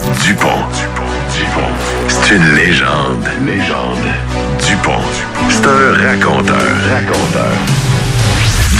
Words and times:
Dupont, 0.00 0.48
Dupont. 1.32 1.60
C'est 2.08 2.34
une 2.34 2.54
légende. 2.54 3.28
Légende. 3.46 3.98
Dupont, 4.66 5.00
c'est 5.48 5.66
un 5.66 6.08
raconteur. 6.08 6.56
Raconteur. 6.90 7.52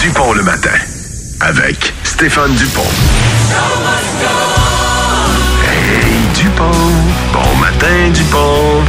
Dupont 0.01 0.33
le 0.33 0.43
matin. 0.43 0.71
Avec 1.41 1.93
Stéphane 2.03 2.55
Dupont. 2.55 2.83
Hey 5.65 6.43
Dupont. 6.43 6.71
Bon 7.33 7.57
matin 7.61 8.11
Dupont. 8.13 8.83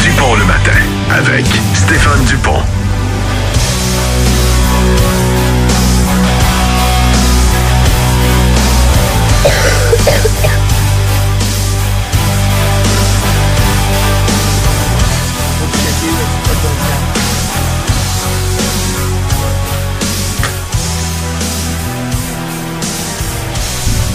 Dupont 0.00 0.34
le 0.36 0.44
matin. 0.44 0.80
Avec 1.16 1.46
Stéphane 1.74 2.24
Dupont. 2.24 2.62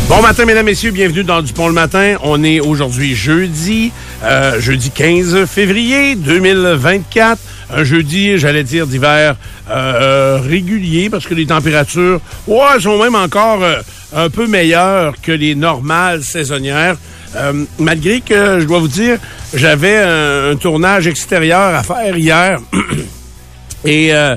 Bon 0.07 0.21
matin, 0.21 0.45
mesdames, 0.45 0.67
messieurs, 0.67 0.91
bienvenue 0.91 1.23
dans 1.23 1.41
Dupont 1.41 1.67
le 1.67 1.73
matin. 1.73 2.17
On 2.21 2.43
est 2.43 2.59
aujourd'hui 2.59 3.15
jeudi, 3.15 3.91
euh, 4.23 4.61
jeudi 4.61 4.91
15 4.91 5.45
février 5.45 6.15
2024. 6.15 7.41
Un 7.75 7.83
jeudi, 7.83 8.37
j'allais 8.37 8.63
dire, 8.63 8.85
d'hiver 8.85 9.35
euh, 9.71 10.39
régulier 10.41 11.09
parce 11.09 11.25
que 11.25 11.33
les 11.33 11.47
températures, 11.47 12.21
ouais, 12.45 12.79
sont 12.79 13.01
même 13.01 13.15
encore 13.15 13.63
euh, 13.63 13.81
un 14.13 14.29
peu 14.29 14.47
meilleures 14.47 15.15
que 15.21 15.31
les 15.31 15.55
normales 15.55 16.23
saisonnières. 16.23 16.97
Euh, 17.35 17.65
malgré 17.79 18.21
que, 18.21 18.59
je 18.59 18.65
dois 18.65 18.79
vous 18.79 18.87
dire, 18.87 19.17
j'avais 19.53 19.97
un, 19.97 20.55
tournage 20.55 21.07
extérieur 21.07 21.75
à 21.75 21.83
faire 21.83 22.17
hier. 22.17 22.59
Et 23.85 24.13
euh, 24.13 24.35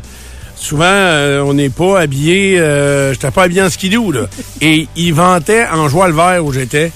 souvent, 0.56 0.84
euh, 0.86 1.40
on 1.40 1.54
n'est 1.54 1.70
pas 1.70 2.00
habillé. 2.00 2.58
Euh, 2.58 3.12
j'étais 3.12 3.30
pas 3.30 3.44
habillé 3.44 3.62
en 3.62 3.70
skidoo, 3.70 4.12
là. 4.12 4.26
Et 4.60 4.88
il 4.96 5.14
ventait 5.14 5.66
en 5.66 5.88
joie 5.88 6.08
le 6.08 6.14
vert 6.14 6.44
où 6.44 6.52
j'étais. 6.52 6.92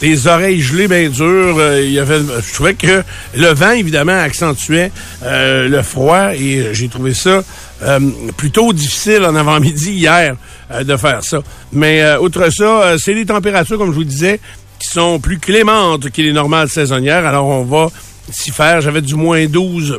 Les 0.00 0.28
oreilles 0.28 0.62
gelées 0.62 0.88
bien 0.88 1.10
dures. 1.10 1.60
il 1.76 1.98
avait, 1.98 2.20
je 2.20 2.54
trouvais 2.54 2.72
que 2.72 3.02
le 3.34 3.48
vent, 3.48 3.72
évidemment, 3.72 4.18
accentuait 4.18 4.90
le 5.22 5.82
froid 5.82 6.34
et 6.34 6.70
j'ai 6.72 6.88
trouvé 6.88 7.12
ça 7.12 7.42
euh, 7.82 8.00
plutôt 8.36 8.72
difficile 8.72 9.24
en 9.24 9.34
avant-midi 9.34 9.92
hier 9.92 10.36
euh, 10.70 10.84
de 10.84 10.96
faire 10.96 11.22
ça. 11.22 11.40
Mais 11.72 12.02
euh, 12.02 12.18
outre 12.18 12.50
ça, 12.50 12.64
euh, 12.64 12.98
c'est 12.98 13.14
les 13.14 13.26
températures, 13.26 13.78
comme 13.78 13.90
je 13.90 13.96
vous 13.96 14.04
disais, 14.04 14.40
qui 14.78 14.88
sont 14.88 15.20
plus 15.20 15.38
clémentes 15.38 16.10
que 16.10 16.22
les 16.22 16.32
normales 16.32 16.68
saisonnières. 16.68 17.26
Alors, 17.26 17.46
on 17.46 17.64
va 17.64 17.88
s'y 18.30 18.50
faire. 18.50 18.80
J'avais 18.80 19.02
du 19.02 19.14
moins 19.14 19.46
12 19.46 19.98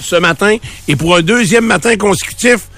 ce 0.00 0.16
matin. 0.16 0.56
Et 0.88 0.96
pour 0.96 1.16
un 1.16 1.22
deuxième 1.22 1.66
matin 1.66 1.96
consécutif, 1.96 2.68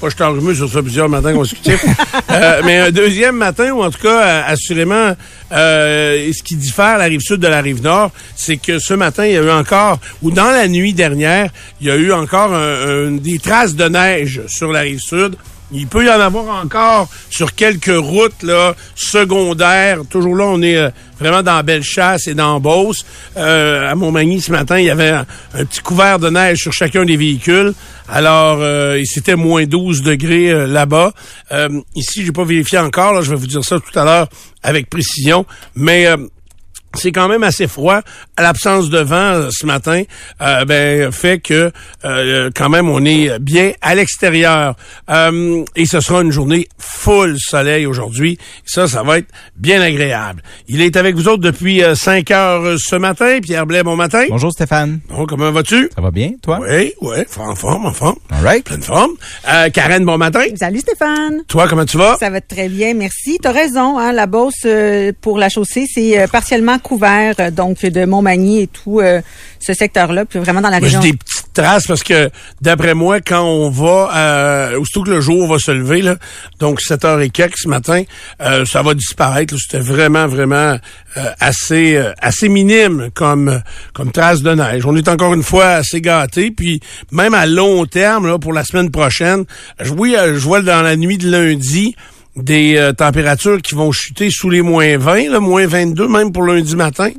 pas 0.00 0.08
je 0.10 0.16
t'enrhumeux 0.16 0.54
sur 0.54 0.70
ça 0.70 0.82
plusieurs 0.82 1.08
matins 1.08 1.32
consécutifs, 1.32 1.84
euh, 2.30 2.60
mais 2.64 2.76
un 2.78 2.90
deuxième 2.90 3.36
matin, 3.36 3.72
ou 3.72 3.82
en 3.82 3.90
tout 3.90 4.00
cas, 4.02 4.22
euh, 4.22 4.42
assurément, 4.46 5.16
euh, 5.52 6.32
ce 6.36 6.42
qui 6.42 6.56
diffère 6.56 6.98
la 6.98 7.04
rive 7.04 7.20
sud 7.20 7.40
de 7.40 7.48
la 7.48 7.60
rive 7.62 7.82
nord, 7.82 8.10
c'est 8.34 8.56
que 8.58 8.78
ce 8.78 8.94
matin, 8.94 9.24
il 9.26 9.32
y 9.32 9.36
a 9.38 9.42
eu 9.42 9.50
encore, 9.50 9.98
ou 10.22 10.30
dans 10.30 10.50
la 10.50 10.68
nuit 10.68 10.92
dernière, 10.92 11.50
il 11.80 11.86
y 11.86 11.90
a 11.90 11.96
eu 11.96 12.12
encore 12.12 12.52
un- 12.52 13.06
un- 13.06 13.10
des 13.12 13.38
traces 13.38 13.74
de 13.74 13.88
neige 13.88 14.42
sur 14.48 14.70
la 14.72 14.80
rive 14.80 15.00
sud. 15.00 15.36
Il 15.72 15.86
peut 15.88 16.04
y 16.04 16.10
en 16.10 16.20
avoir 16.20 16.64
encore 16.64 17.08
sur 17.28 17.54
quelques 17.54 17.96
routes 17.96 18.44
secondaires. 18.94 20.00
Toujours 20.08 20.36
là, 20.36 20.44
on 20.44 20.62
est 20.62 20.76
euh, 20.76 20.90
vraiment 21.18 21.42
dans 21.42 21.62
Bellechasse 21.64 22.28
et 22.28 22.34
dans 22.34 22.60
Beauce. 22.60 23.04
Euh, 23.36 23.90
à 23.90 23.94
Montmagny, 23.94 24.40
ce 24.40 24.52
matin, 24.52 24.78
il 24.78 24.86
y 24.86 24.90
avait 24.90 25.10
un, 25.10 25.26
petit 25.64 25.80
couvert 25.80 26.18
de 26.18 26.30
neige 26.30 26.58
sur 26.58 26.72
chacun 26.72 27.04
des 27.04 27.16
véhicules. 27.16 27.74
Alors, 28.08 28.58
euh, 28.60 29.00
c'était 29.04 29.36
moins 29.36 29.64
12 29.64 30.02
degrés 30.02 30.50
euh, 30.50 30.66
là-bas. 30.66 31.12
Euh, 31.52 31.68
ici, 31.94 32.24
j'ai 32.24 32.32
pas 32.32 32.44
vérifié 32.44 32.78
encore. 32.78 33.20
Je 33.22 33.30
vais 33.30 33.36
vous 33.36 33.46
dire 33.46 33.64
ça 33.64 33.80
tout 33.80 33.98
à 33.98 34.04
l'heure 34.04 34.28
avec 34.62 34.88
précision. 34.88 35.46
Mais... 35.74 36.08
c'est 36.96 37.12
quand 37.12 37.28
même 37.28 37.42
assez 37.42 37.66
froid. 37.66 38.00
À 38.36 38.42
l'absence 38.42 38.90
de 38.90 38.98
vent 38.98 39.16
euh, 39.16 39.48
ce 39.50 39.66
matin, 39.66 40.02
euh, 40.40 40.64
ben, 40.64 41.10
fait 41.12 41.38
que 41.38 41.72
euh, 42.04 42.50
quand 42.54 42.68
même 42.68 42.88
on 42.88 43.04
est 43.04 43.38
bien 43.38 43.72
à 43.82 43.94
l'extérieur. 43.94 44.76
Euh, 45.10 45.64
et 45.74 45.86
ce 45.86 46.00
sera 46.00 46.22
une 46.22 46.32
journée 46.32 46.68
full 46.78 47.36
soleil 47.38 47.86
aujourd'hui. 47.86 48.38
Ça, 48.64 48.86
ça 48.88 49.02
va 49.02 49.18
être 49.18 49.28
bien 49.56 49.80
agréable. 49.80 50.42
Il 50.68 50.80
est 50.80 50.96
avec 50.96 51.14
vous 51.14 51.28
autres 51.28 51.42
depuis 51.42 51.82
5 51.94 52.30
heures 52.30 52.62
euh, 52.64 52.76
ce 52.78 52.96
matin. 52.96 53.38
Pierre 53.42 53.66
Blais, 53.66 53.82
bon 53.82 53.96
matin. 53.96 54.24
Bonjour 54.28 54.52
Stéphane. 54.52 55.00
Bon, 55.08 55.26
comment 55.26 55.50
vas-tu? 55.50 55.90
Ça 55.94 56.00
va 56.00 56.10
bien, 56.10 56.32
toi? 56.42 56.60
Oui, 56.62 56.92
oui, 57.00 57.16
en 57.38 57.54
forme, 57.54 57.86
en 57.86 57.92
forme. 57.92 58.16
All 58.30 58.44
right. 58.44 58.64
Pleine 58.64 58.82
forme. 58.82 59.12
Euh, 59.48 59.70
Karen, 59.70 60.04
bon 60.04 60.18
matin. 60.18 60.44
Salut 60.56 60.80
Stéphane. 60.80 61.42
Toi, 61.48 61.66
comment 61.68 61.84
tu 61.84 61.98
vas? 61.98 62.16
Ça 62.18 62.30
va 62.30 62.40
très 62.40 62.68
bien, 62.68 62.94
merci. 62.94 63.38
T'as 63.40 63.52
raison, 63.52 63.98
hein, 63.98 64.12
la 64.12 64.26
euh, 64.64 65.12
pour 65.20 65.38
la 65.38 65.48
chaussée, 65.48 65.86
c'est 65.92 66.18
euh, 66.18 66.26
partiellement 66.26 66.78
couvert, 66.86 67.34
euh, 67.40 67.50
donc 67.50 67.84
de 67.84 68.04
Montmagny 68.04 68.62
et 68.62 68.66
tout 68.68 69.00
euh, 69.00 69.20
ce 69.60 69.74
secteur-là, 69.74 70.24
puis 70.24 70.38
vraiment 70.38 70.60
dans 70.60 70.70
la 70.70 70.78
J'ai 70.78 70.84
région. 70.84 71.00
des 71.00 71.12
petites 71.12 71.52
traces 71.52 71.86
parce 71.86 72.02
que, 72.04 72.30
d'après 72.62 72.94
moi, 72.94 73.20
quand 73.20 73.42
on 73.42 73.70
va, 73.70 74.10
euh, 74.14 74.78
aussitôt 74.78 75.02
que 75.02 75.10
le 75.10 75.20
jour 75.20 75.48
va 75.48 75.58
se 75.58 75.72
lever, 75.72 76.02
là, 76.02 76.16
donc 76.60 76.80
7 76.80 77.04
heures 77.04 77.20
et 77.20 77.30
quelques 77.30 77.58
ce 77.58 77.68
matin, 77.68 78.02
euh, 78.40 78.64
ça 78.64 78.82
va 78.82 78.94
disparaître. 78.94 79.54
C'était 79.58 79.82
vraiment, 79.82 80.26
vraiment 80.28 80.76
euh, 81.16 81.30
assez 81.40 81.96
euh, 81.96 82.12
assez 82.20 82.48
minime 82.48 83.08
comme 83.14 83.62
comme 83.94 84.12
trace 84.12 84.42
de 84.42 84.54
neige. 84.54 84.84
On 84.86 84.94
est 84.96 85.08
encore 85.08 85.34
une 85.34 85.42
fois 85.42 85.66
assez 85.68 86.00
gâtés. 86.00 86.50
Puis 86.50 86.80
même 87.10 87.34
à 87.34 87.46
long 87.46 87.86
terme, 87.86 88.26
là, 88.26 88.38
pour 88.38 88.52
la 88.52 88.64
semaine 88.64 88.90
prochaine, 88.90 89.44
je, 89.80 89.92
oui, 89.92 90.14
euh, 90.16 90.34
je 90.34 90.40
vois 90.40 90.60
dans 90.60 90.82
la 90.82 90.94
nuit 90.96 91.18
de 91.18 91.30
lundi 91.30 91.96
des 92.36 92.76
euh, 92.76 92.92
températures 92.92 93.62
qui 93.62 93.74
vont 93.74 93.92
chuter 93.92 94.28
sous 94.30 94.50
les 94.50 94.62
moins 94.62 94.96
20, 94.98 95.30
là, 95.30 95.40
moins 95.40 95.66
22 95.66 96.06
même 96.08 96.32
pour 96.32 96.42
lundi 96.42 96.76
matin. 96.76 97.10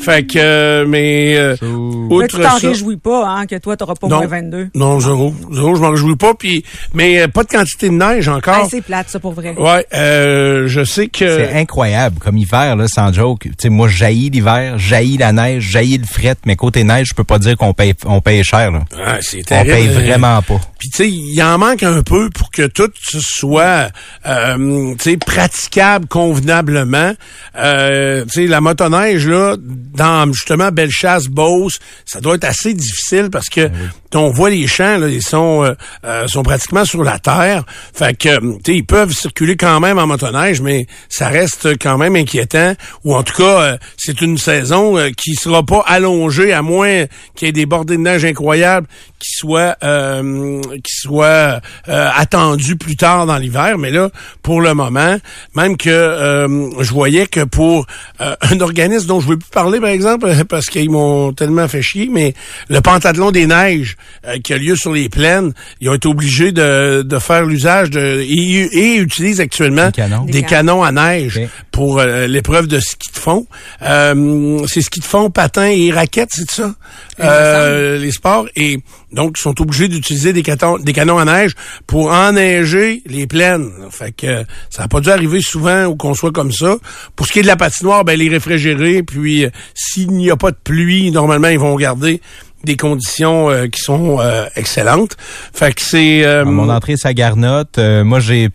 Fait 0.00 0.26
que, 0.26 0.38
euh, 0.38 0.84
mais 0.88 1.36
euh, 1.36 1.54
Mais 1.62 1.68
outre 2.16 2.38
tu 2.38 2.42
t'en 2.42 2.56
réjouis 2.56 2.96
pas, 2.96 3.26
hein, 3.28 3.46
que 3.46 3.56
toi, 3.56 3.76
t'auras 3.76 3.94
pas 3.94 4.08
moins 4.08 4.26
22. 4.26 4.68
non, 4.74 4.98
zéro. 5.00 5.34
Zéro, 5.52 5.74
je 5.76 5.80
m'en 5.80 5.90
réjouis 5.90 6.16
pas. 6.16 6.34
Puis, 6.34 6.64
mais 6.94 7.20
euh, 7.22 7.28
pas 7.28 7.44
de 7.44 7.48
quantité 7.48 7.88
de 7.88 7.94
neige 7.94 8.28
encore. 8.28 8.62
Ah, 8.64 8.66
c'est 8.70 8.80
plate, 8.80 9.08
ça, 9.10 9.20
pour 9.20 9.32
vrai. 9.32 9.54
ouais, 9.56 9.86
euh, 9.94 10.66
je 10.68 10.84
sais 10.84 11.08
que... 11.08 11.26
C'est 11.38 11.52
incroyable, 11.52 12.18
comme 12.18 12.36
hiver, 12.38 12.74
là, 12.76 12.86
sans 12.88 13.12
joke. 13.12 13.42
Tu 13.42 13.52
sais, 13.58 13.68
moi, 13.68 13.88
jaillis 13.88 14.30
l'hiver, 14.30 14.78
jaillis 14.78 15.18
la 15.18 15.32
neige, 15.32 15.62
jaillis 15.70 15.98
le 15.98 16.06
fret, 16.06 16.36
mais 16.46 16.56
côté 16.56 16.82
neige, 16.84 17.08
je 17.10 17.14
peux 17.14 17.24
pas 17.24 17.38
dire 17.38 17.56
qu'on 17.56 17.74
paye, 17.74 17.94
on 18.06 18.20
paye 18.20 18.42
cher, 18.42 18.70
là. 18.72 18.80
Ouais, 18.96 19.18
c'est 19.20 19.38
On 19.40 19.42
terrible. 19.44 19.72
paye 19.72 19.86
vraiment 19.88 20.40
pas. 20.42 20.60
Puis 20.78 20.88
tu 20.90 20.96
sais, 20.96 21.08
il 21.08 21.40
en 21.42 21.58
manque 21.58 21.82
un 21.84 22.02
peu 22.02 22.28
pour 22.30 22.50
que 22.50 22.66
tout 22.66 22.90
soit 23.06 23.90
euh, 24.26 24.56
sais 24.98 25.16
praticable 25.16 26.06
convenablement. 26.06 27.12
Euh, 27.56 28.24
la 28.36 28.60
motoneige 28.60 29.26
là 29.26 29.56
dans 29.58 30.32
justement 30.32 30.70
Bellechasse, 30.70 31.28
Beauce, 31.28 31.78
ça 32.04 32.20
doit 32.20 32.36
être 32.36 32.44
assez 32.44 32.74
difficile 32.74 33.28
parce 33.30 33.48
que 33.48 33.70
on 34.14 34.30
voit 34.30 34.50
les 34.50 34.66
champs 34.66 34.98
là, 34.98 35.08
ils 35.08 35.22
sont 35.22 35.64
euh, 35.64 35.72
euh, 36.04 36.26
sont 36.26 36.42
pratiquement 36.42 36.84
sur 36.84 37.02
la 37.02 37.18
terre. 37.18 37.64
Fait 37.94 38.16
que 38.16 38.28
sais 38.64 38.76
ils 38.76 38.86
peuvent 38.86 39.12
circuler 39.12 39.56
quand 39.56 39.80
même 39.80 39.98
en 39.98 40.06
motoneige 40.06 40.60
mais 40.60 40.86
ça 41.08 41.28
reste 41.28 41.78
quand 41.80 41.98
même 41.98 42.16
inquiétant 42.16 42.74
ou 43.04 43.14
en 43.14 43.22
tout 43.22 43.34
cas 43.34 43.60
euh, 43.60 43.76
c'est 43.96 44.20
une 44.20 44.38
saison 44.38 44.98
euh, 44.98 45.10
qui 45.16 45.34
sera 45.34 45.62
pas 45.62 45.82
allongée 45.86 46.52
à 46.52 46.62
moins 46.62 47.04
qu'il 47.34 47.46
y 47.46 47.48
ait 47.48 47.52
des 47.52 47.66
bordées 47.66 47.96
de 47.96 48.02
neige 48.02 48.24
incroyables 48.24 48.86
qui 49.22 49.30
soit 49.36 49.76
euh, 49.84 50.60
qui 50.82 50.94
soit 50.94 51.60
euh, 51.88 52.08
attendu 52.16 52.76
plus 52.76 52.96
tard 52.96 53.26
dans 53.26 53.36
l'hiver. 53.38 53.78
Mais 53.78 53.90
là, 53.90 54.10
pour 54.42 54.60
le 54.60 54.74
moment, 54.74 55.16
même 55.54 55.76
que 55.76 55.90
euh, 55.90 56.70
je 56.82 56.92
voyais 56.92 57.26
que 57.26 57.44
pour 57.44 57.86
euh, 58.20 58.34
un 58.42 58.60
organisme 58.60 59.06
dont 59.06 59.20
je 59.20 59.28
veux 59.28 59.36
plus 59.38 59.50
parler, 59.50 59.80
par 59.80 59.90
exemple, 59.90 60.28
parce 60.48 60.66
qu'ils 60.66 60.90
m'ont 60.90 61.32
tellement 61.32 61.68
fait 61.68 61.82
chier, 61.82 62.08
mais 62.10 62.34
le 62.68 62.80
pantalon 62.80 63.30
des 63.30 63.46
neiges 63.46 63.96
euh, 64.26 64.38
qui 64.42 64.52
a 64.52 64.58
lieu 64.58 64.76
sur 64.76 64.92
les 64.92 65.08
plaines, 65.08 65.52
ils 65.80 65.88
ont 65.88 65.94
été 65.94 66.08
obligés 66.08 66.52
de, 66.52 67.02
de 67.02 67.18
faire 67.18 67.44
l'usage 67.44 67.90
de 67.90 68.20
et, 68.20 68.68
et 68.72 68.96
utilisent 68.96 69.40
actuellement 69.40 69.86
Des 69.86 69.92
canons. 69.92 70.24
des 70.24 70.42
canons 70.42 70.82
à 70.82 70.92
neige 70.92 71.40
pour 71.70 72.00
euh, 72.00 72.26
l'épreuve 72.26 72.66
de 72.66 72.80
ski 72.80 73.10
de 73.14 73.18
fond. 73.18 73.46
Euh, 73.82 74.60
c'est 74.66 74.82
ski 74.82 75.00
de 75.00 75.04
fond, 75.04 75.30
patin 75.30 75.66
et 75.66 75.90
raquettes, 75.92 76.30
c'est 76.32 76.50
ça? 76.50 76.74
Euh, 77.20 77.98
les 77.98 78.10
sports. 78.10 78.46
Et 78.56 78.80
donc, 79.12 79.36
ils 79.38 79.42
sont 79.42 79.60
obligés 79.60 79.88
d'utiliser 79.88 80.32
des, 80.32 80.42
canons, 80.42 80.78
des 80.78 80.92
canons 80.92 81.18
à 81.18 81.24
neige 81.24 81.52
pour 81.86 82.12
enneiger 82.12 83.02
les 83.06 83.26
plaines. 83.26 83.70
Fait 83.90 84.12
que 84.12 84.44
ça 84.70 84.82
n'a 84.82 84.88
pas 84.88 85.00
dû 85.00 85.10
arriver 85.10 85.40
souvent 85.40 85.84
ou 85.84 85.96
qu'on 85.96 86.14
soit 86.14 86.32
comme 86.32 86.52
ça. 86.52 86.76
Pour 87.14 87.26
ce 87.26 87.32
qui 87.32 87.40
est 87.40 87.42
de 87.42 87.46
la 87.46 87.56
patinoire, 87.56 88.04
ben, 88.04 88.18
les 88.18 88.28
réfrigérer. 88.28 89.02
Puis, 89.02 89.44
euh, 89.44 89.50
s'il 89.74 90.10
n'y 90.12 90.30
a 90.30 90.36
pas 90.36 90.50
de 90.50 90.56
pluie, 90.62 91.10
normalement, 91.10 91.48
ils 91.48 91.58
vont 91.58 91.76
garder 91.76 92.20
des 92.64 92.76
conditions 92.76 93.50
euh, 93.50 93.66
qui 93.66 93.80
sont 93.80 94.20
euh, 94.20 94.46
excellentes. 94.56 95.16
Fait 95.52 95.74
que 95.74 95.82
c'est... 95.82 96.24
euh, 96.24 96.44
mon 96.44 96.68
entrée 96.68 96.96
sa 96.96 97.12
garnotte, 97.12 97.78
euh, 97.78 98.04
moi 98.04 98.20
j'ai 98.20 98.48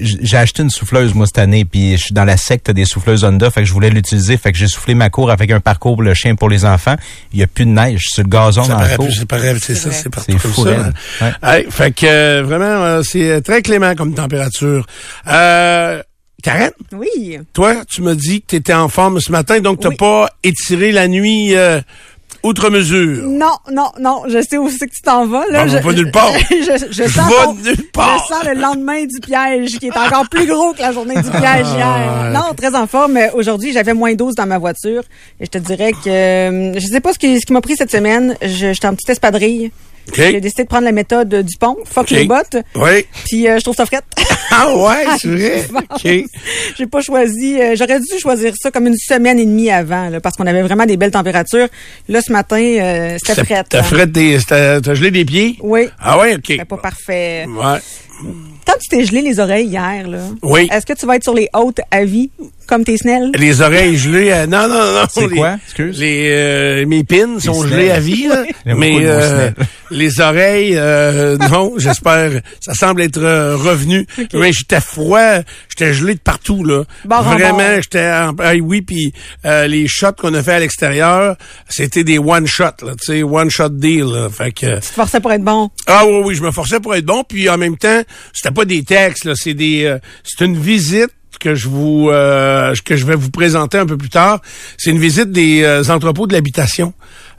j'ai 0.00 0.36
acheté 0.36 0.62
une 0.62 0.70
souffleuse 0.70 1.14
moi 1.14 1.26
cette 1.26 1.38
année 1.38 1.64
puis 1.64 1.92
je 1.96 2.04
suis 2.04 2.14
dans 2.14 2.24
la 2.24 2.36
secte 2.36 2.70
des 2.70 2.84
souffleuses 2.84 3.24
Honda 3.24 3.50
fait 3.50 3.60
que 3.62 3.66
je 3.66 3.72
voulais 3.72 3.90
l'utiliser 3.90 4.36
fait 4.36 4.52
que 4.52 4.58
j'ai 4.58 4.68
soufflé 4.68 4.94
ma 4.94 5.10
cour 5.10 5.30
avec 5.30 5.50
un 5.50 5.60
parcours 5.60 5.94
pour 5.94 6.02
le 6.02 6.14
chien 6.14 6.34
pour 6.34 6.48
les 6.48 6.64
enfants 6.64 6.96
il 7.32 7.40
y 7.40 7.42
a 7.42 7.46
plus 7.46 7.64
de 7.66 7.70
neige 7.70 8.02
sur 8.12 8.22
le 8.22 8.28
gazon 8.28 8.64
Ça 8.64 8.74
dans 8.74 8.80
la 8.80 8.96
cour 8.96 9.08
c'est 9.10 9.26
pareil, 9.26 9.56
c'est 9.60 9.74
ça, 9.74 9.90
c'est 9.92 10.08
partout 10.10 10.32
C'est 10.32 10.42
comme 10.42 10.52
fou, 10.52 10.64
ça. 10.66 10.92
hein? 11.20 11.32
Hey, 11.42 11.66
fait 11.70 11.92
que 11.92 12.06
euh, 12.06 12.42
vraiment, 12.44 12.64
euh, 12.64 13.02
c'est 13.02 13.40
très 13.42 13.62
clément 13.62 13.94
comme 13.94 14.14
température. 14.14 14.86
Euh, 15.28 16.02
Karen, 16.42 16.70
Oui. 16.92 17.38
toi, 17.52 17.84
tu 17.88 18.02
m'as 18.02 18.14
dit 18.16 18.40
que 18.40 18.46
tu 18.48 18.56
étais 18.56 18.74
en 18.74 18.88
forme 18.88 19.20
ce 19.20 19.30
matin, 19.30 19.60
donc 19.60 19.78
tu 19.80 19.86
Oui. 19.88 19.96
pas 19.96 20.28
étiré 20.42 20.90
la 20.90 21.06
nuit 21.06 21.54
euh, 21.54 21.80
outre 22.42 22.70
mesure. 22.70 23.22
Non, 23.28 23.52
non, 23.70 23.90
non. 24.00 24.22
Je 24.28 24.42
sais 24.42 24.58
où 24.58 24.68
c'est 24.68 24.86
que 24.88 24.94
tu 24.94 25.02
t'en 25.02 25.26
vas. 25.26 25.44
Là. 25.50 25.64
Ben, 25.64 25.68
je, 25.70 25.78
pas 25.78 25.92
nulle 25.92 26.10
part. 26.10 26.32
je, 26.50 26.86
je, 26.90 27.02
Je 27.04 27.08
sens 27.08 27.30
ton- 27.44 27.54
nulle 27.54 27.90
part. 27.92 28.18
Je 28.28 28.34
sens 28.34 28.44
le 28.44 28.60
lendemain 28.60 29.04
du 29.04 29.20
piège 29.20 29.78
qui 29.78 29.86
est 29.86 29.96
encore 29.96 30.28
plus 30.28 30.46
gros 30.46 30.72
que 30.72 30.80
la 30.80 30.92
journée 30.92 31.14
du 31.14 31.30
piège 31.30 31.66
Ah, 31.66 31.76
hier. 31.76 32.30
Non, 32.32 32.54
très 32.56 32.74
en 32.74 32.86
forme. 32.86 33.12
mais 33.12 33.30
Aujourd'hui, 33.32 33.72
j'avais 33.72 33.94
moins 33.94 34.14
12 34.14 34.34
dans 34.34 34.46
ma 34.46 34.58
voiture. 34.58 35.02
Et 35.40 35.44
je 35.46 35.50
te 35.50 35.58
dirais 35.58 35.92
que 35.92 36.08
euh, 36.08 36.72
je 36.78 36.86
sais 36.86 37.00
pas 37.00 37.12
ce 37.12 37.18
qui, 37.18 37.40
ce 37.40 37.46
qui 37.46 37.52
m'a 37.52 37.60
pris 37.60 37.76
cette 37.76 37.90
semaine. 37.90 38.36
J'étais 38.42 38.86
en 38.86 38.94
petite 38.94 39.10
espadrille. 39.10 39.70
J'ai 40.14 40.40
décidé 40.40 40.64
de 40.64 40.68
prendre 40.68 40.84
la 40.84 40.92
méthode 40.92 41.34
du 41.34 41.56
pont. 41.56 41.76
Fuck 41.84 42.04
OK. 42.04 42.10
les 42.10 42.24
bottes. 42.24 42.56
Oui. 42.74 43.06
Puis 43.26 43.48
euh, 43.48 43.58
je 43.58 43.62
trouve 43.62 43.76
ça 43.76 43.86
frette. 43.86 44.04
Ah 44.54 44.74
ouais, 44.76 45.06
c'est 45.18 45.28
vrai? 45.28 45.64
OK. 45.72 46.28
J'ai 46.76 46.86
pas 46.86 47.00
choisi. 47.00 47.58
euh, 47.58 47.74
J'aurais 47.74 48.00
dû 48.00 48.18
choisir 48.20 48.52
ça 48.60 48.70
comme 48.70 48.86
une 48.86 48.96
semaine 48.98 49.38
et 49.38 49.46
demie 49.46 49.70
avant, 49.70 50.10
là, 50.10 50.20
parce 50.20 50.36
qu'on 50.36 50.46
avait 50.46 50.60
vraiment 50.60 50.84
des 50.84 50.98
belles 50.98 51.10
températures. 51.10 51.68
Là, 52.08 52.20
ce 52.20 52.30
matin, 52.32 52.60
euh, 52.60 53.16
c'était 53.24 53.44
frette. 53.44 53.68
T'as 53.70 53.78
hein. 53.80 53.82
frette 53.82 54.12
des, 54.12 54.38
t'as 54.46 54.80
gelé 54.94 55.10
des 55.10 55.24
pieds? 55.24 55.56
Oui. 55.62 55.88
Ah 55.98 56.18
ouais, 56.18 56.34
OK. 56.34 56.44
C'était 56.48 56.64
pas 56.66 56.76
parfait. 56.76 57.46
Ouais. 57.48 57.78
Quand 58.66 58.74
tu 58.80 58.88
t'es 58.88 59.04
gelé 59.04 59.22
les 59.22 59.40
oreilles 59.40 59.66
hier, 59.66 60.06
là, 60.08 60.18
Oui. 60.42 60.68
est-ce 60.72 60.86
que 60.86 60.92
tu 60.92 61.04
vas 61.04 61.16
être 61.16 61.24
sur 61.24 61.34
les 61.34 61.48
hautes 61.54 61.80
à 61.90 62.04
vie, 62.04 62.30
comme 62.68 62.84
tes 62.84 62.96
snelles? 62.96 63.30
Les 63.36 63.60
oreilles 63.60 63.96
gelées. 63.98 64.30
euh, 64.30 64.46
non, 64.46 64.68
non, 64.68 64.92
non. 64.92 65.04
C'est 65.12 65.28
quoi? 65.28 65.56
Excuse. 65.64 65.98
Les, 65.98 66.28
euh, 66.30 66.86
mes 66.86 67.02
pins 67.02 67.40
sont 67.40 67.54
snelles. 67.62 67.70
gelés 67.70 67.90
à 67.90 67.98
vie, 68.00 68.28
là. 68.28 68.44
Mais 68.76 68.92
euh, 69.00 69.50
les 69.90 70.20
oreilles, 70.20 70.74
euh, 70.76 71.36
non, 71.50 71.74
j'espère. 71.76 72.40
Ça 72.60 72.72
semble 72.74 73.02
être 73.02 73.18
euh, 73.18 73.56
revenu. 73.56 74.06
Mais 74.32 74.52
j'étais 74.52 74.80
froid, 74.80 75.40
j'étais 75.68 75.92
gelé 75.92 76.14
de 76.14 76.20
partout, 76.20 76.62
là. 76.64 76.84
Vraiment, 77.04 77.80
j'étais... 77.80 78.06
en- 78.10 78.34
Ah 78.38 78.52
oui, 78.62 78.80
puis 78.82 79.12
euh, 79.44 79.66
les 79.66 79.88
shots 79.88 80.12
qu'on 80.18 80.32
a 80.34 80.42
fait 80.42 80.52
à 80.54 80.60
l'extérieur, 80.60 81.36
c'était 81.68 82.04
des 82.04 82.18
one-shot, 82.18 82.64
là, 82.86 82.92
tu 83.00 83.06
sais, 83.06 83.22
one-shot 83.24 83.70
deal, 83.70 84.04
là. 84.04 84.28
Fait 84.30 84.52
que... 84.52 84.76
Tu 84.76 84.80
te 84.80 84.94
forçais 84.94 85.18
pour 85.20 85.32
être 85.32 85.42
bon. 85.44 85.68
Ah 85.88 86.04
oui, 86.06 86.20
oui, 86.26 86.34
je 86.36 86.42
me 86.42 86.52
forçais 86.52 86.78
pour 86.78 86.94
être 86.94 87.04
bon, 87.04 87.24
puis 87.28 87.48
en 87.50 87.58
même 87.58 87.76
temps, 87.76 88.02
c'était 88.32 88.54
pas 88.54 88.64
des 88.64 88.82
textes, 88.82 89.24
là, 89.24 89.32
c'est 89.36 89.54
des, 89.54 89.84
euh, 89.84 89.98
c'est 90.24 90.44
une 90.44 90.56
visite 90.58 91.10
que 91.40 91.54
je 91.54 91.68
vous, 91.68 92.08
euh, 92.10 92.74
que 92.84 92.96
je 92.96 93.04
vais 93.04 93.16
vous 93.16 93.30
présenter 93.30 93.78
un 93.78 93.86
peu 93.86 93.96
plus 93.96 94.10
tard. 94.10 94.40
C'est 94.78 94.90
une 94.90 94.98
visite 94.98 95.32
des 95.32 95.62
euh, 95.62 95.82
entrepôts 95.88 96.26
de 96.26 96.32
l'habitation 96.32 96.92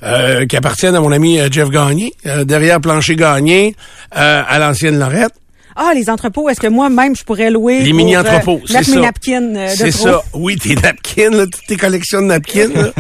euh, 0.04 0.46
qui 0.46 0.58
appartiennent 0.58 0.96
à 0.96 1.00
mon 1.02 1.12
ami 1.12 1.40
euh, 1.40 1.48
Jeff 1.50 1.70
Gagné, 1.70 2.14
euh, 2.26 2.44
derrière 2.44 2.82
Plancher 2.82 3.16
Gagné, 3.16 3.76
euh, 4.18 4.44
à 4.46 4.60
l'ancienne 4.60 5.00
Lorette. 5.00 5.34
Ah, 5.76 5.92
les 5.96 6.08
entrepôts, 6.10 6.50
est-ce 6.50 6.60
que 6.60 6.68
moi-même, 6.68 7.16
je 7.16 7.24
pourrais 7.24 7.50
louer 7.50 7.80
Les 7.82 7.94
mini-entrepôts, 7.94 8.62
euh, 8.62 8.68
c'est 8.68 8.84
ça. 8.84 8.96
mes 8.96 9.02
napkins 9.02 9.56
euh, 9.56 9.70
C'est 9.76 9.92
ça. 9.92 10.22
Oui, 10.34 10.56
tes 10.58 10.76
napkins, 10.76 11.32
là, 11.32 11.46
toutes 11.46 11.66
tes 11.68 11.78
collections 11.78 12.22
de 12.22 12.28
napkins. 12.28 12.70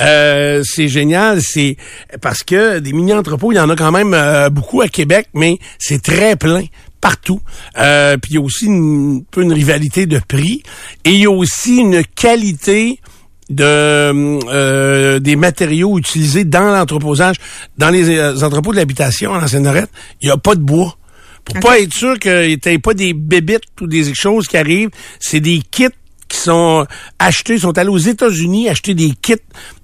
Euh, 0.00 0.62
c'est 0.64 0.86
génial. 0.86 1.42
C'est 1.42 1.76
parce 2.22 2.44
que 2.44 2.78
des 2.78 2.92
mini-entrepôts, 2.92 3.50
il 3.50 3.56
y 3.56 3.58
en 3.58 3.68
a 3.68 3.74
quand 3.74 3.90
même 3.90 4.14
euh, 4.14 4.48
beaucoup 4.48 4.80
à 4.80 4.86
Québec, 4.86 5.26
mais 5.34 5.58
c'est 5.80 6.00
très 6.00 6.36
plein 6.36 6.62
partout. 7.00 7.40
Euh, 7.78 8.16
puis 8.16 8.32
il 8.32 8.34
y 8.34 8.38
a 8.38 8.40
aussi 8.40 8.66
une, 8.66 9.24
peu 9.24 9.42
une 9.42 9.52
rivalité 9.52 10.06
de 10.06 10.20
prix. 10.26 10.62
Et 11.04 11.12
il 11.12 11.20
y 11.20 11.26
a 11.26 11.30
aussi 11.30 11.78
une 11.78 12.02
qualité 12.04 13.00
de 13.48 13.64
euh, 13.64 15.18
des 15.20 15.36
matériaux 15.36 15.98
utilisés 15.98 16.44
dans 16.44 16.74
l'entreposage. 16.74 17.36
Dans 17.78 17.90
les 17.90 18.10
euh, 18.10 18.42
entrepôts 18.42 18.72
de 18.72 18.76
l'habitation 18.76 19.32
en 19.32 19.42
ancienne 19.42 19.64
Lorette, 19.64 19.90
il 20.20 20.26
n'y 20.26 20.32
a 20.32 20.36
pas 20.36 20.54
de 20.54 20.60
bois. 20.60 20.96
Pour 21.44 21.60
pas 21.60 21.80
être 21.80 21.94
sûr 21.94 22.18
qu'il 22.18 22.46
n'y 22.46 22.60
ait 22.62 22.78
pas 22.78 22.92
des 22.92 23.14
bébites 23.14 23.62
ou 23.80 23.86
des 23.86 24.12
choses 24.14 24.48
qui 24.48 24.58
arrivent, 24.58 24.90
c'est 25.18 25.40
des 25.40 25.62
kits 25.70 25.86
qui 26.28 26.36
sont 26.36 26.84
achetés, 27.18 27.58
sont 27.58 27.78
allés 27.78 27.88
aux 27.88 27.96
États-Unis 27.96 28.68
acheter 28.68 28.92
des 28.92 29.12
kits 29.12 29.36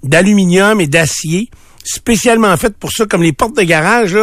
d'aluminium 0.03 0.79
et 0.79 0.85
d'acier 0.85 1.49
spécialement 1.85 2.55
faites 2.57 2.77
pour 2.77 2.91
ça, 2.91 3.05
comme 3.05 3.23
les 3.23 3.31
portes 3.31 3.55
de 3.55 3.61
garage, 3.61 4.17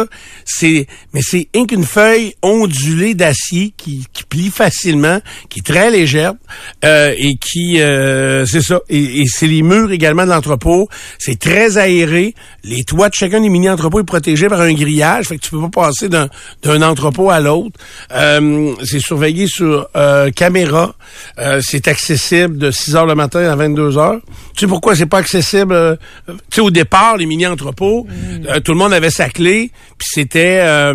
c'est, 0.45 0.87
mais 1.13 1.21
c'est 1.21 1.47
rien 1.53 1.65
qu'une 1.65 1.85
feuille 1.85 2.35
ondulée 2.41 3.13
d'acier 3.13 3.73
qui, 3.75 4.05
qui 4.13 4.23
plie 4.23 4.49
facilement, 4.49 5.19
qui 5.49 5.59
est 5.59 5.63
très 5.63 5.89
légère, 5.89 6.33
euh, 6.83 7.13
et 7.17 7.35
qui, 7.35 7.81
euh, 7.81 8.45
c'est 8.45 8.61
ça, 8.61 8.79
et, 8.89 9.21
et 9.21 9.25
c'est 9.27 9.47
les 9.47 9.63
murs 9.63 9.91
également 9.91 10.25
de 10.25 10.29
l'entrepôt, 10.29 10.89
c'est 11.17 11.39
très 11.39 11.77
aéré, 11.77 12.35
les 12.63 12.83
toits 12.83 13.09
de 13.09 13.13
chacun 13.13 13.41
des 13.41 13.49
mini-entrepôts 13.49 14.01
est 14.01 14.05
protégé 14.05 14.47
par 14.47 14.61
un 14.61 14.73
grillage, 14.73 15.27
fait 15.27 15.37
que 15.37 15.43
tu 15.43 15.51
peux 15.51 15.61
pas 15.69 15.87
passer 15.87 16.09
d'un, 16.09 16.29
entrepôt 16.81 17.29
à 17.29 17.39
l'autre, 17.39 17.79
euh, 18.11 18.73
c'est 18.83 18.99
surveillé 18.99 19.47
sur 19.47 19.87
euh, 19.95 20.29
caméra, 20.31 20.95
euh, 21.39 21.61
c'est 21.63 21.87
accessible 21.87 22.57
de 22.57 22.71
6 22.71 22.95
heures 22.95 23.05
le 23.05 23.15
matin 23.15 23.39
à 23.39 23.55
22 23.55 23.97
heures. 23.97 24.19
Tu 24.53 24.61
sais 24.61 24.67
pourquoi 24.67 24.95
c'est 24.95 25.05
pas 25.05 25.19
accessible? 25.19 25.73
euh, 25.73 25.95
tu 26.27 26.55
sais, 26.55 26.61
au 26.61 26.71
départ, 26.71 27.17
les 27.17 27.25
mini-entrepôts, 27.53 28.07
euh, 28.49 28.59
tout 28.59 28.71
le 28.73 28.77
monde 28.77 28.93
avait 28.93 29.09
sa 29.09 29.29
clé, 29.29 29.71
puis 29.97 30.07
c'était... 30.11 30.59
euh, 30.63 30.93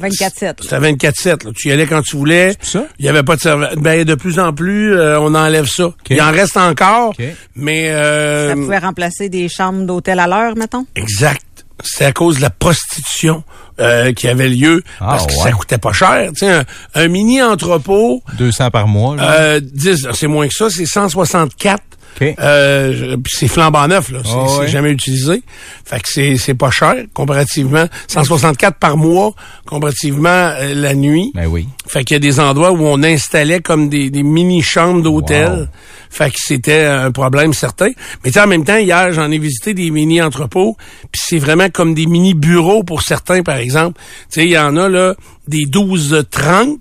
24/7. 0.00 0.54
C'était 0.62 0.78
24-7. 0.78 1.44
là. 1.44 1.50
Tu 1.56 1.68
y 1.68 1.72
allais 1.72 1.86
quand 1.86 2.02
tu 2.02 2.16
voulais. 2.16 2.54
ça? 2.60 2.86
Il 2.98 3.04
y 3.04 3.08
avait 3.08 3.22
pas 3.22 3.36
de 3.36 3.40
serveur. 3.40 3.70
Ben, 3.76 4.04
de 4.04 4.14
plus 4.14 4.38
en 4.38 4.52
plus, 4.52 4.94
euh, 4.94 5.18
on 5.20 5.34
enlève 5.34 5.66
ça. 5.66 5.90
Il 6.10 6.20
en 6.22 6.30
reste 6.32 6.56
encore, 6.56 7.14
mais... 7.54 7.90
euh, 7.90 8.48
Ça 8.50 8.54
pouvait 8.54 8.78
remplacer 8.78 9.28
des 9.28 9.48
chambres 9.48 9.84
d'hôtel 9.84 10.18
à 10.20 10.26
l'heure, 10.26 10.56
mettons? 10.56 10.86
Exact. 10.94 11.42
C'est 11.84 12.06
à 12.06 12.12
cause 12.12 12.36
de 12.36 12.42
la 12.42 12.48
prostitution 12.50 13.44
euh, 13.80 14.12
qui 14.14 14.28
avait 14.28 14.48
lieu 14.48 14.82
Ah, 14.98 15.08
parce 15.10 15.26
que 15.26 15.34
ça 15.34 15.44
ouais. 15.44 15.52
coûtait 15.52 15.76
pas 15.76 15.92
cher. 15.92 16.30
Tu 16.32 16.46
sais, 16.46 16.50
un, 16.50 16.64
un 16.94 17.08
mini 17.08 17.42
entrepôt, 17.42 18.22
200 18.38 18.70
par 18.70 18.88
mois. 18.88 19.14
là. 19.16 19.30
euh, 19.40 19.60
10, 19.62 20.08
c'est 20.14 20.26
moins 20.26 20.48
que 20.48 20.54
ça, 20.54 20.70
c'est 20.70 20.86
164. 20.86 21.82
Euh, 22.22 23.16
c'est 23.26 23.48
flambant 23.48 23.86
neuf, 23.88 24.10
là. 24.10 24.20
C'est 24.24 24.30
Ah 24.34 24.58
ouais. 24.58 24.68
jamais 24.68 24.90
utilisé. 24.90 25.42
Fait 25.84 26.00
que 26.00 26.08
c'est, 26.08 26.36
c'est 26.36 26.54
pas 26.54 26.70
cher 26.70 26.94
comparativement. 27.14 27.86
164 28.08 28.78
par 28.78 28.96
mois 28.96 29.34
comparativement 29.66 30.28
euh, 30.28 30.74
la 30.74 30.94
nuit. 30.94 31.30
Ben 31.34 31.46
oui. 31.46 31.68
Fait 31.86 32.04
qu'il 32.04 32.14
y 32.14 32.16
a 32.16 32.20
des 32.20 32.40
endroits 32.40 32.72
où 32.72 32.84
on 32.84 33.02
installait 33.02 33.60
comme 33.60 33.88
des, 33.88 34.10
des 34.10 34.22
mini-chambres 34.22 35.02
d'hôtel. 35.02 35.50
Wow. 35.52 35.66
Fait 36.10 36.30
que 36.30 36.36
c'était 36.38 36.84
un 36.84 37.10
problème 37.12 37.52
certain. 37.52 37.90
Mais 38.24 38.30
tu 38.30 38.32
sais, 38.32 38.40
en 38.40 38.46
même 38.46 38.64
temps, 38.64 38.76
hier, 38.76 39.12
j'en 39.12 39.30
ai 39.30 39.38
visité 39.38 39.74
des 39.74 39.90
mini-entrepôts, 39.90 40.76
puis 41.12 41.20
c'est 41.22 41.38
vraiment 41.38 41.68
comme 41.68 41.94
des 41.94 42.06
mini-bureaux 42.06 42.84
pour 42.84 43.02
certains, 43.02 43.42
par 43.42 43.56
exemple. 43.56 44.00
Tu 44.30 44.40
sais, 44.40 44.44
il 44.46 44.50
y 44.52 44.58
en 44.58 44.76
a, 44.76 44.88
là, 44.88 45.14
des 45.48 45.64
12-30. 45.66 46.78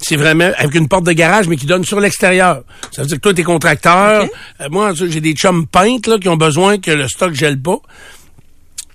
C'est 0.00 0.16
vraiment 0.16 0.50
avec 0.56 0.74
une 0.74 0.88
porte 0.88 1.04
de 1.04 1.12
garage, 1.12 1.48
mais 1.48 1.56
qui 1.56 1.66
donne 1.66 1.84
sur 1.84 1.98
l'extérieur. 1.98 2.62
Ça 2.92 3.02
veut 3.02 3.08
dire 3.08 3.16
que 3.16 3.22
toi, 3.22 3.34
t'es 3.34 3.42
contracteur. 3.42 4.26
Euh, 4.60 4.68
moi, 4.70 4.92
j'ai 4.94 5.20
des 5.20 5.32
chums 5.32 5.66
peintes 5.66 6.06
là, 6.06 6.18
qui 6.18 6.28
ont 6.28 6.36
besoin 6.36 6.78
que 6.78 6.90
le 6.90 7.08
stock 7.08 7.34
gèle 7.34 7.60
pas. 7.60 7.78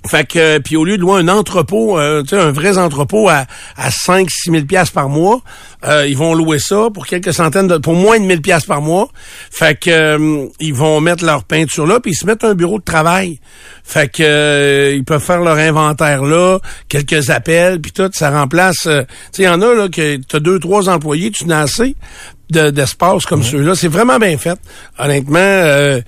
Fait 0.05 0.27
que 0.27 0.39
euh, 0.39 0.59
puis 0.59 0.75
au 0.75 0.83
lieu 0.83 0.97
de 0.97 1.01
louer 1.01 1.21
un 1.21 1.29
entrepôt, 1.29 1.97
euh, 1.97 2.23
tu 2.23 2.29
sais, 2.29 2.37
un 2.37 2.51
vrai 2.51 2.77
entrepôt 2.77 3.29
à, 3.29 3.45
à 3.77 3.89
5 3.89 4.29
6 4.29 4.51
000 4.51 4.65
pièces 4.65 4.89
par 4.89 5.07
mois, 5.07 5.41
euh, 5.85 6.07
ils 6.07 6.17
vont 6.17 6.33
louer 6.33 6.59
ça 6.59 6.87
pour 6.93 7.05
quelques 7.05 7.33
centaines 7.33 7.67
de, 7.67 7.77
pour 7.77 7.93
moins 7.93 8.19
de 8.19 8.25
1000 8.25 8.41
pièces 8.41 8.65
par 8.65 8.81
mois. 8.81 9.09
Fait 9.51 9.77
que 9.79 9.89
euh, 9.89 10.45
ils 10.59 10.73
vont 10.73 11.01
mettre 11.01 11.25
leur 11.25 11.43
peinture 11.43 11.85
là, 11.85 11.99
puis 11.99 12.11
ils 12.11 12.15
se 12.15 12.25
mettent 12.25 12.43
un 12.43 12.53
bureau 12.55 12.79
de 12.79 12.83
travail. 12.83 13.39
Fait 13.83 14.09
que 14.09 14.23
euh, 14.23 14.93
ils 14.95 15.03
peuvent 15.03 15.21
faire 15.23 15.41
leur 15.41 15.57
inventaire 15.57 16.23
là, 16.23 16.59
quelques 16.87 17.29
appels, 17.29 17.81
puis 17.81 17.91
tout, 17.91 18.09
ça 18.13 18.29
remplace. 18.31 18.85
euh, 18.87 19.01
tu 19.01 19.07
sais, 19.33 19.43
il 19.43 19.45
y 19.45 19.49
en 19.49 19.61
a 19.61 19.73
là 19.73 19.89
que 19.89 20.17
t'as 20.27 20.39
deux, 20.39 20.59
trois 20.59 20.87
employés, 20.89 21.31
tu 21.31 21.45
n'as 21.45 21.61
assez 21.61 21.95
de- 22.49 22.69
d'espace 22.69 23.25
comme 23.25 23.43
ceux-là. 23.43 23.75
C'est 23.75 23.87
vraiment 23.89 24.19
bien 24.19 24.37
fait. 24.37 24.57
Honnêtement, 24.97 25.39
euh, 25.39 25.99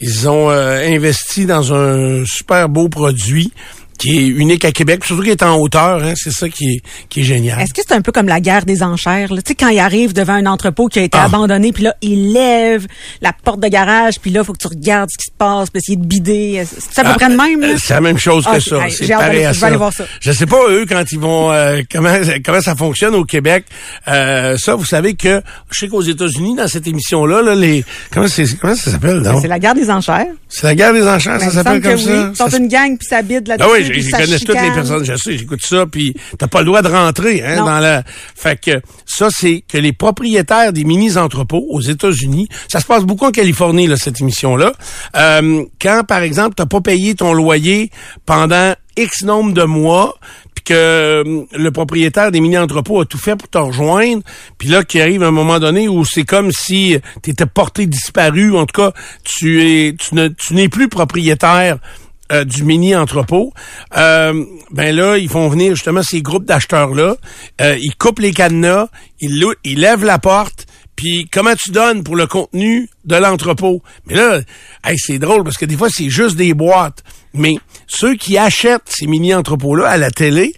ils 0.00 0.28
ont 0.28 0.48
investi 0.50 1.46
dans 1.46 1.72
un 1.74 2.24
super 2.24 2.68
beau 2.68 2.88
produit 2.88 3.52
qui 3.98 4.18
est 4.18 4.26
unique 4.26 4.64
à 4.64 4.72
Québec, 4.72 5.04
surtout 5.04 5.22
qui 5.22 5.30
est 5.30 5.42
en 5.42 5.56
hauteur. 5.56 6.02
Hein, 6.02 6.14
c'est 6.16 6.32
ça 6.32 6.48
qui 6.48 6.64
est, 6.74 6.82
qui 7.08 7.20
est 7.20 7.24
génial. 7.24 7.60
Est-ce 7.60 7.72
que 7.72 7.80
c'est 7.86 7.94
un 7.94 8.00
peu 8.02 8.12
comme 8.12 8.26
la 8.28 8.40
guerre 8.40 8.64
des 8.64 8.82
enchères? 8.82 9.32
là? 9.32 9.40
Tu 9.42 9.48
sais, 9.50 9.54
quand 9.54 9.68
il 9.68 9.78
arrive 9.78 10.12
devant 10.12 10.34
un 10.34 10.46
entrepôt 10.46 10.88
qui 10.88 10.98
a 10.98 11.02
été 11.02 11.16
Ah. 11.18 11.24
abandonné, 11.24 11.72
puis 11.72 11.84
là, 11.84 11.94
il 12.02 12.32
lève 12.32 12.86
la 13.22 13.32
porte 13.32 13.60
de 13.60 13.68
garage, 13.68 14.20
puis 14.20 14.30
là, 14.30 14.40
il 14.42 14.44
faut 14.46 14.52
que 14.52 14.58
tu 14.58 14.68
regardes 14.68 15.08
ce 15.10 15.18
qui 15.18 15.24
se 15.30 15.36
passe, 15.36 15.70
puis 15.70 15.78
essayer 15.80 15.96
de 15.96 16.04
bider. 16.06 16.64
C'est 16.66 17.00
à 17.00 17.04
peu 17.04 17.18
près 17.18 17.28
de 17.30 17.36
même, 17.36 17.60
là? 17.60 17.68
Euh, 17.68 17.76
C'est 17.82 17.94
la 17.94 18.00
même 18.00 18.18
chose 18.18 18.44
que 18.44 18.60
ça. 18.60 18.78
c'est 18.90 19.08
pareil 19.08 19.46
je 19.52 19.60
vais 19.60 19.66
aller 19.66 19.76
voir 19.76 19.92
ça. 19.92 20.04
Je 20.20 20.32
sais 20.32 20.46
pas 20.46 20.68
eux 20.70 20.86
quand 20.88 21.04
ils 21.12 21.18
vont 21.18 21.52
euh, 21.52 21.80
comment 21.90 22.12
comment 22.44 22.60
ça 22.60 22.74
fonctionne 22.74 23.14
au 23.14 23.24
Québec. 23.24 23.64
Euh, 24.08 24.56
ça, 24.58 24.74
vous 24.74 24.84
savez 24.84 25.14
que 25.14 25.42
je 25.70 25.78
sais 25.80 25.88
qu'aux 25.88 26.02
États-Unis 26.02 26.56
dans 26.56 26.68
cette 26.68 26.86
émission 26.86 27.24
là, 27.26 27.54
les 27.54 27.84
comment 28.12 28.26
ça 28.28 28.44
s'appelle 28.76 29.18
non? 29.18 29.40
C'est 29.40 29.48
la 29.48 29.58
guerre 29.58 29.74
des 29.74 29.90
enchères. 29.90 30.26
C'est 30.48 30.66
la 30.66 30.74
guerre 30.74 30.92
des 30.92 31.06
enchères, 31.06 31.38
Ben, 31.38 31.44
ça 31.46 31.50
s'appelle 31.50 31.80
comme 31.80 31.92
que 31.92 31.96
ça. 31.98 32.10
oui. 32.10 32.26
Ils 32.32 32.36
Ça 32.36 32.50
sont 32.50 32.56
une 32.58 32.68
gang, 32.68 32.96
puis 32.98 33.06
ça 33.08 33.22
bide 33.22 33.46
là-dessus. 33.48 33.68
Je 34.00 34.10
connais 34.10 34.38
toutes 34.38 34.60
les 34.60 34.72
personnes, 34.72 35.04
je 35.04 35.16
sais, 35.16 35.38
j'écoute 35.38 35.60
ça, 35.62 35.86
puis 35.86 36.14
t'as 36.38 36.46
pas 36.46 36.60
le 36.60 36.66
droit 36.66 36.82
de 36.82 36.88
rentrer 36.88 37.42
hein, 37.42 37.56
Non. 37.56 37.66
dans 37.66 37.78
la. 37.78 38.02
Fait 38.34 38.60
que 38.60 38.80
ça, 39.06 39.28
c'est 39.30 39.64
que 39.66 39.78
les 39.78 39.92
propriétaires 39.92 40.72
des 40.72 40.84
mini-entrepôts 40.84 41.66
aux 41.70 41.80
États-Unis, 41.80 42.48
ça 42.68 42.80
se 42.80 42.86
passe 42.86 43.04
beaucoup 43.04 43.26
en 43.26 43.30
Californie, 43.30 43.86
là, 43.86 43.96
cette 43.96 44.20
émission-là. 44.20 44.72
Euh, 45.16 45.64
quand, 45.80 46.02
par 46.06 46.22
exemple, 46.22 46.54
t'as 46.56 46.66
pas 46.66 46.80
payé 46.80 47.14
ton 47.14 47.32
loyer 47.32 47.90
pendant 48.26 48.74
X 48.96 49.24
nombre 49.24 49.52
de 49.52 49.64
mois, 49.64 50.16
puis 50.54 50.64
que 50.64 50.74
euh, 50.74 51.44
le 51.52 51.70
propriétaire 51.70 52.30
des 52.30 52.40
mini-entrepôts 52.40 53.00
a 53.00 53.04
tout 53.04 53.18
fait 53.18 53.36
pour 53.36 53.48
te 53.48 53.58
rejoindre, 53.58 54.22
puis 54.58 54.68
là, 54.68 54.84
qu'il 54.84 55.00
arrive 55.00 55.22
un 55.22 55.30
moment 55.30 55.58
donné 55.58 55.88
où 55.88 56.04
c'est 56.04 56.24
comme 56.24 56.50
si 56.52 56.96
tu 57.22 57.30
étais 57.30 57.46
porté 57.46 57.86
disparu, 57.86 58.56
en 58.56 58.66
tout 58.66 58.80
cas, 58.82 58.92
tu 59.24 59.62
es, 59.62 59.94
tu 59.94 60.54
n'es 60.54 60.68
plus 60.68 60.88
propriétaire 60.88 61.78
euh, 62.34 62.44
du 62.44 62.64
mini 62.64 62.96
entrepôt, 62.96 63.52
euh, 63.96 64.44
ben 64.70 64.94
là 64.94 65.18
ils 65.18 65.28
font 65.28 65.48
venir 65.48 65.74
justement 65.74 66.02
ces 66.02 66.20
groupes 66.20 66.44
d'acheteurs 66.44 66.94
là, 66.94 67.16
ils 67.60 67.94
coupent 67.96 68.18
les 68.18 68.32
cadenas, 68.32 68.88
ils, 69.20 69.54
lèvent 69.64 70.04
la 70.04 70.18
porte, 70.18 70.66
puis 70.96 71.28
comment 71.32 71.54
tu 71.54 71.70
donnes 71.70 72.02
pour 72.02 72.16
le 72.16 72.26
contenu 72.26 72.88
de 73.04 73.16
l'entrepôt? 73.16 73.82
Mais 74.06 74.14
là, 74.14 74.40
hey, 74.84 74.98
c'est 74.98 75.18
drôle 75.18 75.44
parce 75.44 75.56
que 75.56 75.64
des 75.64 75.76
fois 75.76 75.88
c'est 75.90 76.10
juste 76.10 76.36
des 76.36 76.54
boîtes, 76.54 77.04
mais 77.32 77.56
ceux 77.86 78.14
qui 78.14 78.36
achètent 78.36 78.88
ces 78.88 79.06
mini 79.06 79.34
entrepôts 79.34 79.76
là 79.76 79.88
à 79.88 79.96
la 79.96 80.10
télé, 80.10 80.54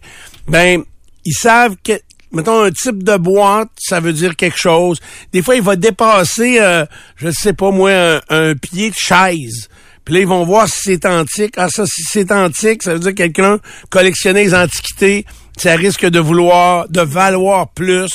ben 0.49 0.83
ils 1.25 1.35
savent 1.35 1.77
que 1.85 2.01
mettons 2.33 2.63
un 2.63 2.71
type 2.71 3.03
de 3.03 3.17
boîte, 3.17 3.71
ça 3.79 4.01
veut 4.01 4.13
dire 4.13 4.37
quelque 4.37 4.59
chose. 4.59 5.01
Des 5.33 5.43
fois 5.43 5.57
il 5.57 5.63
va 5.63 5.77
dépasser, 5.77 6.59
euh, 6.61 6.85
je 7.17 7.31
sais 7.31 7.53
pas 7.53 7.71
moi, 7.71 8.21
un 8.29 8.55
pied 8.55 8.91
de 8.91 8.97
chaise. 8.97 9.69
Puis 10.07 10.15
là, 10.15 10.21
ils 10.21 10.27
vont 10.27 10.45
voir 10.45 10.69
si 10.69 10.83
c'est 10.85 11.05
antique. 11.05 11.55
Ah, 11.57 11.69
ça, 11.69 11.85
si 11.85 12.03
c'est 12.09 12.31
antique, 12.31 12.85
ça 12.85 12.95
veut 12.95 13.01
dire 13.01 13.11
que 13.11 13.17
quelqu'un 13.17 13.59
collectionnait 13.91 14.45
les 14.45 14.55
antiquités. 14.55 15.27
Ça 15.59 15.75
risque 15.75 16.07
de 16.07 16.21
vouloir, 16.21 16.89
de 16.89 17.01
valoir 17.01 17.69
plus. 17.71 18.13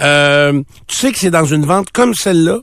Euh, 0.00 0.62
tu 0.86 0.96
sais 0.96 1.10
que 1.10 1.18
c'est 1.18 1.32
dans 1.32 1.44
une 1.44 1.66
vente 1.66 1.90
comme 1.90 2.14
celle-là 2.14 2.60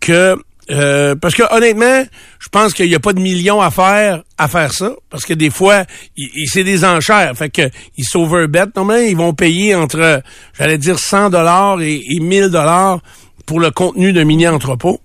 que 0.00 0.36
euh, 0.70 1.14
parce 1.14 1.34
que 1.34 1.42
honnêtement, 1.54 2.04
je 2.40 2.48
pense 2.48 2.72
qu'il 2.72 2.88
n'y 2.88 2.94
a 2.94 3.00
pas 3.00 3.12
de 3.12 3.20
millions 3.20 3.60
à 3.60 3.70
faire 3.70 4.22
à 4.36 4.48
faire 4.48 4.72
ça 4.72 4.92
parce 5.08 5.24
que 5.24 5.34
des 5.34 5.50
fois, 5.50 5.84
c'est 6.46 6.64
des 6.64 6.84
enchères, 6.84 7.36
fait 7.36 7.50
que 7.50 7.70
ils 7.96 8.04
s'overbettent. 8.04 8.74
Normalement, 8.74 9.06
ils 9.06 9.16
vont 9.16 9.32
payer 9.32 9.76
entre, 9.76 10.22
j'allais 10.58 10.78
dire 10.78 10.98
100 10.98 11.30
dollars 11.30 11.80
et, 11.80 12.02
et 12.08 12.20
1000 12.20 12.48
dollars 12.48 13.00
pour 13.46 13.60
le 13.60 13.70
contenu 13.70 14.12
d'un 14.12 14.24
mini 14.24 14.48
entrepôt 14.48 15.00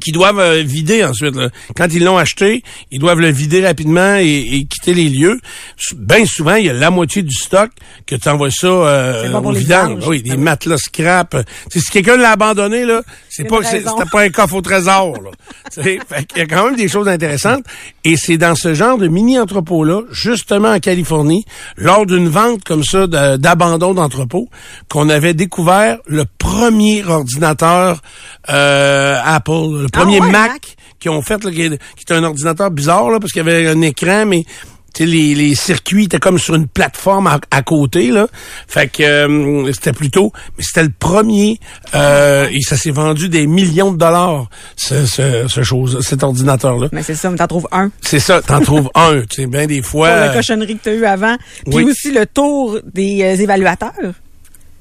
qui 0.00 0.12
doivent 0.12 0.38
euh, 0.40 0.62
vider 0.62 1.04
ensuite. 1.04 1.36
là. 1.36 1.48
Quand 1.76 1.88
ils 1.92 2.04
l'ont 2.04 2.18
acheté, 2.18 2.62
ils 2.90 2.98
doivent 2.98 3.20
le 3.20 3.30
vider 3.30 3.64
rapidement 3.64 4.16
et, 4.16 4.24
et 4.52 4.64
quitter 4.64 4.94
les 4.94 5.08
lieux. 5.08 5.38
Bien 5.96 6.26
souvent, 6.26 6.54
il 6.56 6.66
y 6.66 6.70
a 6.70 6.72
la 6.72 6.90
moitié 6.90 7.22
du 7.22 7.34
stock 7.34 7.70
que 8.06 8.14
tu 8.16 8.28
envoies 8.28 8.50
ça 8.50 8.66
euh, 8.66 9.32
au 9.32 9.52
vidange. 9.52 10.06
Oui, 10.06 10.22
des 10.22 10.32
Ah 10.32 10.36
matelas 10.36 10.78
scrap. 10.78 11.36
Tu 11.70 11.78
sais, 11.78 11.84
si 11.84 11.90
quelqu'un 11.90 12.16
l'a 12.16 12.32
abandonné, 12.32 12.84
là, 12.84 13.02
c'est 13.30 13.44
pas 13.44 13.62
c'est- 13.62 13.84
pas 14.10 14.22
un 14.22 14.30
coffre 14.30 14.54
au 14.54 14.60
trésor. 14.62 15.14
Là. 15.22 15.30
Fait 15.82 15.98
qu'il 16.26 16.38
y 16.38 16.40
a 16.42 16.46
quand 16.46 16.66
même 16.66 16.76
des 16.76 16.88
choses 16.88 17.08
intéressantes. 17.08 17.64
Et 18.04 18.16
c'est 18.16 18.36
dans 18.36 18.54
ce 18.54 18.74
genre 18.74 18.98
de 18.98 19.08
mini-entrepôt-là, 19.08 20.02
justement 20.10 20.68
en 20.72 20.78
Californie, 20.80 21.44
lors 21.76 22.04
d'une 22.06 22.28
vente 22.28 22.62
comme 22.64 22.84
ça 22.84 23.06
d'abandon 23.06 23.94
d'entrepôt, 23.94 24.48
qu'on 24.88 25.08
avait 25.08 25.34
découvert 25.34 25.98
le 26.06 26.24
premier 26.38 27.02
ordinateur 27.04 28.00
euh, 28.50 29.18
Apple, 29.24 29.83
le 29.84 29.90
premier 29.90 30.20
ouais, 30.20 30.30
Mac, 30.30 30.52
Mac? 30.52 30.76
qui 30.98 31.08
ont 31.08 31.22
fait, 31.22 31.42
là, 31.44 31.50
qui, 31.50 31.62
est 31.62 32.12
un 32.12 32.24
ordinateur 32.24 32.70
bizarre, 32.70 33.10
là, 33.10 33.20
parce 33.20 33.32
qu'il 33.32 33.44
y 33.44 33.48
avait 33.48 33.68
un 33.68 33.80
écran, 33.82 34.26
mais 34.26 34.44
les, 35.00 35.34
les 35.34 35.54
circuits 35.54 36.04
étaient 36.04 36.20
comme 36.20 36.38
sur 36.38 36.54
une 36.54 36.68
plateforme 36.68 37.26
à, 37.26 37.40
à 37.50 37.62
côté, 37.62 38.10
là. 38.10 38.28
Fait 38.68 38.88
que 38.88 39.02
euh, 39.02 39.72
c'était 39.72 39.92
plutôt... 39.92 40.32
Mais 40.56 40.62
c'était 40.64 40.84
le 40.84 40.92
premier, 40.96 41.58
euh, 41.94 42.48
et 42.50 42.60
ça 42.60 42.76
s'est 42.76 42.92
vendu 42.92 43.28
des 43.28 43.46
millions 43.46 43.92
de 43.92 43.98
dollars, 43.98 44.48
ce, 44.76 45.04
ce, 45.06 45.46
ce 45.48 45.62
chose, 45.62 46.00
cet 46.06 46.22
ordinateur-là. 46.22 46.88
Mais 46.92 47.02
c'est 47.02 47.16
ça, 47.16 47.30
mais 47.30 47.36
t'en 47.36 47.46
trouves 47.46 47.68
un. 47.72 47.90
C'est 48.00 48.20
ça, 48.20 48.40
t'en 48.40 48.60
trouves 48.60 48.90
un, 48.94 49.22
tu 49.22 49.42
sais, 49.42 49.46
bien 49.46 49.66
des 49.66 49.82
fois... 49.82 50.08
Pour 50.08 50.20
la 50.20 50.34
cochonnerie 50.34 50.76
que 50.76 50.84
tu 50.84 50.88
as 50.90 50.94
eu 50.94 51.04
avant. 51.04 51.36
Puis 51.64 51.74
oui. 51.74 51.84
aussi 51.84 52.12
le 52.12 52.26
tour 52.26 52.78
des 52.92 53.22
euh, 53.22 53.42
évaluateurs. 53.42 54.14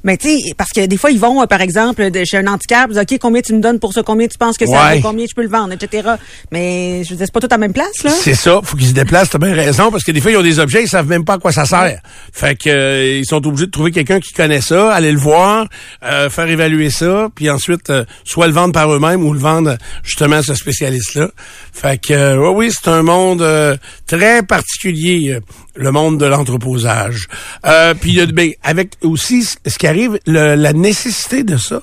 Mais 0.03 0.17
tu 0.17 0.27
sais, 0.27 0.53
parce 0.57 0.71
que 0.71 0.85
des 0.85 0.97
fois, 0.97 1.11
ils 1.11 1.19
vont, 1.19 1.41
euh, 1.41 1.45
par 1.45 1.61
exemple, 1.61 2.11
de, 2.11 2.23
chez 2.25 2.37
un 2.37 2.47
handicap, 2.47 2.87
ils 2.89 2.93
disent, 2.93 3.01
OK, 3.01 3.19
combien 3.19 3.41
tu 3.41 3.53
me 3.53 3.61
donnes 3.61 3.79
pour 3.79 3.93
ça, 3.93 4.03
combien 4.03 4.27
tu 4.27 4.37
penses 4.37 4.57
que 4.57 4.65
ça 4.65 4.71
Ouais. 4.89 4.95
vaut, 4.99 5.07
combien 5.09 5.25
je 5.29 5.33
peux 5.33 5.43
le 5.43 5.49
vendre, 5.49 5.73
etc. 5.73 6.09
Mais 6.51 7.03
je 7.03 7.11
veux 7.11 7.15
dire, 7.15 7.25
c'est 7.25 7.33
pas 7.33 7.39
tout 7.39 7.47
à 7.49 7.53
la 7.55 7.57
même 7.59 7.73
place, 7.73 8.03
là. 8.03 8.09
C'est 8.11 8.35
ça, 8.35 8.59
faut 8.63 8.75
qu'ils 8.77 8.87
se 8.87 8.93
déplacent, 8.93 9.29
t'as 9.29 9.37
bien 9.37 9.53
raison, 9.53 9.91
parce 9.91 10.03
que 10.03 10.11
des 10.11 10.19
fois, 10.21 10.31
ils 10.31 10.37
ont 10.37 10.41
des 10.43 10.59
objets, 10.59 10.83
ils 10.83 10.89
savent 10.89 11.07
même 11.07 11.23
pas 11.25 11.33
à 11.33 11.37
quoi 11.37 11.51
ça 11.51 11.65
sert. 11.65 11.99
Fait 12.33 12.55
que 12.55 12.69
euh, 12.69 13.17
ils 13.19 13.25
sont 13.25 13.45
obligés 13.47 13.65
de 13.67 13.71
trouver 13.71 13.91
quelqu'un 13.91 14.19
qui 14.19 14.33
connaît 14.33 14.61
ça, 14.61 14.93
aller 14.93 15.11
le 15.11 15.19
voir, 15.19 15.67
euh, 16.03 16.29
faire 16.29 16.47
évaluer 16.49 16.89
ça, 16.89 17.29
puis 17.33 17.49
ensuite, 17.49 17.89
euh, 17.89 18.03
soit 18.25 18.47
le 18.47 18.53
vendre 18.53 18.73
par 18.73 18.91
eux-mêmes 18.93 19.23
ou 19.25 19.33
le 19.33 19.39
vendre 19.39 19.77
justement 20.03 20.37
à 20.37 20.43
ce 20.43 20.53
spécialiste-là. 20.55 21.29
Fait 21.71 21.97
que 21.97 22.13
euh, 22.13 22.37
oui, 22.51 22.67
oui, 22.67 22.71
c'est 22.71 22.89
un 22.89 23.03
monde 23.03 23.41
euh, 23.41 23.75
très 24.07 24.43
particulier, 24.43 25.31
euh, 25.35 25.39
le 25.75 25.91
monde 25.91 26.19
de 26.19 26.25
l'entreposage. 26.25 27.27
Euh, 27.65 27.93
ben, 28.33 28.51
avec 28.63 28.91
aussi 29.01 29.43
ce 29.43 29.77
qui 29.77 29.87
arrive, 29.87 30.19
la 30.25 30.73
nécessité 30.73 31.43
de 31.43 31.57
ça 31.57 31.81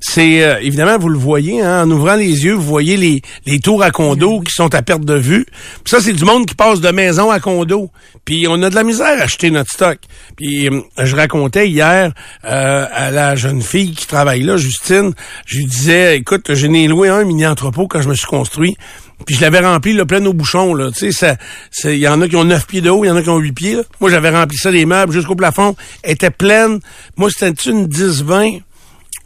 c'est 0.00 0.44
euh, 0.44 0.58
évidemment 0.60 0.98
vous 0.98 1.08
le 1.08 1.18
voyez 1.18 1.62
hein, 1.62 1.84
en 1.84 1.90
ouvrant 1.90 2.14
les 2.14 2.44
yeux, 2.44 2.54
vous 2.54 2.62
voyez 2.62 2.96
les, 2.96 3.22
les 3.46 3.60
tours 3.60 3.82
à 3.82 3.90
condo 3.90 4.40
qui 4.40 4.52
sont 4.52 4.74
à 4.74 4.82
perte 4.82 5.04
de 5.04 5.14
vue. 5.14 5.46
Puis 5.84 5.90
ça 5.90 6.00
c'est 6.00 6.12
du 6.12 6.24
monde 6.24 6.46
qui 6.46 6.54
passe 6.54 6.80
de 6.80 6.90
maison 6.90 7.30
à 7.30 7.40
condo. 7.40 7.90
Puis 8.24 8.46
on 8.48 8.62
a 8.62 8.70
de 8.70 8.74
la 8.74 8.84
misère 8.84 9.18
à 9.18 9.22
acheter 9.22 9.50
notre 9.50 9.70
stock. 9.70 9.98
Puis 10.36 10.68
euh, 10.68 10.80
je 11.02 11.16
racontais 11.16 11.68
hier 11.68 12.12
euh, 12.44 12.86
à 12.92 13.10
la 13.10 13.36
jeune 13.36 13.62
fille 13.62 13.92
qui 13.92 14.06
travaille 14.06 14.42
là, 14.42 14.56
Justine, 14.56 15.12
je 15.46 15.58
lui 15.58 15.66
disais 15.66 16.16
écoute, 16.16 16.54
je 16.54 16.66
n'ai 16.66 16.88
loué 16.88 17.08
un 17.08 17.24
mini 17.24 17.46
entrepôt 17.46 17.86
quand 17.86 18.02
je 18.02 18.08
me 18.08 18.14
suis 18.14 18.26
construit. 18.26 18.76
Puis 19.24 19.34
je 19.34 19.40
l'avais 19.40 19.60
rempli 19.60 19.94
le 19.94 20.04
plein 20.04 20.24
au 20.26 20.34
bouchon 20.34 20.74
là, 20.74 20.90
tu 20.90 21.10
sais 21.10 21.36
ça 21.70 21.90
il 21.90 21.98
y 21.98 22.06
en 22.06 22.20
a 22.20 22.28
qui 22.28 22.36
ont 22.36 22.44
neuf 22.44 22.66
pieds 22.66 22.82
de 22.82 22.90
haut, 22.90 23.02
il 23.02 23.08
y 23.08 23.10
en 23.10 23.16
a 23.16 23.22
qui 23.22 23.30
ont 23.30 23.38
huit 23.38 23.52
pieds. 23.52 23.76
là. 23.76 23.82
Moi 24.00 24.10
j'avais 24.10 24.28
rempli 24.28 24.58
ça 24.58 24.70
les 24.70 24.84
meubles 24.84 25.12
jusqu'au 25.12 25.34
plafond, 25.34 25.74
était 26.04 26.30
pleine. 26.30 26.80
Moi 27.16 27.30
c'était 27.30 27.70
une 27.70 27.86
10 27.86 28.24
20 28.24 28.58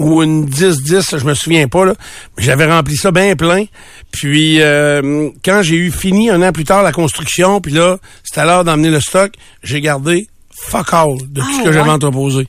ou 0.00 0.22
une 0.22 0.46
10-10, 0.46 1.18
je 1.18 1.24
me 1.24 1.34
souviens 1.34 1.68
pas, 1.68 1.84
là. 1.84 1.94
J'avais 2.38 2.66
rempli 2.66 2.96
ça 2.96 3.12
bien 3.12 3.36
plein. 3.36 3.64
Puis 4.10 4.60
euh, 4.60 5.28
quand 5.44 5.62
j'ai 5.62 5.76
eu 5.76 5.90
fini 5.92 6.30
un 6.30 6.42
an 6.42 6.50
plus 6.52 6.64
tard 6.64 6.82
la 6.82 6.90
construction, 6.92 7.60
puis 7.60 7.72
là, 7.72 7.98
c'était 8.24 8.40
à 8.40 8.44
l'heure 8.46 8.64
d'emmener 8.64 8.90
le 8.90 9.00
stock, 9.00 9.32
j'ai 9.62 9.80
gardé 9.80 10.26
fuck 10.52 10.92
all 10.92 11.16
de 11.28 11.40
tout 11.40 11.46
Ah, 11.48 11.58
ce 11.58 11.64
que 11.64 11.72
j'avais 11.72 11.90
entreposé. 11.90 12.46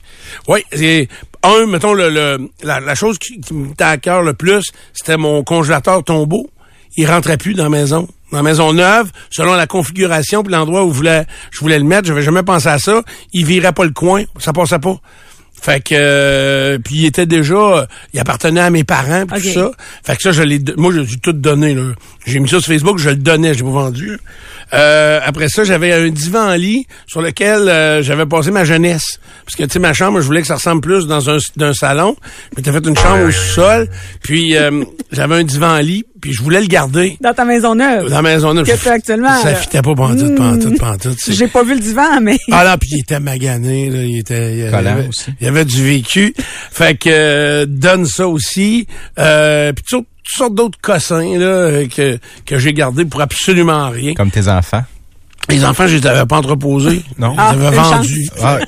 Oui, 0.48 0.60
c'est 0.72 1.08
un, 1.42 1.66
mettons, 1.66 1.94
le, 1.94 2.10
le- 2.10 2.50
la, 2.62 2.80
la 2.80 2.94
chose 2.94 3.18
qui, 3.18 3.40
qui 3.40 3.54
me 3.54 3.68
à 3.78 3.96
cœur 3.96 4.22
le 4.22 4.34
plus, 4.34 4.70
c'était 4.92 5.16
mon 5.16 5.42
congélateur 5.44 6.04
tombeau. 6.04 6.50
Il 6.96 7.06
rentrait 7.08 7.38
plus 7.38 7.54
dans 7.54 7.64
la 7.64 7.70
maison. 7.70 8.06
Dans 8.30 8.38
la 8.38 8.42
maison 8.42 8.72
neuve, 8.72 9.10
selon 9.30 9.54
la 9.54 9.66
configuration 9.66 10.42
puis 10.42 10.52
l'endroit 10.52 10.84
où 10.84 10.90
je 10.90 10.96
voulais, 10.96 11.26
je 11.50 11.60
voulais 11.60 11.78
le 11.78 11.84
mettre, 11.84 12.06
j'avais 12.08 12.22
jamais 12.22 12.42
pensé 12.42 12.68
à 12.68 12.78
ça. 12.78 13.02
Il 13.32 13.44
virait 13.46 13.72
pas 13.72 13.84
le 13.84 13.92
coin, 13.92 14.24
ça 14.38 14.52
passait 14.52 14.78
pas. 14.78 14.96
Fait 15.62 15.80
que 15.80 15.94
euh, 15.94 16.78
puis 16.82 16.96
il 16.96 17.04
était 17.06 17.24
déjà 17.24 17.86
il 18.12 18.18
appartenait 18.20 18.60
à 18.60 18.68
mes 18.70 18.82
parents 18.84 19.26
puis 19.26 19.38
Ok. 19.38 19.42
tout 19.44 19.52
ça. 19.60 19.70
Fait 20.02 20.16
que 20.16 20.22
ça 20.22 20.32
je 20.32 20.42
l'ai 20.42 20.60
moi 20.76 20.92
j'ai 21.06 21.18
tout 21.18 21.32
donné 21.32 21.72
là. 21.74 21.92
J'ai 22.26 22.40
mis 22.40 22.48
ça 22.48 22.60
sur 22.60 22.72
Facebook, 22.72 22.98
je 22.98 23.10
le 23.10 23.16
donnais, 23.16 23.54
j'ai 23.54 23.62
pas 23.62 23.70
vendu. 23.70 24.18
Euh, 24.74 25.20
après 25.24 25.48
ça, 25.48 25.64
j'avais 25.64 25.92
un 25.92 26.08
divan 26.08 26.52
lit 26.54 26.86
sur 27.06 27.20
lequel 27.20 27.68
euh, 27.68 28.02
j'avais 28.02 28.26
passé 28.26 28.50
ma 28.50 28.64
jeunesse. 28.64 29.18
Parce 29.44 29.56
que 29.56 29.64
tu 29.64 29.70
sais 29.70 29.78
ma 29.78 29.92
chambre, 29.92 30.20
je 30.20 30.26
voulais 30.26 30.40
que 30.40 30.46
ça 30.46 30.54
ressemble 30.54 30.80
plus 30.80 31.06
dans 31.06 31.28
un 31.30 31.38
d'un 31.56 31.74
salon. 31.74 32.16
Je 32.52 32.56
m'étais 32.56 32.72
fait 32.72 32.86
une 32.86 32.96
chambre 32.96 33.26
au 33.26 33.30
sous-sol, 33.30 33.88
puis 34.22 34.56
euh, 34.56 34.84
j'avais 35.10 35.34
un 35.36 35.44
divan 35.44 35.76
lit, 35.78 36.04
puis 36.20 36.32
je 36.32 36.42
voulais 36.42 36.60
le 36.60 36.66
garder 36.68 37.16
Dans 37.20 37.34
ta 37.34 37.44
maison 37.44 37.74
neuve. 37.74 38.08
dans 38.08 38.16
la 38.16 38.22
maison 38.22 38.54
neuve. 38.54 38.66
Que 38.66 38.80
tu 38.80 38.88
as 38.88 38.92
actuellement, 38.92 39.42
Ça 39.42 39.54
fitait 39.56 39.82
pas 39.82 39.94
pantoute, 39.94 40.34
pantoute, 40.36 40.78
pantoute. 40.78 41.16
tu 41.16 41.24
sais. 41.24 41.32
J'ai 41.32 41.48
pas 41.48 41.64
vu 41.64 41.74
le 41.74 41.80
divan, 41.80 42.20
mais. 42.22 42.38
Ah 42.50 42.64
là, 42.64 42.76
puis 42.78 42.88
il 42.92 43.00
était 43.00 43.20
magané, 43.20 43.90
là, 43.90 44.02
il 44.02 44.18
était 44.18 44.56
il 44.56 44.74
avait, 44.74 45.08
aussi. 45.08 45.32
il 45.40 45.44
y 45.46 45.48
avait 45.48 45.64
du 45.64 45.84
vécu. 45.84 46.34
Fait 46.70 46.96
que 46.96 47.10
euh, 47.10 47.66
donne 47.68 48.06
ça 48.06 48.26
aussi. 48.28 48.86
Euh, 49.18 49.72
puis 49.72 49.84
toutes 49.88 50.06
toutes 50.24 50.36
sortes 50.36 50.54
d'autres 50.54 50.78
cossins 50.80 51.38
là 51.38 51.46
euh, 51.46 51.86
que 51.88 52.18
que 52.46 52.58
j'ai 52.58 52.72
gardés 52.72 53.04
pour 53.04 53.20
absolument 53.20 53.90
rien. 53.90 54.14
Comme 54.14 54.30
tes 54.30 54.48
enfants. 54.48 54.84
Les 55.48 55.64
enfants, 55.64 55.86
je 55.86 55.96
les 55.96 56.06
avais 56.06 56.24
pas 56.24 56.36
entreposés. 56.38 57.02
Non. 57.18 57.34
Je 57.34 57.40
Ah, 57.40 57.54
les 57.58 57.66
avais 57.66 57.76
une 57.76 57.82
vendus. 57.82 58.28
Ah, 58.42 58.58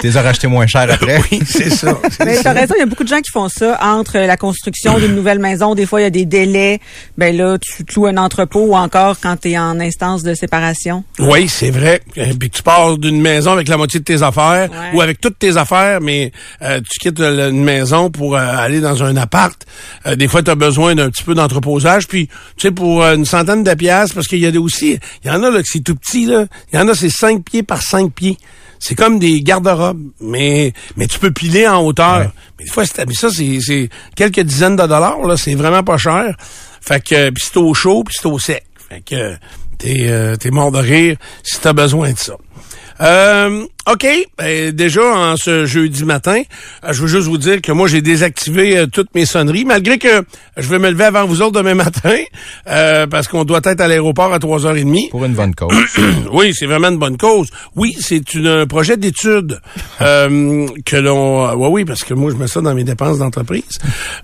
tu 0.00 0.06
les 0.06 0.16
as 0.16 0.22
rachetés 0.22 0.46
moins 0.46 0.66
cher 0.66 0.86
après? 0.90 1.20
Oui, 1.32 1.40
c'est 1.44 1.70
ça. 1.70 1.98
Mais 2.24 2.36
t'as 2.42 2.52
raison, 2.52 2.74
il 2.76 2.80
y 2.80 2.82
a 2.82 2.86
beaucoup 2.86 3.02
de 3.02 3.08
gens 3.08 3.20
qui 3.20 3.30
font 3.32 3.48
ça 3.48 3.78
entre 3.82 4.18
la 4.18 4.36
construction 4.36 4.98
d'une 4.98 5.14
nouvelle 5.16 5.38
maison. 5.40 5.74
Des 5.74 5.86
fois, 5.86 6.00
il 6.00 6.04
y 6.04 6.06
a 6.06 6.10
des 6.10 6.26
délais. 6.26 6.80
Ben 7.16 7.36
là, 7.36 7.56
tu 7.58 7.82
loues 7.96 8.06
un 8.06 8.16
entrepôt 8.18 8.66
ou 8.66 8.76
encore 8.76 9.16
quand 9.20 9.36
tu 9.40 9.50
es 9.50 9.58
en 9.58 9.80
instance 9.80 10.22
de 10.22 10.34
séparation. 10.34 11.02
Oui, 11.18 11.48
c'est 11.48 11.70
vrai. 11.70 12.02
Euh, 12.18 12.32
Puis 12.38 12.50
tu 12.50 12.62
pars 12.62 12.98
d'une 12.98 13.20
maison 13.20 13.52
avec 13.52 13.66
la 13.68 13.76
moitié 13.76 13.98
de 14.00 14.04
tes 14.04 14.22
affaires 14.22 14.70
Ouais. 14.70 14.90
ou 14.94 15.00
avec 15.00 15.20
toutes 15.20 15.38
tes 15.38 15.56
affaires, 15.56 16.00
mais 16.00 16.30
euh, 16.62 16.80
tu 16.88 17.00
quittes 17.00 17.20
une 17.20 17.64
maison 17.64 18.10
pour 18.10 18.36
euh, 18.36 18.38
aller 18.40 18.80
dans 18.80 19.02
un 19.02 19.16
appart. 19.16 19.56
Euh, 20.06 20.14
des 20.14 20.28
fois, 20.28 20.42
tu 20.42 20.50
as 20.50 20.54
besoin 20.54 20.94
d'un 20.94 21.10
petit 21.10 21.24
peu 21.24 21.34
d'entreposage. 21.34 22.06
Puis, 22.06 22.28
tu 22.56 22.68
sais, 22.68 22.70
pour 22.70 23.02
euh, 23.02 23.14
une 23.16 23.24
centaine 23.24 23.64
de 23.64 23.74
piastres, 23.74 24.14
parce 24.14 24.28
qu'il 24.28 24.38
y 24.40 24.46
a 24.46 24.50
des 24.50 24.58
aussi, 24.58 24.98
il 25.24 25.28
y 25.28 25.30
en 25.30 25.42
a 25.42 25.50
là 25.50 25.58
que 25.62 25.66
c'est 25.68 25.80
tout 25.82 25.94
petit, 25.96 26.17
là. 26.26 26.46
Il 26.72 26.78
y 26.78 26.82
en 26.82 26.88
a, 26.88 26.94
c'est 26.94 27.10
5 27.10 27.44
pieds 27.44 27.62
par 27.62 27.82
5 27.82 28.12
pieds. 28.12 28.36
C'est 28.78 28.94
comme 28.94 29.18
des 29.18 29.40
garde-robes, 29.42 30.10
mais 30.20 30.72
mais 30.96 31.06
tu 31.08 31.18
peux 31.18 31.32
piler 31.32 31.66
en 31.66 31.82
hauteur. 31.84 32.30
Mais 32.58 32.64
des 32.64 32.70
fois, 32.70 32.84
mais 33.06 33.14
ça, 33.14 33.28
c'est, 33.30 33.58
c'est 33.60 33.88
quelques 34.14 34.40
dizaines 34.40 34.76
de 34.76 34.86
dollars, 34.86 35.26
là. 35.26 35.36
C'est 35.36 35.54
vraiment 35.54 35.82
pas 35.82 35.96
cher. 35.96 36.36
Fait 36.80 37.02
que, 37.02 37.30
puis 37.30 37.44
c'est 37.44 37.56
au 37.56 37.74
chaud, 37.74 38.04
puis 38.04 38.16
c'est 38.20 38.28
au 38.28 38.38
sec. 38.38 38.64
Fait 38.88 39.00
que 39.00 39.36
t'es, 39.78 40.06
euh, 40.06 40.36
t'es 40.36 40.50
mort 40.50 40.70
de 40.70 40.78
rire 40.78 41.16
si 41.42 41.60
t'as 41.60 41.72
besoin 41.72 42.12
de 42.12 42.18
ça. 42.18 42.34
Euh, 43.00 43.66
OK. 43.90 44.06
Ben, 44.36 44.70
déjà, 44.72 45.02
en 45.02 45.36
ce 45.36 45.64
jeudi 45.66 46.04
matin, 46.04 46.42
euh, 46.84 46.92
je 46.92 47.00
veux 47.02 47.08
juste 47.08 47.26
vous 47.26 47.38
dire 47.38 47.60
que 47.62 47.72
moi, 47.72 47.88
j'ai 47.88 48.02
désactivé 48.02 48.76
euh, 48.76 48.86
toutes 48.86 49.14
mes 49.14 49.24
sonneries, 49.24 49.64
malgré 49.64 49.98
que 49.98 50.22
je 50.56 50.68
vais 50.68 50.78
me 50.78 50.90
lever 50.90 51.04
avant 51.04 51.24
vous 51.26 51.40
autres 51.42 51.52
demain 51.52 51.74
matin, 51.74 52.14
euh, 52.68 53.06
parce 53.06 53.28
qu'on 53.28 53.44
doit 53.44 53.60
être 53.64 53.80
à 53.80 53.88
l'aéroport 53.88 54.32
à 54.32 54.38
3h30. 54.38 55.10
Pour 55.10 55.24
une 55.24 55.32
bonne 55.34 55.54
cause. 55.54 55.74
Oui, 56.32 56.52
c'est 56.54 56.66
vraiment 56.66 56.88
une 56.88 56.98
bonne 56.98 57.16
cause. 57.16 57.48
Oui, 57.76 57.96
c'est 57.98 58.34
une- 58.34 58.46
un 58.46 58.66
projet 58.66 58.96
d'étude 58.96 59.60
euh, 60.02 60.66
que 60.84 60.96
l'on... 60.96 61.54
Oui, 61.54 61.68
oui, 61.70 61.84
parce 61.84 62.04
que 62.04 62.14
moi, 62.14 62.30
je 62.30 62.36
mets 62.36 62.48
ça 62.48 62.60
dans 62.60 62.74
mes 62.74 62.84
dépenses 62.84 63.18
d'entreprise. 63.18 63.78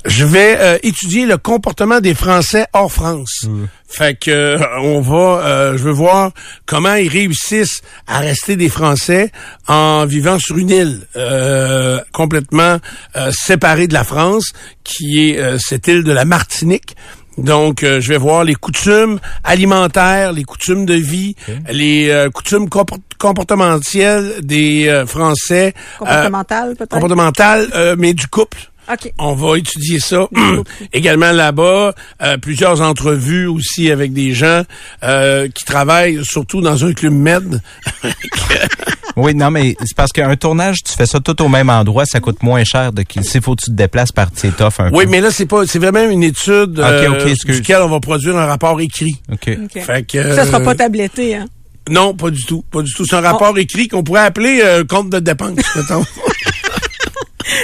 Je 0.04 0.25
vais 0.25 0.56
euh, 0.59 0.78
étudier 0.83 1.26
le 1.26 1.38
comportement 1.38 2.00
des 2.00 2.14
Français 2.14 2.66
hors 2.73 2.92
France. 2.92 3.47
Fait 3.88 4.18
que 4.18 4.30
euh, 4.30 4.59
on 4.83 5.00
va... 5.00 5.44
euh, 5.47 5.78
je 5.78 5.85
veux 5.85 5.92
voir 5.92 6.33
comment 6.66 6.94
ils 6.94 7.09
réussissent 7.09 7.80
à 8.09 8.18
rester 8.18 8.56
des 8.56 8.68
Français 8.68 9.30
en 9.69 10.07
vivant 10.07 10.39
sur 10.39 10.59
une 10.59 10.71
île 10.71 11.07
euh, 11.17 12.01
complètement 12.13 12.79
euh, 13.17 13.31
séparée 13.33 13.87
de 13.89 13.95
la 13.95 14.05
France, 14.05 14.53
qui 14.85 15.31
est 15.31 15.39
euh, 15.39 15.57
cette 15.59 15.89
île 15.89 16.05
de 16.05 16.13
la 16.13 16.25
Martinique. 16.25 16.97
Donc, 17.37 17.83
euh, 17.83 18.01
je 18.01 18.09
vais 18.09 18.17
voir 18.17 18.45
les 18.45 18.55
coutumes 18.55 19.19
alimentaires, 19.43 20.33
les 20.33 20.45
coutumes 20.45 20.87
de 20.87 20.95
vie, 20.95 21.35
les 21.69 22.09
euh, 22.09 22.31
coutumes 22.31 22.69
compor- 22.69 23.01
comportementales 23.19 24.35
des 24.43 24.87
euh, 24.89 25.05
Français. 25.05 25.75
Comportemental, 25.99 26.69
euh, 26.69 26.75
peut-être? 26.77 26.91
comportementales, 26.91 27.69
euh, 27.75 27.97
mais 27.99 28.15
du 28.15 28.29
couple. 28.29 28.59
OK. 28.93 29.13
On 29.19 29.33
va 29.35 29.57
étudier 29.59 29.99
ça 29.99 30.29
également 30.93 31.33
là-bas. 31.33 31.95
Euh, 32.23 32.37
plusieurs 32.37 32.83
entrevues 32.83 33.47
aussi 33.47 33.91
avec 33.91 34.13
des 34.13 34.33
gens 34.35 34.63
euh, 35.03 35.49
qui 35.49 35.65
travaillent 35.65 36.23
surtout 36.23 36.61
dans 36.61 36.85
un 36.85 36.93
club 36.93 37.15
med. 37.15 37.61
Oui, 39.16 39.35
non, 39.35 39.50
mais 39.50 39.76
c'est 39.85 39.97
parce 39.97 40.12
qu'un 40.12 40.35
tournage, 40.37 40.83
tu 40.83 40.92
fais 40.92 41.06
ça 41.06 41.21
tout 41.21 41.40
au 41.42 41.49
même 41.49 41.71
endroit, 41.71 42.04
ça 42.06 42.21
coûte 42.21 42.42
moins 42.42 42.64
cher 42.64 42.92
de 42.92 43.02
qu'il 43.02 43.25
s'il 43.25 43.42
faut 43.42 43.54
que 43.54 43.62
tu 43.62 43.71
te 43.71 43.76
déplaces 43.76 44.12
par 44.12 44.30
tes 44.30 44.49
un 44.49 44.90
oui, 44.92 45.04
peu. 45.04 45.11
mais 45.11 45.21
là 45.21 45.30
c'est 45.30 45.47
pas, 45.47 45.66
c'est 45.66 45.78
vraiment 45.78 46.02
une 46.09 46.23
étude 46.23 46.78
euh, 46.78 47.11
ok, 47.11 47.26
excuse. 47.28 47.56
duquel 47.56 47.83
on 47.83 47.88
va 47.88 48.00
produire 48.00 48.37
un 48.37 48.47
rapport 48.47 48.80
écrit. 48.80 49.21
OK. 49.33 49.50
OK. 49.64 49.83
Fait 49.83 50.06
que, 50.06 50.35
Ça 50.35 50.44
sera 50.44 50.61
euh, 50.61 50.64
pas 50.64 50.75
tabletté, 50.75 51.37
hein? 51.37 51.47
Non, 51.88 52.14
pas 52.14 52.30
du 52.30 52.42
tout, 52.44 52.64
pas 52.71 52.83
du 52.83 52.92
tout. 52.92 53.04
C'est 53.04 53.16
un 53.16 53.21
rapport 53.21 53.56
écrit 53.59 53.88
qu'on 53.88 54.02
pourrait 54.02 54.23
appeler 54.23 54.61
euh, 54.62 54.85
compte 54.85 55.11
de 55.11 55.18
dépenses, 55.18 55.59
mettons. 55.76 56.04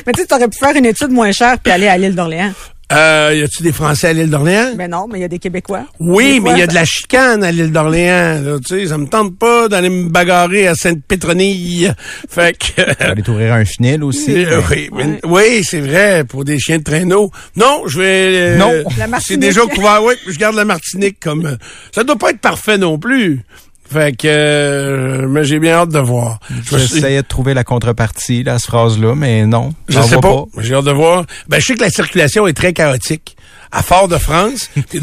Mais 0.07 0.12
tu 0.12 0.21
sais, 0.21 0.26
t'aurais 0.26 0.49
pu 0.49 0.59
faire 0.59 0.76
une 0.76 0.87
étude 0.87 1.11
moins 1.11 1.33
chère 1.33 1.59
puis 1.59 1.73
aller 1.73 1.88
à 1.88 1.97
l'île 1.97 2.14
d'Orléans. 2.14 2.52
Euh, 2.93 3.33
y 3.35 3.43
a-tu 3.43 3.63
des 3.63 3.73
Français 3.73 4.09
à 4.09 4.13
l'île 4.13 4.31
d'Orléans? 4.31 4.73
Ben 4.77 4.91
non, 4.91 5.07
mais 5.11 5.19
il 5.19 5.23
y 5.23 5.25
a 5.25 5.29
des 5.29 5.39
Québécois. 5.39 5.85
Oui, 6.01 6.41
mais 6.43 6.50
il 6.53 6.59
y 6.59 6.63
a 6.63 6.67
de 6.67 6.75
la 6.75 6.85
chicane 6.85 7.45
à 7.45 7.53
l'île 7.53 7.71
d'Orléans. 7.71 8.41
là, 8.43 8.59
Tu 8.67 8.81
sais, 8.81 8.87
ça 8.89 8.99
me 8.99 9.07
tente 9.07 9.39
pas 9.39 9.69
d'aller 9.69 9.89
me 9.91 10.09
bagarrer 10.09 10.67
à 10.67 10.75
Sainte-Pétronille. 10.75 11.93
Fait 12.29 12.57
que... 12.59 13.03
Aller 13.05 13.23
t'ouvrir 13.23 13.55
un 13.55 13.65
chenil 13.65 14.03
aussi. 14.03 14.45
Euh, 14.45 14.61
mais- 14.71 14.89
oui, 14.93 15.05
mais- 15.05 15.21
oui, 15.25 15.65
c'est 15.65 15.81
vrai, 15.81 16.25
pour 16.25 16.45
des 16.45 16.59
chiens 16.59 16.79
de 16.79 16.83
traîneau. 16.85 17.31
Non, 17.57 17.83
je 17.87 17.99
vais... 18.00 18.07
euh, 18.07 18.57
Non. 18.57 18.73
La 18.99 19.05
C'est 19.05 19.07
Martinique. 19.07 19.41
déjà 19.41 19.61
couvert. 19.67 20.03
Oui, 20.03 20.15
je 20.26 20.37
garde 20.39 20.57
la 20.57 20.65
Martinique 20.65 21.19
comme... 21.21 21.47
euh, 21.47 21.57
ça 21.95 22.03
doit 22.03 22.17
pas 22.17 22.31
être 22.31 22.41
parfait 22.41 22.76
non 22.79 22.99
plus. 22.99 23.41
Fait 23.91 24.17
que... 24.17 24.29
euh, 24.29 25.26
mais 25.29 25.43
j'ai 25.43 25.59
bien 25.59 25.73
hâte 25.73 25.89
de 25.89 25.99
voir. 25.99 26.39
Je 26.65 26.79
J'essayais 26.79 27.23
de 27.23 27.26
trouver 27.26 27.55
la 27.55 27.65
contrepartie 27.65 28.45
là, 28.45 28.55
à 28.55 28.59
cette 28.59 28.69
phrase-là, 28.69 29.15
mais 29.17 29.47
non. 29.47 29.75
Je 29.89 30.00
sais 30.00 30.17
vois 30.17 30.21
pas. 30.21 30.45
J'ai 30.59 30.75
hâte 30.75 30.85
de 30.85 30.93
voir. 30.93 31.25
Ben, 31.49 31.59
je 31.59 31.67
sais 31.67 31.75
que 31.75 31.81
la 31.81 31.91
circulation 31.91 32.47
est 32.47 32.53
très 32.53 32.73
chaotique. 32.73 33.37
À 33.73 33.83
Fort-de-France. 33.83 34.71
c'est 34.91 35.00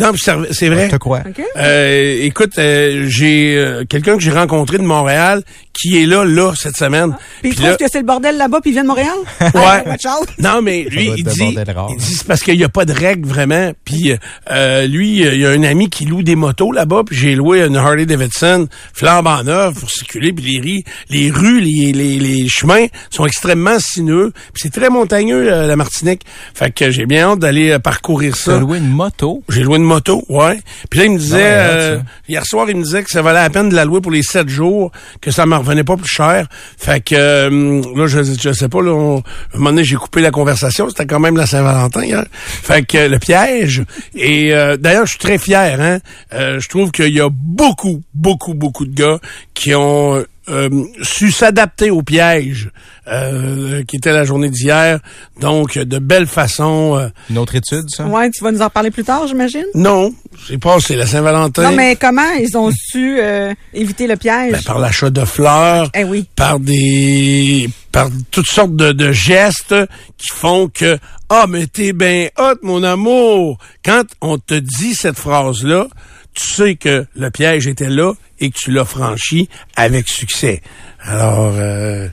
c'est 0.51 0.69
vrai. 0.69 0.85
Je 0.87 0.91
te 0.91 0.97
crois. 0.97 1.21
OK. 1.27 1.41
Euh, 1.55 2.17
écoute, 2.21 2.57
euh, 2.57 3.05
j'ai 3.07 3.55
euh, 3.57 3.85
quelqu'un 3.87 4.17
que 4.17 4.23
j'ai 4.23 4.31
rencontré 4.31 4.77
de 4.77 4.83
Montréal 4.83 5.43
qui 5.73 6.01
est 6.01 6.05
là, 6.07 6.25
là, 6.25 6.53
cette 6.55 6.75
semaine. 6.75 7.15
Puis 7.41 7.49
il 7.49 7.49
Puis 7.49 7.57
trouve 7.57 7.69
là- 7.69 7.77
que 7.77 7.85
c'est 7.89 7.99
le 7.99 8.05
bordel 8.05 8.35
là-bas 8.37 8.61
puis 8.61 8.71
il 8.71 8.73
vient 8.73 8.81
de 8.83 8.87
Montréal? 8.87 9.15
Ouais. 9.39 9.49
Ah, 9.53 9.83
watch 9.85 10.05
out. 10.05 10.27
Non, 10.39 10.61
mais 10.61 10.83
lui, 10.89 11.11
il 11.17 11.23
dit, 11.23 11.55
il 11.55 11.99
c'est 11.99 12.25
parce 12.27 12.41
qu'il 12.41 12.57
n'y 12.57 12.63
a 12.63 12.69
pas 12.69 12.83
de 12.85 12.93
règles 12.93 13.27
vraiment. 13.27 13.71
Puis 13.85 14.13
euh, 14.51 14.87
lui, 14.87 15.19
il 15.21 15.39
y 15.39 15.45
a 15.45 15.49
un 15.51 15.63
ami 15.63 15.89
qui 15.89 16.05
loue 16.05 16.23
des 16.23 16.35
motos 16.35 16.71
là-bas. 16.71 17.03
Puis 17.05 17.15
j'ai 17.15 17.35
loué 17.35 17.61
une 17.63 17.75
Harley 17.77 18.05
Davidson 18.05 18.67
flambant 18.93 19.43
neuve 19.43 19.79
pour 19.79 19.89
circuler. 19.91 20.33
Puis 20.33 20.83
les, 21.09 21.31
rues, 21.31 21.61
les, 21.61 21.91
les, 21.93 22.19
les 22.19 22.47
chemins 22.49 22.87
sont 23.11 23.25
extrêmement 23.25 23.79
sinueux. 23.79 24.31
Puis 24.53 24.63
c'est 24.63 24.73
très 24.73 24.89
montagneux, 24.89 25.43
la 25.43 25.75
Martinique. 25.75 26.23
Fait 26.53 26.71
que 26.71 26.89
j'ai 26.91 27.05
bien 27.05 27.29
hâte 27.31 27.39
d'aller 27.39 27.77
parcourir 27.79 28.35
Tu 28.35 28.41
as 28.57 28.59
ça. 28.59 28.65
loué 28.65 28.77
une 28.79 28.89
moto. 28.89 29.43
J'ai 29.49 29.63
loué 29.63 29.77
une 29.77 29.83
moto, 29.83 30.23
ouais. 30.29 30.59
Puis 30.89 30.99
là, 30.99 31.05
il 31.05 31.11
me 31.13 31.17
disait, 31.17 31.37
Non, 31.37 31.71
euh, 31.71 31.99
hier 32.27 32.45
soir, 32.45 32.69
il 32.69 32.75
me 32.77 32.83
disait 32.83 33.03
que 33.03 33.09
ça 33.09 33.21
valait 33.21 33.41
la 33.41 33.49
peine 33.49 33.69
de 33.69 33.75
la 33.75 33.85
louer 33.85 34.01
pour 34.01 34.11
les 34.11 34.23
sept 34.23 34.49
jours, 34.49 34.91
que 35.21 35.31
ça 35.31 35.45
me 35.45 35.55
revenait 35.55 35.83
pas 35.83 35.97
plus 35.97 36.07
cher. 36.07 36.47
Fait 36.77 37.01
que, 37.03 37.15
euh, 37.15 37.81
là, 37.95 38.07
je, 38.07 38.21
je 38.23 38.51
sais 38.53 38.69
pas, 38.69 38.81
là, 38.81 38.91
on- 38.91 39.17
un 39.19 39.57
moment 39.57 39.69
donné, 39.71 39.83
j'ai 39.83 39.95
coupé 39.95 40.21
la 40.21 40.31
conversation. 40.31 40.89
C'était 40.89 41.05
quand 41.05 41.19
même 41.19 41.37
la 41.37 41.45
Saint-Valentin, 41.47 42.03
hier. 42.03 42.25
Fait 42.31 42.85
que, 42.85 42.97
euh, 42.97 43.07
le 43.07 43.19
piège. 43.19 43.83
Et 44.15 44.53
euh, 44.53 44.77
d'ailleurs, 44.77 45.05
je 45.05 45.11
suis 45.11 45.19
très 45.19 45.37
fier, 45.37 45.79
hein. 45.79 45.99
Euh, 46.33 46.59
je 46.59 46.67
trouve 46.69 46.91
qu'il 46.91 47.13
y 47.13 47.21
a 47.21 47.29
beaucoup, 47.31 48.01
beaucoup, 48.13 48.53
beaucoup 48.53 48.85
de 48.85 48.93
gars 48.93 49.19
qui 49.53 49.73
ont 49.75 50.23
euh, 50.49 50.69
su 51.01 51.31
s'adapter 51.31 51.89
au 51.91 52.01
piège 52.03 52.69
euh, 53.07 53.83
qui 53.83 53.97
était 53.97 54.11
la 54.13 54.23
journée 54.23 54.49
d'hier. 54.49 54.99
Donc, 55.39 55.77
de 55.77 55.99
belle 55.99 56.27
façon. 56.27 56.97
euh, 56.97 57.09
Une 57.29 57.37
autre 57.37 57.55
étude, 57.55 57.85
ça? 57.89 58.05
Ouais, 58.05 58.29
tu 58.29 58.43
vas 58.43 58.51
nous 58.51 58.61
en 58.61 58.69
parler 58.69 58.91
plus 58.91 59.03
tard, 59.03 59.27
j'imagine? 59.27 59.65
non, 59.75 60.13
c'est 60.47 60.57
pas, 60.57 60.77
c'est 60.79 60.95
la 60.95 61.05
Saint-Valentin. 61.05 61.63
Non, 61.63 61.75
mais 61.75 61.95
comment 61.95 62.31
ils 62.39 62.57
ont 62.57 62.71
su 62.71 63.17
euh, 63.19 63.53
éviter 63.73 64.07
le 64.07 64.15
piège? 64.15 64.51
Ben, 64.53 64.61
par 64.63 64.79
l'achat 64.79 65.09
de 65.09 65.25
fleurs, 65.25 65.89
Eh 65.93 66.03
oui. 66.03 66.25
par 66.35 66.59
des 66.59 67.69
par 67.91 68.09
toutes 68.31 68.49
sortes 68.49 68.75
de, 68.75 68.91
de 68.91 69.11
gestes 69.11 69.73
qui 70.17 70.27
font 70.33 70.67
que 70.67 70.97
ah 71.29 71.45
mais 71.49 71.65
t'es 71.67 71.93
bien 71.93 72.27
hot 72.37 72.55
mon 72.61 72.83
amour. 72.83 73.57
Quand 73.83 74.03
on 74.21 74.37
te 74.37 74.53
dit 74.53 74.93
cette 74.93 75.17
phrase 75.17 75.63
là, 75.63 75.87
tu 76.37 76.47
sais 76.47 76.75
que 76.75 77.05
le 77.15 77.31
piège 77.31 77.67
était 77.67 77.89
là 77.89 78.13
et 78.39 78.49
que 78.49 78.57
tu 78.57 78.71
l'as 78.71 78.85
franchi 78.85 79.49
avec 79.75 80.07
succès. 80.07 80.61
Alors 81.01 81.53
euh, 81.57 82.07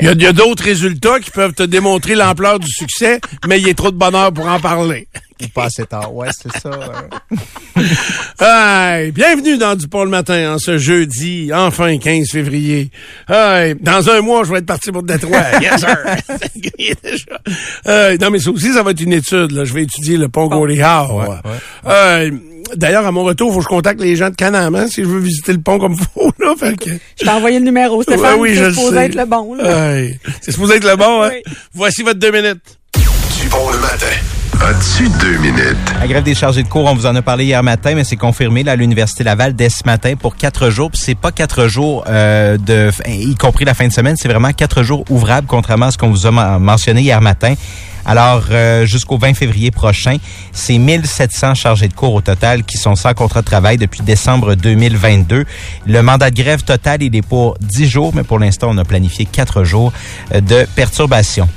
il 0.00 0.22
y 0.22 0.26
a, 0.26 0.32
d'autres 0.32 0.64
résultats 0.64 1.20
qui 1.20 1.30
peuvent 1.30 1.52
te 1.52 1.62
démontrer 1.62 2.14
l'ampleur 2.14 2.58
du 2.58 2.70
succès, 2.70 3.20
mais 3.46 3.60
il 3.60 3.66
y 3.66 3.70
a 3.70 3.74
trop 3.74 3.90
de 3.90 3.96
bonheur 3.96 4.32
pour 4.32 4.46
en 4.46 4.58
parler. 4.58 5.06
Pas 5.54 5.64
assez 5.64 5.84
tard. 5.84 6.14
Ouais, 6.14 6.28
c'est 6.30 6.56
ça. 6.56 6.70
Hey, 8.38 9.10
bienvenue 9.10 9.58
dans 9.58 9.74
Du 9.74 9.88
Pont 9.88 10.04
le 10.04 10.10
matin 10.10 10.54
en 10.54 10.58
ce 10.58 10.78
jeudi, 10.78 11.50
enfin 11.52 11.98
15 11.98 12.28
février. 12.30 12.90
Hey, 13.28 13.74
dans 13.80 14.08
un 14.08 14.20
mois, 14.20 14.44
je 14.44 14.52
vais 14.52 14.58
être 14.58 14.66
parti 14.66 14.92
pour 14.92 15.02
Détroit. 15.02 15.40
yes, 15.60 15.80
sir. 15.80 15.98
Hey, 17.84 18.18
non, 18.18 18.30
mais 18.30 18.38
ça 18.38 18.50
aussi, 18.50 18.72
ça 18.72 18.84
va 18.84 18.92
être 18.92 19.00
une 19.00 19.14
étude. 19.14 19.50
Là. 19.50 19.64
Je 19.64 19.74
vais 19.74 19.82
étudier 19.82 20.16
le 20.16 20.28
pont 20.28 20.46
Gordie 20.46 20.80
Howe. 20.80 21.40
Hey, 21.84 22.32
D'ailleurs, 22.76 23.06
à 23.06 23.12
mon 23.12 23.24
retour, 23.24 23.50
il 23.50 23.52
faut 23.54 23.58
que 23.58 23.64
je 23.64 23.68
contacte 23.68 24.00
les 24.00 24.16
gens 24.16 24.30
de 24.30 24.34
Canam 24.34 24.74
hein, 24.74 24.86
si 24.88 25.02
je 25.02 25.08
veux 25.08 25.20
visiter 25.20 25.52
le 25.52 25.60
pont 25.60 25.78
comme 25.78 25.96
faut. 25.96 26.30
Là, 26.38 26.54
fait 26.58 26.76
que... 26.76 26.90
Je 27.20 27.24
t'ai 27.24 27.30
envoyé 27.30 27.58
le 27.58 27.64
numéro, 27.64 28.02
Stéphane. 28.02 28.34
Ouais, 28.34 28.50
oui, 28.50 28.54
je 28.54 28.64
c'est 28.64 28.70
supposé 28.70 28.96
sais. 28.96 29.06
être 29.06 29.14
le 29.14 29.24
bon. 29.26 29.56
C'est 30.40 30.52
supposé 30.52 30.74
être 30.76 30.88
le 30.90 30.96
bon, 30.96 31.22
hein? 31.22 31.30
Oui. 31.46 31.52
Voici 31.74 32.02
votre 32.02 32.18
deux 32.18 32.32
minutes. 32.32 32.78
Du 32.94 33.48
bon 33.48 33.70
le 33.70 33.78
matin. 33.78 34.06
As-tu 34.60 35.08
deux 35.20 35.38
minutes? 35.38 35.76
La 35.98 36.06
grève 36.06 36.22
des 36.22 36.34
chargés 36.36 36.62
de 36.62 36.68
cours, 36.68 36.84
on 36.84 36.94
vous 36.94 37.06
en 37.06 37.16
a 37.16 37.22
parlé 37.22 37.46
hier 37.46 37.62
matin, 37.64 37.94
mais 37.96 38.04
c'est 38.04 38.16
confirmé 38.16 38.62
là, 38.62 38.72
à 38.72 38.76
l'Université 38.76 39.24
Laval 39.24 39.54
dès 39.56 39.68
ce 39.68 39.82
matin 39.86 40.14
pour 40.14 40.36
quatre 40.36 40.70
jours. 40.70 40.90
Puis 40.90 41.00
c'est 41.02 41.16
pas 41.16 41.32
quatre 41.32 41.66
jours 41.66 42.04
euh, 42.08 42.56
de, 42.58 42.90
y 43.08 43.34
compris 43.34 43.64
la 43.64 43.74
fin 43.74 43.88
de 43.88 43.92
semaine, 43.92 44.16
c'est 44.16 44.28
vraiment 44.28 44.52
quatre 44.52 44.84
jours 44.84 45.04
ouvrables, 45.10 45.48
contrairement 45.48 45.86
à 45.86 45.90
ce 45.90 45.98
qu'on 45.98 46.10
vous 46.10 46.26
a 46.26 46.30
men- 46.30 46.58
mentionné 46.60 47.00
hier 47.00 47.20
matin. 47.20 47.54
Alors, 48.04 48.44
euh, 48.50 48.84
jusqu'au 48.84 49.16
20 49.16 49.34
février 49.34 49.70
prochain, 49.70 50.16
c'est 50.52 50.78
1700 50.78 51.54
chargés 51.54 51.88
de 51.88 51.94
cours 51.94 52.14
au 52.14 52.20
total 52.20 52.64
qui 52.64 52.76
sont 52.76 52.96
sans 52.96 53.14
contrat 53.14 53.42
de 53.42 53.46
travail 53.46 53.78
depuis 53.78 54.02
décembre 54.02 54.54
2022. 54.54 55.44
Le 55.86 56.02
mandat 56.02 56.30
de 56.30 56.36
grève 56.36 56.62
total, 56.62 57.02
il 57.02 57.14
est 57.14 57.22
pour 57.22 57.56
10 57.60 57.88
jours, 57.88 58.12
mais 58.14 58.24
pour 58.24 58.38
l'instant, 58.38 58.68
on 58.70 58.78
a 58.78 58.84
planifié 58.84 59.24
quatre 59.24 59.64
jours 59.64 59.92
euh, 60.34 60.40
de 60.40 60.66
perturbation. 60.74 61.48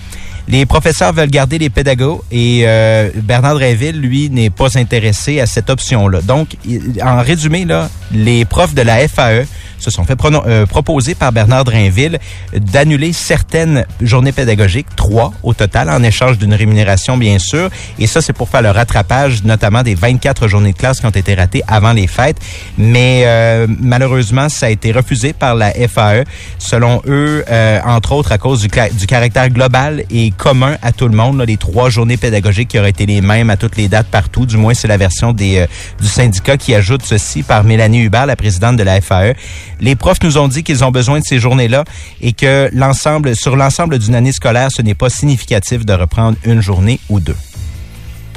Les 0.47 0.65
professeurs 0.65 1.13
veulent 1.13 1.29
garder 1.29 1.57
les 1.57 1.69
pédagogues 1.69 2.19
et 2.31 2.61
euh, 2.65 3.09
Bernard 3.15 3.55
Drinville, 3.55 3.99
lui, 3.99 4.29
n'est 4.29 4.49
pas 4.49 4.77
intéressé 4.77 5.39
à 5.39 5.47
cette 5.47 5.69
option-là. 5.69 6.21
Donc, 6.21 6.55
en 7.03 7.21
résumé, 7.21 7.65
là, 7.65 7.89
les 8.11 8.45
profs 8.45 8.75
de 8.75 8.81
la 8.81 9.07
FAE 9.07 9.45
se 9.79 9.91
sont 9.91 10.03
fait 10.03 10.17
euh, 10.23 10.65
proposer 10.65 11.15
par 11.15 11.31
Bernard 11.31 11.63
Drinville 11.63 12.19
d'annuler 12.53 13.13
certaines 13.13 13.85
journées 14.01 14.31
pédagogiques, 14.31 14.87
trois 14.95 15.31
au 15.43 15.53
total, 15.53 15.89
en 15.89 16.01
échange 16.03 16.37
d'une 16.37 16.53
rémunération, 16.53 17.17
bien 17.17 17.39
sûr. 17.39 17.69
Et 17.99 18.07
ça, 18.07 18.21
c'est 18.21 18.33
pour 18.33 18.49
faire 18.49 18.61
le 18.61 18.71
rattrapage, 18.71 19.43
notamment 19.43 19.83
des 19.83 19.95
24 19.95 20.47
journées 20.47 20.73
de 20.73 20.77
classe 20.77 20.99
qui 20.99 21.05
ont 21.05 21.11
été 21.11 21.35
ratées 21.35 21.63
avant 21.67 21.93
les 21.93 22.07
fêtes. 22.07 22.37
Mais 22.77 23.23
euh, 23.25 23.67
malheureusement, 23.79 24.49
ça 24.49 24.67
a 24.67 24.69
été 24.69 24.91
refusé 24.91 25.33
par 25.33 25.55
la 25.55 25.71
FAE, 25.71 26.23
selon 26.57 27.01
eux, 27.07 27.43
euh, 27.49 27.79
entre 27.85 28.13
autres 28.13 28.31
à 28.31 28.37
cause 28.37 28.61
du, 28.61 28.69
du 28.93 29.07
caractère 29.07 29.49
global 29.49 30.03
et 30.09 30.31
commun 30.35 30.77
à 30.81 30.91
tout 30.91 31.07
le 31.07 31.15
monde. 31.15 31.41
les 31.41 31.57
trois 31.57 31.89
journées 31.89 32.17
pédagogiques 32.17 32.69
qui 32.69 32.79
auraient 32.79 32.89
été 32.89 33.05
les 33.05 33.21
mêmes 33.21 33.49
à 33.49 33.57
toutes 33.57 33.77
les 33.77 33.87
dates 33.87 34.07
partout. 34.07 34.45
Du 34.45 34.57
moins, 34.57 34.73
c'est 34.73 34.87
la 34.87 34.97
version 34.97 35.33
des, 35.33 35.59
euh, 35.59 35.67
du 36.01 36.07
syndicat 36.07 36.57
qui 36.57 36.75
ajoute 36.75 37.03
ceci 37.03 37.43
par 37.43 37.63
Mélanie 37.63 38.01
Hubert, 38.01 38.25
la 38.25 38.35
présidente 38.35 38.77
de 38.77 38.83
la 38.83 39.01
FAE. 39.01 39.33
Les 39.79 39.95
profs 39.95 40.21
nous 40.23 40.37
ont 40.37 40.47
dit 40.47 40.63
qu'ils 40.63 40.83
ont 40.83 40.91
besoin 40.91 41.19
de 41.19 41.23
ces 41.25 41.39
journées-là 41.39 41.83
et 42.21 42.33
que 42.33 42.69
l'ensemble, 42.73 43.35
sur 43.35 43.55
l'ensemble 43.55 43.99
d'une 43.99 44.15
année 44.15 44.31
scolaire, 44.31 44.69
ce 44.71 44.81
n'est 44.81 44.95
pas 44.95 45.09
significatif 45.09 45.85
de 45.85 45.93
reprendre 45.93 46.37
une 46.45 46.61
journée 46.61 46.99
ou 47.09 47.19
deux. 47.19 47.37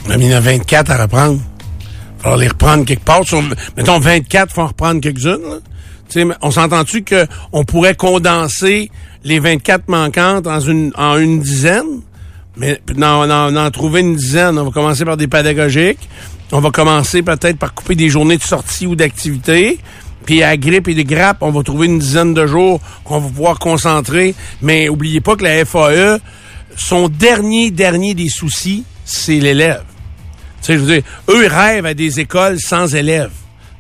On 0.07 0.11
a 0.11 0.17
mis 0.17 0.31
24 0.31 0.91
à 0.91 1.03
reprendre. 1.03 1.41
Il 1.41 2.17
va 2.17 2.23
falloir 2.23 2.39
les 2.39 2.49
reprendre 2.49 2.85
quelque 2.85 3.05
part. 3.05 3.25
Sur, 3.25 3.43
mettons 3.77 3.99
24, 3.99 4.51
il 4.51 4.55
faut 4.55 4.63
en 4.63 4.67
reprendre 4.67 5.01
quelques-unes. 5.01 5.61
On 6.43 6.51
s'entend-tu 6.51 7.05
qu'on 7.05 7.65
pourrait 7.65 7.95
condenser 7.95 8.91
les 9.25 9.39
24 9.39 9.89
manquantes 9.89 10.47
en 10.47 10.61
une, 10.61 10.93
en 10.97 11.19
une 11.19 11.41
dizaine? 11.41 12.01
Mais 12.57 12.81
non, 12.97 13.27
non, 13.27 13.57
en 13.57 13.71
trouver 13.71 14.01
une 14.01 14.17
dizaine. 14.17 14.59
On 14.59 14.65
va 14.65 14.71
commencer 14.71 15.05
par 15.05 15.17
des 15.17 15.29
pédagogiques. 15.29 16.09
On 16.51 16.61
va 16.61 16.71
commencer 16.71 17.23
peut-être 17.23 17.59
par 17.59 17.75
couper 17.75 17.95
des 17.95 18.09
journées 18.09 18.37
de 18.37 18.43
sortie 18.43 18.87
ou 18.87 18.97
d'activité. 18.97 19.79
Puis 20.25 20.43
à 20.43 20.57
grippe 20.57 20.89
et 20.89 20.95
des 20.95 21.05
grappes, 21.05 21.39
on 21.41 21.51
va 21.51 21.63
trouver 21.63 21.87
une 21.87 21.99
dizaine 21.99 22.35
de 22.35 22.47
jours 22.47 22.81
qu'on 23.05 23.21
va 23.21 23.29
pouvoir 23.29 23.59
concentrer. 23.59 24.35
Mais 24.61 24.89
oubliez 24.89 25.21
pas 25.21 25.37
que 25.37 25.45
la 25.45 25.65
FAE, 25.65 26.19
son 26.77 27.09
dernier, 27.09 27.71
dernier 27.71 28.15
des 28.15 28.29
soucis, 28.29 28.85
c'est 29.05 29.39
l'élève. 29.39 29.85
Tu 30.61 30.67
sais, 30.67 30.75
je 30.75 30.79
veux 30.81 30.95
dire, 30.95 31.03
eux, 31.29 31.47
rêvent 31.47 31.87
à 31.87 31.95
des 31.95 32.19
écoles 32.19 32.59
sans 32.59 32.95
élèves. 32.95 33.31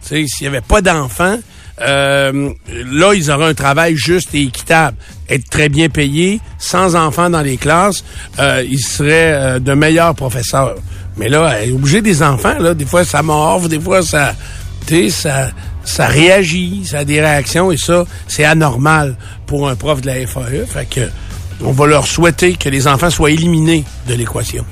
Tu 0.02 0.08
sais, 0.08 0.26
s'il 0.26 0.44
n'y 0.44 0.56
avait 0.56 0.66
pas 0.66 0.80
d'enfants, 0.80 1.38
euh, 1.80 2.50
là, 2.90 3.14
ils 3.14 3.30
auraient 3.30 3.48
un 3.48 3.54
travail 3.54 3.96
juste 3.96 4.34
et 4.34 4.42
équitable. 4.42 4.96
Être 5.28 5.48
très 5.48 5.68
bien 5.68 5.88
payés, 5.88 6.40
sans 6.58 6.96
enfants 6.96 7.30
dans 7.30 7.42
les 7.42 7.56
classes, 7.56 8.04
euh, 8.38 8.64
ils 8.68 8.80
seraient 8.80 9.32
euh, 9.34 9.58
de 9.58 9.72
meilleurs 9.74 10.14
professeurs. 10.14 10.76
Mais 11.16 11.28
là, 11.28 11.56
obligé 11.72 12.00
des 12.00 12.22
enfants, 12.22 12.58
là, 12.58 12.74
des 12.74 12.86
fois, 12.86 13.04
ça 13.04 13.22
morve, 13.22 13.68
des 13.68 13.80
fois, 13.80 14.02
ça, 14.02 14.34
tu 14.86 15.10
ça, 15.10 15.50
ça 15.84 16.06
réagit, 16.06 16.82
ça 16.84 16.98
a 16.98 17.04
des 17.04 17.20
réactions, 17.20 17.72
et 17.72 17.76
ça, 17.76 18.04
c'est 18.28 18.44
anormal 18.44 19.16
pour 19.46 19.68
un 19.68 19.74
prof 19.74 20.00
de 20.00 20.06
la 20.06 20.26
FAE. 20.26 20.64
Fait 20.66 20.88
que, 20.88 21.00
on 21.60 21.72
va 21.72 21.86
leur 21.86 22.06
souhaiter 22.06 22.54
que 22.54 22.68
les 22.68 22.86
enfants 22.86 23.10
soient 23.10 23.32
éliminés 23.32 23.84
de 24.06 24.14
l'équation. 24.14 24.64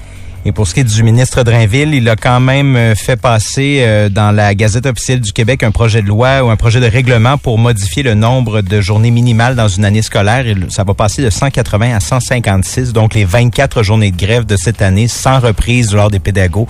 Et 0.47 0.53
pour 0.53 0.69
ce 0.69 0.75
qui 0.75 0.81
est 0.81 0.85
du 0.85 1.03
ministre 1.03 1.43
Drainville, 1.43 1.93
il 1.93 2.09
a 2.09 2.15
quand 2.15 2.39
même 2.39 2.77
euh, 2.77 2.95
fait 2.95 3.17
passer 3.17 3.79
euh, 3.81 4.09
dans 4.09 4.31
la 4.31 4.55
Gazette 4.55 4.87
officielle 4.87 5.21
du 5.21 5.33
Québec 5.33 5.65
un 5.65 5.73
projet 5.73 6.03
de 6.03 6.07
loi 6.07 6.45
ou 6.45 6.51
un 6.51 6.57
projet 6.57 6.79
de 6.79 6.87
règlement 6.87 7.37
pour 7.37 7.59
modifier 7.59 8.05
le 8.05 8.15
nombre 8.15 8.61
de 8.61 8.81
journées 8.81 9.11
minimales 9.11 9.57
dans 9.57 9.67
une 9.67 9.85
année 9.85 10.03
scolaire. 10.03 10.45
Ça 10.69 10.85
va 10.85 10.95
passer 10.95 11.21
de 11.21 11.31
180 11.31 11.97
à 11.97 11.99
156, 11.99 12.93
donc 12.93 13.15
les 13.15 13.25
24 13.25 13.83
journées 13.83 14.13
de 14.13 14.17
grève 14.17 14.47
de 14.47 14.57
cette 14.57 14.83
année 14.83 15.09
sans 15.09 15.41
reprise 15.41 15.93
lors 15.93 16.13
des 16.13 16.21
pédagogues. 16.21 16.69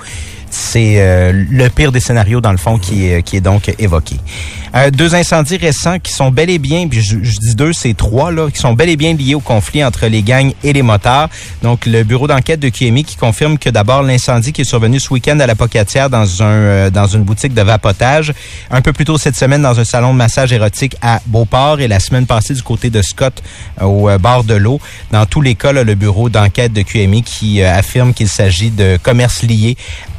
C'est 0.48 0.94
euh, 0.96 1.32
le 1.34 1.68
pire 1.68 1.92
des 1.92 2.00
scénarios, 2.00 2.40
dans 2.40 2.52
le 2.52 2.56
fond, 2.56 2.78
qui 2.78 3.04
est 3.04 3.40
donc 3.42 3.70
évoqué. 3.78 4.16
Euh, 4.74 4.90
deux 4.90 5.14
incendies 5.14 5.56
récents 5.56 5.98
qui 5.98 6.12
sont 6.12 6.30
bel 6.30 6.50
et 6.50 6.58
bien, 6.58 6.88
puis 6.88 7.00
je, 7.00 7.16
dis 7.16 7.54
deux, 7.54 7.72
c'est 7.72 7.94
trois, 7.94 8.30
là, 8.30 8.50
qui 8.50 8.58
sont 8.58 8.74
bel 8.74 8.88
et 8.88 8.96
bien 8.96 9.14
liés 9.14 9.34
au 9.34 9.40
conflit 9.40 9.84
entre 9.84 10.06
les 10.06 10.22
gangs 10.22 10.52
et 10.62 10.72
les 10.72 10.82
motards. 10.82 11.28
Donc, 11.62 11.86
le 11.86 12.02
bureau 12.02 12.26
d'enquête 12.26 12.60
de 12.60 12.68
QMI 12.68 13.04
qui 13.04 13.16
confirme 13.16 13.58
que 13.58 13.70
d'abord, 13.70 14.02
l'incendie 14.02 14.52
qui 14.52 14.62
est 14.62 14.64
survenu 14.64 15.00
ce 15.00 15.12
week-end 15.12 15.38
à 15.40 15.46
la 15.46 15.54
Pocatière 15.54 16.10
dans, 16.10 16.42
un, 16.42 16.46
euh, 16.46 16.90
dans 16.90 17.06
une 17.06 17.22
boutique 17.22 17.54
de 17.54 17.62
vapotage, 17.62 18.32
un 18.70 18.82
peu 18.82 18.92
plus 18.92 19.04
tôt 19.04 19.18
cette 19.18 19.36
semaine 19.36 19.62
dans 19.62 19.78
un 19.78 19.84
salon 19.84 20.12
de 20.12 20.18
massage 20.18 20.52
érotique 20.52 20.96
à 21.02 21.20
Beauport 21.26 21.80
et 21.80 21.88
la 21.88 22.00
semaine 22.00 22.26
passée 22.26 22.54
du 22.54 22.62
côté 22.62 22.90
de 22.90 23.02
Scott 23.02 23.42
euh, 23.80 23.84
au 23.84 24.08
euh, 24.08 24.18
bord 24.18 24.44
de 24.44 24.54
l'eau. 24.54 24.80
Dans 25.12 25.26
tous 25.26 25.40
les 25.40 25.54
cas, 25.54 25.72
là, 25.72 25.84
le 25.84 25.94
bureau 25.94 26.28
d'enquête 26.28 26.72
de 26.72 26.82
QMI 26.82 27.22
qui 27.22 27.62
affirme 27.62 28.12
qu'il 28.14 28.28
s'agit 28.28 28.70
de 28.70 28.98
commerces 29.02 29.42
liés 29.42 29.76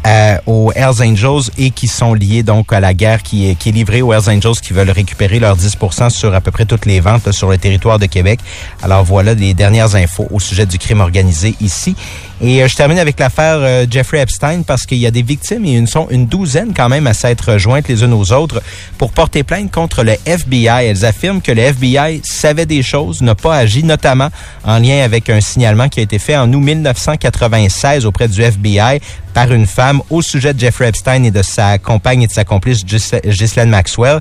euh, 0.08 0.38
aux 0.46 0.72
Hells 0.74 1.02
Angels 1.02 1.52
et 1.58 1.72
qui 1.72 1.88
sont 1.88 2.14
liés 2.14 2.42
donc 2.42 2.72
à 2.72 2.80
la 2.80 2.94
guerre 2.94 3.22
qui 3.24 3.50
est, 3.50 3.56
qui 3.56 3.70
est 3.70 3.72
livrée 3.74 4.02
aux 4.02 4.14
Hells 4.14 4.30
Angels 4.30 4.37
qui 4.40 4.74
veulent 4.74 4.92
récupérer 4.92 5.40
leurs 5.40 5.56
10 5.56 5.78
sur 6.10 6.34
à 6.34 6.42
peu 6.42 6.52
près 6.52 6.66
toutes 6.66 6.86
les 6.86 7.00
ventes 7.00 7.32
sur 7.32 7.50
le 7.50 7.58
territoire 7.58 8.00
de 8.00 8.06
Québec. 8.06 8.40
Alors 8.82 9.04
voilà 9.04 9.34
les 9.34 9.54
dernières 9.54 9.96
infos 9.96 10.28
au 10.32 10.40
sujet 10.40 10.66
du 10.66 10.78
crime 10.78 11.02
organisé 11.02 11.56
ici. 11.62 11.96
Et 12.42 12.62
euh, 12.62 12.68
je 12.68 12.76
termine 12.76 13.00
avec 13.00 13.20
l'affaire 13.20 13.58
euh, 13.60 13.86
Jeffrey 13.90 14.20
Epstein 14.20 14.62
parce 14.62 14.86
qu'il 14.86 15.00
y 15.00 15.08
a 15.08 15.12
des 15.12 15.24
victimes 15.24 15.66
et 15.66 15.74
ils 15.74 15.88
sont 15.88 16.08
une 16.10 16.28
douzaine 16.28 16.74
quand 16.76 16.88
même 16.88 17.08
à 17.08 17.14
s'être 17.14 17.58
jointes 17.58 17.88
les 17.88 18.04
unes 18.04 18.14
aux 18.14 18.32
autres 18.32 18.62
pour 18.98 19.12
porter 19.12 19.44
plainte 19.44 19.72
contre 19.72 20.04
le 20.04 20.14
FBI. 20.26 20.86
Elles 20.86 21.06
affirment 21.06 21.42
que 21.42 21.52
le 21.52 21.62
FBI 21.62 22.22
savait 22.24 22.68
des 22.68 22.84
choses, 22.84 23.22
n'a 23.22 23.34
pas 23.34 23.58
agi, 23.58 23.84
notamment 23.84 24.30
en 24.64 24.78
lien 24.78 25.04
avec 25.04 25.30
un 25.30 25.42
signalement 25.42 25.90
qui 25.90 26.00
a 26.00 26.04
été 26.04 26.20
fait 26.20 26.38
en 26.38 26.52
août 26.54 26.60
1996 26.60 28.06
auprès 28.06 28.28
du 28.28 28.42
FBI 28.42 29.00
par 29.34 29.52
une 29.52 29.66
femme 29.66 30.02
au 30.10 30.22
sujet 30.22 30.54
de 30.54 30.60
Jeffrey 30.60 30.88
Epstein 30.90 31.24
et 31.24 31.32
de 31.32 31.42
sa 31.42 31.78
compagne 31.80 32.24
et 32.24 32.28
de 32.28 32.32
sa 32.32 32.44
complice 32.44 32.86
Ghislaine 32.86 33.70
Maxwell. 33.70 34.20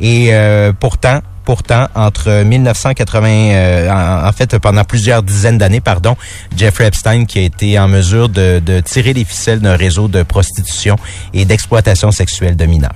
Et 0.00 0.28
euh, 0.30 0.72
pourtant, 0.78 1.20
Pourtant, 1.48 1.88
entre 1.94 2.42
1980, 2.44 3.26
euh, 3.26 4.28
en, 4.28 4.32
fait, 4.32 4.58
pendant 4.58 4.84
plusieurs 4.84 5.22
dizaines 5.22 5.56
d'années, 5.56 5.80
pardon, 5.80 6.14
Jeffrey 6.54 6.86
Epstein 6.86 7.24
qui 7.24 7.38
a 7.38 7.40
été 7.40 7.78
en 7.78 7.88
mesure 7.88 8.28
de, 8.28 8.60
de 8.62 8.80
tirer 8.80 9.14
les 9.14 9.24
ficelles 9.24 9.60
d'un 9.60 9.74
réseau 9.74 10.08
de 10.08 10.22
prostitution 10.24 10.96
et 11.32 11.46
d'exploitation 11.46 12.10
sexuelle 12.10 12.54
de 12.54 12.66
mineurs. 12.66 12.92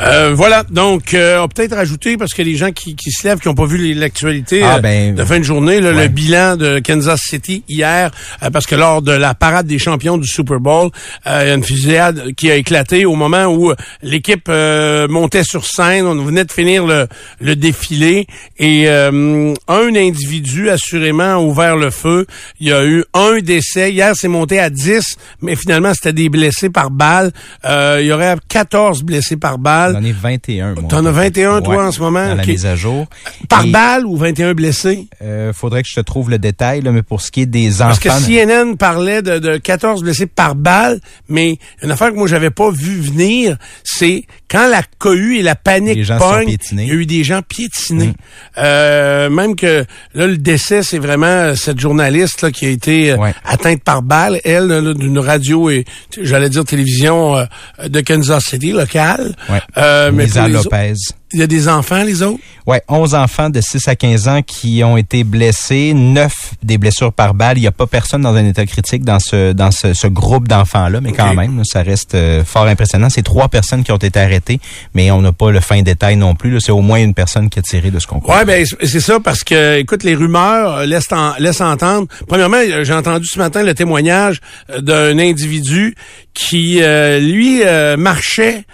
Euh, 0.00 0.32
voilà, 0.34 0.64
donc 0.70 1.14
euh, 1.14 1.38
on 1.38 1.42
va 1.42 1.48
peut-être 1.48 1.74
rajouter, 1.74 2.16
parce 2.16 2.34
que 2.34 2.42
les 2.42 2.56
gens 2.56 2.72
qui, 2.72 2.96
qui 2.96 3.10
se 3.10 3.26
lèvent, 3.26 3.38
qui 3.38 3.48
n'ont 3.48 3.54
pas 3.54 3.66
vu 3.66 3.94
l'actualité 3.94 4.62
Ah, 4.62 4.76
euh, 4.76 4.80
ben, 4.80 5.14
de 5.14 5.24
fin 5.24 5.38
de 5.38 5.44
journée, 5.44 5.80
là, 5.80 5.92
ouais. 5.92 6.02
le 6.02 6.08
bilan 6.08 6.56
de 6.56 6.78
Kansas 6.80 7.20
City 7.22 7.62
hier, 7.68 8.10
euh, 8.42 8.50
parce 8.50 8.66
que 8.66 8.74
lors 8.74 9.02
de 9.02 9.12
la 9.12 9.34
parade 9.34 9.66
des 9.66 9.78
champions 9.78 10.18
du 10.18 10.28
Super 10.28 10.60
Bowl, 10.60 10.90
euh, 11.26 11.40
il 11.42 11.48
y 11.48 11.50
a 11.50 11.54
une 11.54 11.64
fusillade 11.64 12.34
qui 12.36 12.50
a 12.50 12.56
éclaté 12.56 13.04
au 13.06 13.14
moment 13.14 13.46
où 13.46 13.72
l'équipe 14.02 14.48
euh, 14.48 15.08
montait 15.08 15.44
sur 15.44 15.64
scène, 15.64 16.06
on 16.06 16.22
venait 16.24 16.44
de 16.44 16.52
finir 16.52 16.86
le, 16.86 17.06
le 17.40 17.56
défilé, 17.56 18.26
et 18.58 18.84
euh, 18.88 19.54
un 19.68 19.94
individu 19.94 20.70
assurément 20.70 21.24
a 21.24 21.38
ouvert 21.38 21.76
le 21.76 21.90
feu. 21.90 22.26
Il 22.60 22.68
y 22.68 22.72
a 22.72 22.84
eu 22.84 23.04
un 23.14 23.38
décès. 23.40 23.92
Hier, 23.92 24.12
c'est 24.14 24.28
monté 24.28 24.58
à 24.58 24.70
10, 24.70 25.16
mais 25.42 25.56
finalement, 25.56 25.92
c'était 25.94 26.12
des 26.12 26.28
blessés 26.28 26.70
par 26.70 26.90
balle. 26.90 27.32
Euh, 27.64 27.98
il 28.00 28.06
y 28.06 28.12
aurait 28.12 28.36
14 28.48 29.02
blessés 29.02 29.36
par 29.36 29.55
par 29.56 29.58
balle. 29.58 29.92
J'en 29.94 30.04
ai 30.04 30.12
21, 30.12 30.74
moi. 30.74 30.84
T'en 30.88 31.04
as 31.06 31.10
21, 31.10 31.62
toi, 31.62 31.76
Ouais, 31.76 31.82
en 31.84 31.92
ce 31.92 32.00
moment? 32.00 32.26
Dans 32.28 32.34
la 32.34 32.44
mise 32.46 32.66
à 32.66 32.76
jour. 32.76 33.06
Par 33.48 33.64
Et, 33.64 33.70
balle 33.70 34.06
ou 34.06 34.16
21 34.16 34.54
blessés? 34.54 35.08
euh, 35.22 35.52
faudrait 35.52 35.82
que 35.82 35.88
je 35.88 35.94
te 35.94 36.00
trouve 36.00 36.30
le 36.30 36.38
détail, 36.38 36.82
là, 36.82 36.92
mais 36.92 37.02
pour 37.02 37.20
ce 37.20 37.30
qui 37.30 37.42
est 37.42 37.46
des 37.46 37.70
Parce 37.78 37.98
que 37.98 38.08
enfants... 38.08 38.26
CNN 38.26 38.76
parlait 38.76 39.22
de, 39.22 39.38
de 39.38 39.56
14 39.56 40.02
blessés 40.02 40.26
par 40.26 40.54
balle, 40.54 41.00
mais 41.28 41.58
une 41.82 41.90
affaire 41.90 42.10
que 42.10 42.16
moi 42.16 42.26
j'avais 42.28 42.50
pas 42.50 42.70
vu 42.70 43.00
venir, 43.00 43.56
c'est 43.84 44.24
quand 44.48 44.68
la 44.68 44.82
cohue 44.98 45.38
et 45.38 45.42
la 45.42 45.54
panique 45.56 46.06
pognent, 46.18 46.56
il 46.72 46.84
y 46.86 46.90
a 46.90 46.94
eu 46.94 47.06
des 47.06 47.24
gens 47.24 47.42
piétinés. 47.42 48.12
Euh, 48.58 49.28
même 49.28 49.56
que 49.56 49.84
là 50.14 50.26
le 50.26 50.36
décès, 50.38 50.82
c'est 50.82 50.98
vraiment 50.98 51.26
euh, 51.26 51.54
cette 51.54 51.80
journaliste 51.80 52.42
là, 52.42 52.50
qui 52.50 52.66
a 52.66 52.70
été 52.70 53.12
euh, 53.12 53.16
Ouais. 53.16 53.34
atteinte 53.44 53.82
par 53.82 54.02
balle, 54.02 54.40
elle 54.44 54.94
d'une 54.94 55.18
radio 55.18 55.68
et 55.70 55.84
j'allais 56.20 56.48
dire 56.50 56.64
télévision 56.64 57.36
euh, 57.36 57.44
de 57.88 58.00
Kansas 58.00 58.44
City 58.44 58.72
locale. 58.72 59.34
Ouais. 59.48 59.60
Euh, 59.76 60.10
mais 60.12 60.24
Lisa 60.26 60.44
autres- 60.44 60.52
Lopez. 60.64 60.94
Il 61.32 61.40
y 61.40 61.42
a 61.42 61.46
des 61.46 61.68
enfants 61.68 62.02
les 62.04 62.22
autres? 62.22 62.38
Ouais, 62.66 62.82
11 62.88 63.14
enfants 63.14 63.50
de 63.50 63.60
6 63.60 63.88
à 63.88 63.96
15 63.96 64.28
ans 64.28 64.42
qui 64.42 64.82
ont 64.84 64.96
été 64.96 65.24
blessés, 65.24 65.92
9 65.94 66.32
des 66.62 66.78
blessures 66.78 67.12
par 67.12 67.34
balle. 67.34 67.58
Il 67.58 67.62
n'y 67.62 67.66
a 67.66 67.72
pas 67.72 67.86
personne 67.86 68.22
dans 68.22 68.34
un 68.34 68.44
état 68.44 68.64
critique 68.66 69.04
dans 69.04 69.18
ce 69.20 69.52
dans 69.52 69.70
ce, 69.70 69.92
ce 69.94 70.06
groupe 70.06 70.48
d'enfants-là, 70.48 71.00
mais 71.00 71.12
quand 71.12 71.34
même, 71.34 71.62
ça 71.64 71.82
reste 71.82 72.14
euh, 72.14 72.44
fort 72.44 72.66
impressionnant. 72.66 73.08
C'est 73.10 73.22
trois 73.22 73.48
personnes 73.48 73.82
qui 73.84 73.92
ont 73.92 73.96
été 73.96 74.18
arrêtées, 74.18 74.60
mais 74.94 75.10
on 75.10 75.20
n'a 75.22 75.32
pas 75.32 75.50
le 75.50 75.60
fin 75.60 75.82
détail 75.82 76.16
non 76.16 76.34
plus. 76.34 76.60
C'est 76.60 76.72
au 76.72 76.80
moins 76.80 76.98
une 77.02 77.14
personne 77.14 77.48
qui 77.50 77.58
a 77.58 77.62
tiré 77.62 77.90
de 77.90 77.98
ce 77.98 78.06
concours. 78.06 78.34
Ouais, 78.34 78.44
ben 78.44 78.64
c'est 78.82 79.00
ça 79.00 79.18
parce 79.20 79.42
que 79.44 79.78
écoute 79.78 80.02
les 80.04 80.14
rumeurs 80.14 80.76
euh, 80.78 80.86
laissent 80.86 81.12
en- 81.12 81.34
laissent 81.38 81.60
entendre. 81.60 82.06
Premièrement, 82.28 82.56
euh, 82.58 82.84
j'ai 82.84 82.94
entendu 82.94 83.26
ce 83.26 83.38
matin 83.38 83.62
le 83.62 83.74
témoignage 83.74 84.40
d'un 84.78 85.18
individu 85.18 85.94
qui 86.34 86.82
euh, 86.82 87.18
lui 87.18 87.62
euh, 87.64 87.96
marchait 87.96 88.64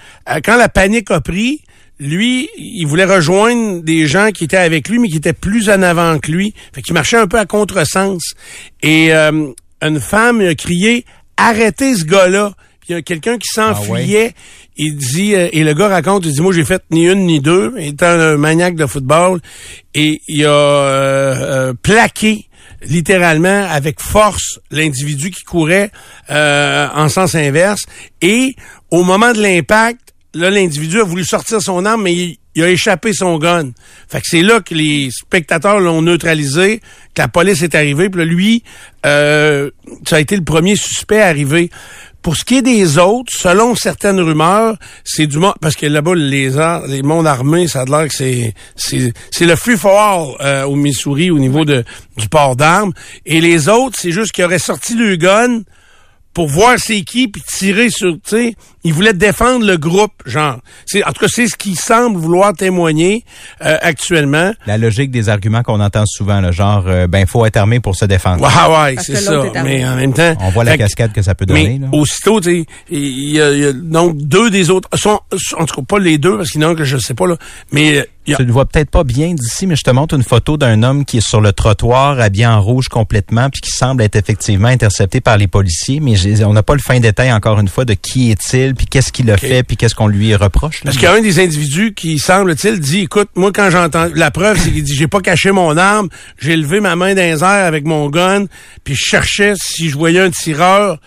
quand 0.45 0.57
la 0.57 0.69
panique 0.69 1.11
a 1.11 1.21
pris. 1.21 1.61
Lui, 2.03 2.49
il 2.59 2.85
voulait 2.87 3.05
rejoindre 3.05 3.81
des 3.83 4.09
gens 4.09 4.31
qui 4.33 4.45
étaient 4.45 4.57
avec 4.57 4.89
lui, 4.89 4.99
mais 4.99 5.09
qui 5.09 5.19
étaient 5.19 5.33
plus 5.33 5.71
en 5.71 5.83
avant 5.83 6.19
que 6.19 6.33
lui. 6.33 6.53
Fait 6.75 6.83
qu'il 6.83 6.95
marchait 6.95 7.17
un 7.17 7.29
peu 7.29 7.39
à 7.39 7.47
contresens. 7.47 8.35
Et 8.83 9.15
euh, 9.15 9.53
une 9.81 10.01
femme 10.01 10.41
a 10.41 10.55
crié 10.55 11.05
Arrêtez 11.37 11.95
ce 11.97 12.05
gars-là. 12.05 12.53
Puis 12.81 12.91
il 12.91 12.93
y 12.93 12.99
a 12.99 13.03
quelqu'un 13.03 13.39
qui 13.39 13.49
s'enfuyait. 13.49 14.35
Il 14.77 14.97
dit 14.97 15.37
euh, 15.37 15.49
et 15.53 15.63
le 15.63 15.75
gars 15.75 15.89
raconte, 15.89 16.27
il 16.27 16.33
dit 16.33 16.41
moi 16.41 16.53
j'ai 16.53 16.65
fait 16.65 16.83
ni 16.91 17.07
une 17.07 17.27
ni 17.27 17.41
deux, 17.41 17.75
étant 17.79 18.07
un 18.07 18.37
maniaque 18.37 18.75
de 18.75 18.87
football 18.87 19.41
et 19.95 20.21
il 20.27 20.45
a 20.45 20.49
euh, 20.49 21.35
euh, 21.71 21.75
plaqué 21.81 22.49
littéralement 22.85 23.67
avec 23.69 24.01
force 24.01 24.61
l'individu 24.71 25.31
qui 25.31 25.45
courait 25.45 25.91
euh, 26.31 26.89
en 26.95 27.09
sens 27.09 27.35
inverse 27.35 27.87
et 28.21 28.57
au 28.91 29.05
moment 29.05 29.33
de 29.33 29.41
l'impact, 29.41 30.12
là 30.35 30.51
l'individu 30.51 31.01
a 31.01 31.05
voulu 31.05 31.25
sortir 31.25 31.61
son 31.61 31.85
arme 31.85 32.03
mais 32.05 32.15
il, 32.55 32.63
a 32.63 32.69
échappé 32.71 33.13
son 33.13 33.39
gun. 33.39 33.71
Fait 34.09 34.21
que 34.21 34.27
c'est 34.29 34.43
là 34.43 34.61
que 34.61 34.75
les 34.75 35.11
spectateurs 35.11 35.81
l'ont 35.81 36.03
neutralisé, 36.03 36.81
que 37.15 37.23
la 37.23 37.29
police 37.29 37.63
est 37.63 37.75
arrivée, 37.75 38.11
puis 38.11 38.19
là, 38.19 38.25
lui, 38.27 38.63
euh, 39.07 39.71
ça 40.07 40.17
a 40.17 40.21
été 40.21 40.37
le 40.37 40.45
premier 40.45 40.77
suspect 40.77 41.23
arrivé. 41.23 41.71
Pour 42.21 42.37
ce 42.37 42.45
qui 42.45 42.59
est 42.59 42.63
des 42.63 42.99
autres, 42.99 43.33
selon 43.37 43.75
certaines 43.75 44.21
rumeurs, 44.21 44.77
c'est 45.03 45.27
du 45.27 45.39
monde 45.39 45.55
parce 45.61 45.75
que 45.75 45.87
là-bas 45.87 46.15
les 46.15 46.57
ar- 46.57 46.87
les 46.87 47.03
mondes 47.03 47.27
armés, 47.27 47.67
ça 47.67 47.81
a 47.81 47.85
l'air 47.85 48.07
que 48.07 48.15
c'est 48.15 48.55
c'est 48.77 49.45
le 49.47 49.57
free 49.57 49.77
for 49.77 49.99
all 49.99 50.37
euh, 50.47 50.65
au 50.65 50.77
Missouri 50.77 51.31
au 51.33 51.39
niveau 51.41 51.65
de 51.65 51.85
du 52.17 52.29
port 52.29 52.55
d'armes 52.55 52.93
et 53.27 53.41
les 53.41 53.69
autres, 53.69 53.99
c'est 54.01 54.13
juste 54.13 54.31
qu'ils 54.33 54.45
auraient 54.45 54.61
sorti 54.61 54.95
le 54.95 55.17
gun 55.17 55.63
pour 56.33 56.47
voir 56.47 56.77
c'est 56.79 57.03
qui 57.03 57.27
puis 57.27 57.43
tirer 57.43 57.91
sur 57.91 58.17
sais 58.25 58.55
ils 58.85 58.93
voulaient 58.93 59.13
défendre 59.15 59.65
le 59.67 59.77
groupe 59.77 60.13
genre 60.27 60.59
c'est 60.87 61.05
en 61.05 61.13
tout 61.13 61.21
cas 61.25 61.29
c'est 61.29 61.47
ce 61.47 61.57
qu'ils 61.57 61.79
semblent 61.79 62.17
vouloir 62.19 62.53
témoigner 62.53 63.25
euh, 63.65 63.77
actuellement 63.81 64.53
La 64.67 64.79
logique 64.79 65.11
des 65.11 65.29
arguments 65.29 65.63
qu'on 65.63 65.81
entend 65.81 66.05
souvent, 66.07 66.41
le 66.41 66.53
genre, 66.53 66.85
euh, 66.87 67.07
ben 67.07 67.27
faut 67.27 67.45
être 67.47 67.57
armé 67.57 67.81
pour 67.81 67.95
se 67.97 68.05
défendre. 68.05 68.43
ouais 68.43 68.49
ouais 68.89 68.95
Parce 68.95 69.07
c'est 69.07 69.17
ça 69.17 69.43
mais 69.65 69.85
en 69.87 69.97
même 69.97 70.13
temps 70.13 70.35
On 70.41 70.51
voit 70.51 70.65
la 70.65 70.77
cascade 70.77 71.13
que 71.13 71.23
ça 71.23 71.35
peut 71.35 71.47
donner. 71.47 71.79
mais 71.79 71.87
là. 71.87 71.89
aussitôt, 71.93 72.41
tu 72.41 72.51
sais, 72.63 72.67
il 72.91 73.31
y, 73.31 73.41
a, 73.41 73.53
il 73.53 73.59
y 73.61 73.65
a 73.67 73.73
donc 73.73 74.17
deux 74.19 74.51
des 74.51 74.71
autres 74.71 74.89
sont, 74.97 75.21
sont- 75.37 75.57
en 75.59 75.67
tout 75.67 75.77
cas 75.77 75.83
pas 75.87 75.99
les 75.99 76.19
deux 76.19 76.37
parce 76.39 76.51
qu'il 76.51 76.61
y 76.61 76.65
en 76.65 76.69
a 76.69 76.71
un 76.73 76.75
que 76.75 76.85
je 76.85 76.99
sais 76.99 77.15
pas 77.15 77.27
là, 77.27 77.37
mais 77.73 77.99
euh, 77.99 78.05
il 78.27 78.31
y 78.31 78.35
a, 78.35 78.37
Tu 78.37 78.45
le 78.45 78.53
vois 78.53 78.67
peut-être 78.67 78.89
pas 78.91 79.03
bien 79.03 79.35
d'ici, 79.35 79.67
mais 79.67 79.75
je 79.75 79.83
te 79.83 79.91
montre 79.91 80.15
une 80.15 80.23
photo 80.23 80.57
d'un 80.57 80.85
homme 80.85 81.05
qui 81.05 81.19
est 81.19 81.27
sur 81.29 81.41
le 81.41 81.53
trottoir, 81.53 82.21
habillé 82.21 82.47
en 82.47 82.61
rouge 82.63 82.87
complètement, 82.89 83.51
puis 83.51 83.61
qui 83.61 83.73
semble 83.73 84.01
être 84.03 84.15
effectivement 84.15 84.69
intercepté 84.69 85.21
par 85.21 85.37
les 85.39 85.49
policiers. 85.49 85.99
Mais 85.99 86.15
j'ai- 86.15 86.45
on 86.45 86.53
n'a 86.53 86.63
pas 86.63 86.75
le 86.75 86.81
fin 86.81 87.01
détail 87.01 87.33
encore 87.33 87.59
une 87.59 87.67
fois 87.67 87.85
de 87.85 87.95
qui 87.95 88.31
est-il, 88.31 88.72
puis 88.75 88.87
qu'est-ce 88.87 89.13
qu'il 89.13 89.31
a 89.31 89.37
fait, 89.37 89.63
puis 89.63 89.77
qu'est-ce 89.77 89.95
qu'on 89.95 90.07
lui 90.07 90.35
reproche. 90.35 90.79
là? 90.79 90.83
Parce 90.85 90.97
qu'il 90.97 91.05
y 91.05 91.11
a 91.11 91.15
un 91.15 91.21
des 91.21 91.41
individus 91.41 91.95
qui, 91.95 92.19
semble-t-il, 92.19 92.81
dit, 92.81 93.01
écoute, 93.01 93.29
moi, 93.35 93.51
quand 93.53 93.71
j'entends, 93.71 94.09
la 94.15 94.31
preuve, 94.31 94.59
c'est 94.59 94.71
qu'il 94.71 94.83
dit, 94.83 94.95
j'ai 94.95 95.09
pas 95.09 95.21
caché 95.21 95.51
mon 95.51 95.77
arme, 95.77 96.09
j'ai 96.39 96.57
levé 96.57 96.81
ma 96.81 96.97
main 96.97 97.15
dans 97.15 97.23
les 97.23 97.43
airs 97.43 97.67
avec 97.67 97.85
mon 97.85 98.09
gun, 98.11 98.47
puis 98.85 98.95
je 98.95 99.05
cherchais, 99.05 99.55
si 99.57 99.89
je 99.89 99.97
voyais 99.97 100.21
un 100.21 100.31
tireur, 100.31 100.99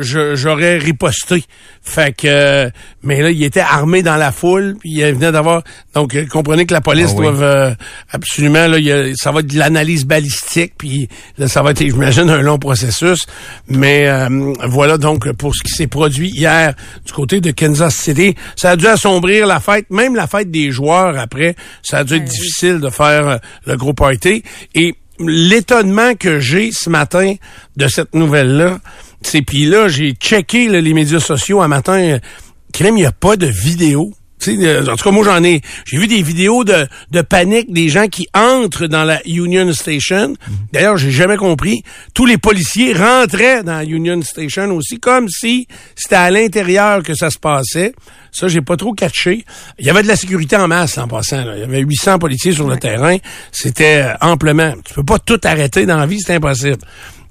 j'aurais 0.00 0.78
riposté. 0.78 1.44
Fait 1.82 2.14
que, 2.14 2.26
euh, 2.28 2.70
mais 3.02 3.20
là, 3.22 3.30
il 3.30 3.42
était 3.42 3.60
armé 3.60 4.02
dans 4.02 4.16
la 4.16 4.32
foule, 4.32 4.76
puis 4.78 4.90
il 4.90 5.14
venait 5.14 5.32
d'avoir, 5.32 5.62
donc, 5.94 6.14
euh, 6.14 6.26
comprenez 6.26 6.66
que 6.66 6.74
la 6.74 6.80
police 6.80 7.08
Ah 7.12 7.14
oui. 7.16 7.26
doit 7.26 7.42
euh, 7.42 7.74
absolument, 8.10 8.66
là, 8.68 8.78
il 8.78 8.84
y 8.84 8.92
a- 8.92 9.14
ça 9.14 9.32
va 9.32 9.40
être 9.40 9.46
de 9.46 9.58
l'analyse 9.58 10.04
balistique, 10.04 10.74
puis 10.76 11.08
là, 11.38 11.48
ça 11.48 11.62
va 11.62 11.70
être, 11.70 11.80
j'imagine, 11.80 12.28
un 12.28 12.42
long 12.42 12.58
processus. 12.58 13.20
Mais 13.68 14.06
euh, 14.08 14.28
voilà 14.68 14.98
donc 14.98 15.30
pour 15.32 15.54
ce 15.54 15.62
qui 15.62 15.72
s'est 15.72 15.86
produit 15.86 16.28
hier 16.28 16.74
du 17.06 17.12
côté 17.12 17.40
de 17.40 17.50
Kansas 17.50 17.94
City. 17.96 18.34
Ça 18.56 18.70
a 18.72 18.76
dû 18.76 18.86
assombrir 18.86 19.46
la 19.46 19.58
fête, 19.60 19.86
même 19.90 20.14
la 20.14 20.26
fête 20.26 20.50
des 20.50 20.70
joueurs 20.70 21.18
après. 21.18 21.56
Ça 21.82 21.98
a 21.98 22.04
dû 22.04 22.14
être 22.16 22.24
difficile 22.24 22.78
de 22.80 22.90
faire 22.90 23.26
euh, 23.28 23.36
le 23.66 23.76
gros 23.76 23.94
party. 23.94 24.42
Et 24.74 24.94
l'étonnement 25.18 26.14
que 26.14 26.40
j'ai 26.40 26.70
ce 26.72 26.88
matin 26.90 27.34
de 27.76 27.88
cette 27.88 28.14
nouvelle-là, 28.14 28.78
c'est 29.22 29.42
puis 29.42 29.66
là, 29.66 29.88
j'ai 29.88 30.12
checké 30.12 30.68
là, 30.68 30.80
les 30.80 30.94
médias 30.94 31.20
sociaux 31.20 31.60
un 31.60 31.68
matin. 31.68 32.18
Crème, 32.72 32.96
il 32.96 33.00
n'y 33.00 33.06
a 33.06 33.12
pas 33.12 33.36
de 33.36 33.46
vidéo. 33.46 34.12
Sais, 34.40 34.56
euh, 34.58 34.86
en 34.86 34.96
tout 34.96 35.04
cas, 35.04 35.10
moi, 35.10 35.22
j'en 35.22 35.44
ai. 35.44 35.60
J'ai 35.84 35.98
vu 35.98 36.06
des 36.06 36.22
vidéos 36.22 36.64
de, 36.64 36.86
de 37.10 37.20
panique 37.20 37.72
des 37.72 37.90
gens 37.90 38.08
qui 38.08 38.26
entrent 38.32 38.86
dans 38.86 39.04
la 39.04 39.20
Union 39.26 39.70
Station. 39.74 40.34
D'ailleurs, 40.72 40.96
j'ai 40.96 41.10
jamais 41.10 41.36
compris. 41.36 41.82
Tous 42.14 42.24
les 42.24 42.38
policiers 42.38 42.94
rentraient 42.94 43.62
dans 43.62 43.74
la 43.74 43.84
Union 43.84 44.22
Station 44.22 44.70
aussi, 44.74 44.98
comme 44.98 45.28
si 45.28 45.68
c'était 45.94 46.14
à 46.16 46.30
l'intérieur 46.30 47.02
que 47.02 47.14
ça 47.14 47.28
se 47.28 47.38
passait. 47.38 47.92
Ça, 48.32 48.48
j'ai 48.48 48.62
pas 48.62 48.78
trop 48.78 48.94
catché. 48.94 49.44
Il 49.78 49.84
y 49.84 49.90
avait 49.90 50.02
de 50.02 50.08
la 50.08 50.16
sécurité 50.16 50.56
en 50.56 50.68
masse 50.68 50.96
en 50.96 51.06
passant. 51.06 51.44
là. 51.44 51.56
Il 51.56 51.60
y 51.60 51.64
avait 51.64 51.80
800 51.80 52.18
policiers 52.18 52.52
sur 52.52 52.66
le 52.66 52.78
terrain. 52.78 53.18
C'était 53.52 54.04
euh, 54.04 54.14
amplement. 54.22 54.72
Tu 54.86 54.94
peux 54.94 55.04
pas 55.04 55.18
tout 55.18 55.40
arrêter 55.44 55.84
dans 55.84 55.98
la 55.98 56.06
vie, 56.06 56.20
c'est 56.20 56.36
impossible. 56.36 56.78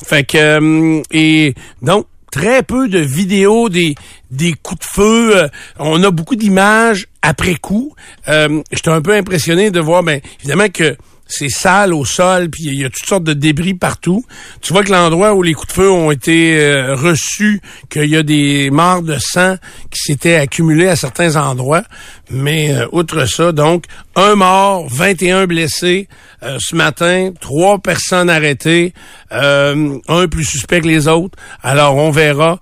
Fait 0.03 0.23
que 0.23 0.37
euh, 0.37 1.01
et 1.11 1.53
donc 1.81 2.07
très 2.31 2.63
peu 2.63 2.87
de 2.87 2.99
vidéos 2.99 3.69
des, 3.69 3.95
des 4.31 4.53
coups 4.53 4.79
de 4.79 4.85
feu. 4.85 5.37
Euh, 5.37 5.47
on 5.77 6.03
a 6.03 6.11
beaucoup 6.11 6.35
d'images 6.35 7.07
après 7.21 7.55
coup. 7.55 7.93
Euh, 8.27 8.61
J'étais 8.71 8.89
un 8.89 9.01
peu 9.01 9.13
impressionné 9.13 9.71
de 9.71 9.79
voir, 9.79 10.03
ben, 10.03 10.21
évidemment 10.39 10.69
que 10.69 10.95
c'est 11.29 11.49
sale 11.49 11.93
au 11.93 12.03
sol, 12.03 12.49
puis 12.49 12.63
il 12.65 12.73
y 12.73 12.83
a 12.83 12.89
toutes 12.89 13.05
sortes 13.05 13.23
de 13.23 13.33
débris 13.33 13.75
partout. 13.75 14.25
Tu 14.61 14.73
vois 14.73 14.83
que 14.83 14.91
l'endroit 14.91 15.33
où 15.35 15.43
les 15.43 15.53
coups 15.53 15.67
de 15.67 15.73
feu 15.73 15.91
ont 15.91 16.11
été 16.11 16.59
euh, 16.59 16.95
reçus, 16.95 17.61
qu'il 17.89 18.05
y 18.05 18.17
a 18.17 18.23
des 18.23 18.71
morts 18.71 19.03
de 19.03 19.17
sang 19.19 19.55
qui 19.91 19.99
s'étaient 19.99 20.35
accumulés 20.35 20.87
à 20.87 20.95
certains 20.95 21.35
endroits. 21.35 21.83
Mais 22.31 22.73
euh, 22.73 22.87
outre 22.91 23.25
ça, 23.25 23.51
donc, 23.51 23.85
un 24.15 24.35
mort, 24.35 24.87
21 24.89 25.45
blessés 25.45 26.07
euh, 26.43 26.57
ce 26.59 26.75
matin, 26.75 27.31
trois 27.39 27.77
personnes 27.79 28.29
arrêtées, 28.29 28.93
euh, 29.31 29.97
un 30.07 30.27
plus 30.27 30.45
suspect 30.45 30.81
que 30.81 30.87
les 30.87 31.07
autres. 31.07 31.37
Alors, 31.61 31.95
on 31.95 32.11
verra 32.11 32.59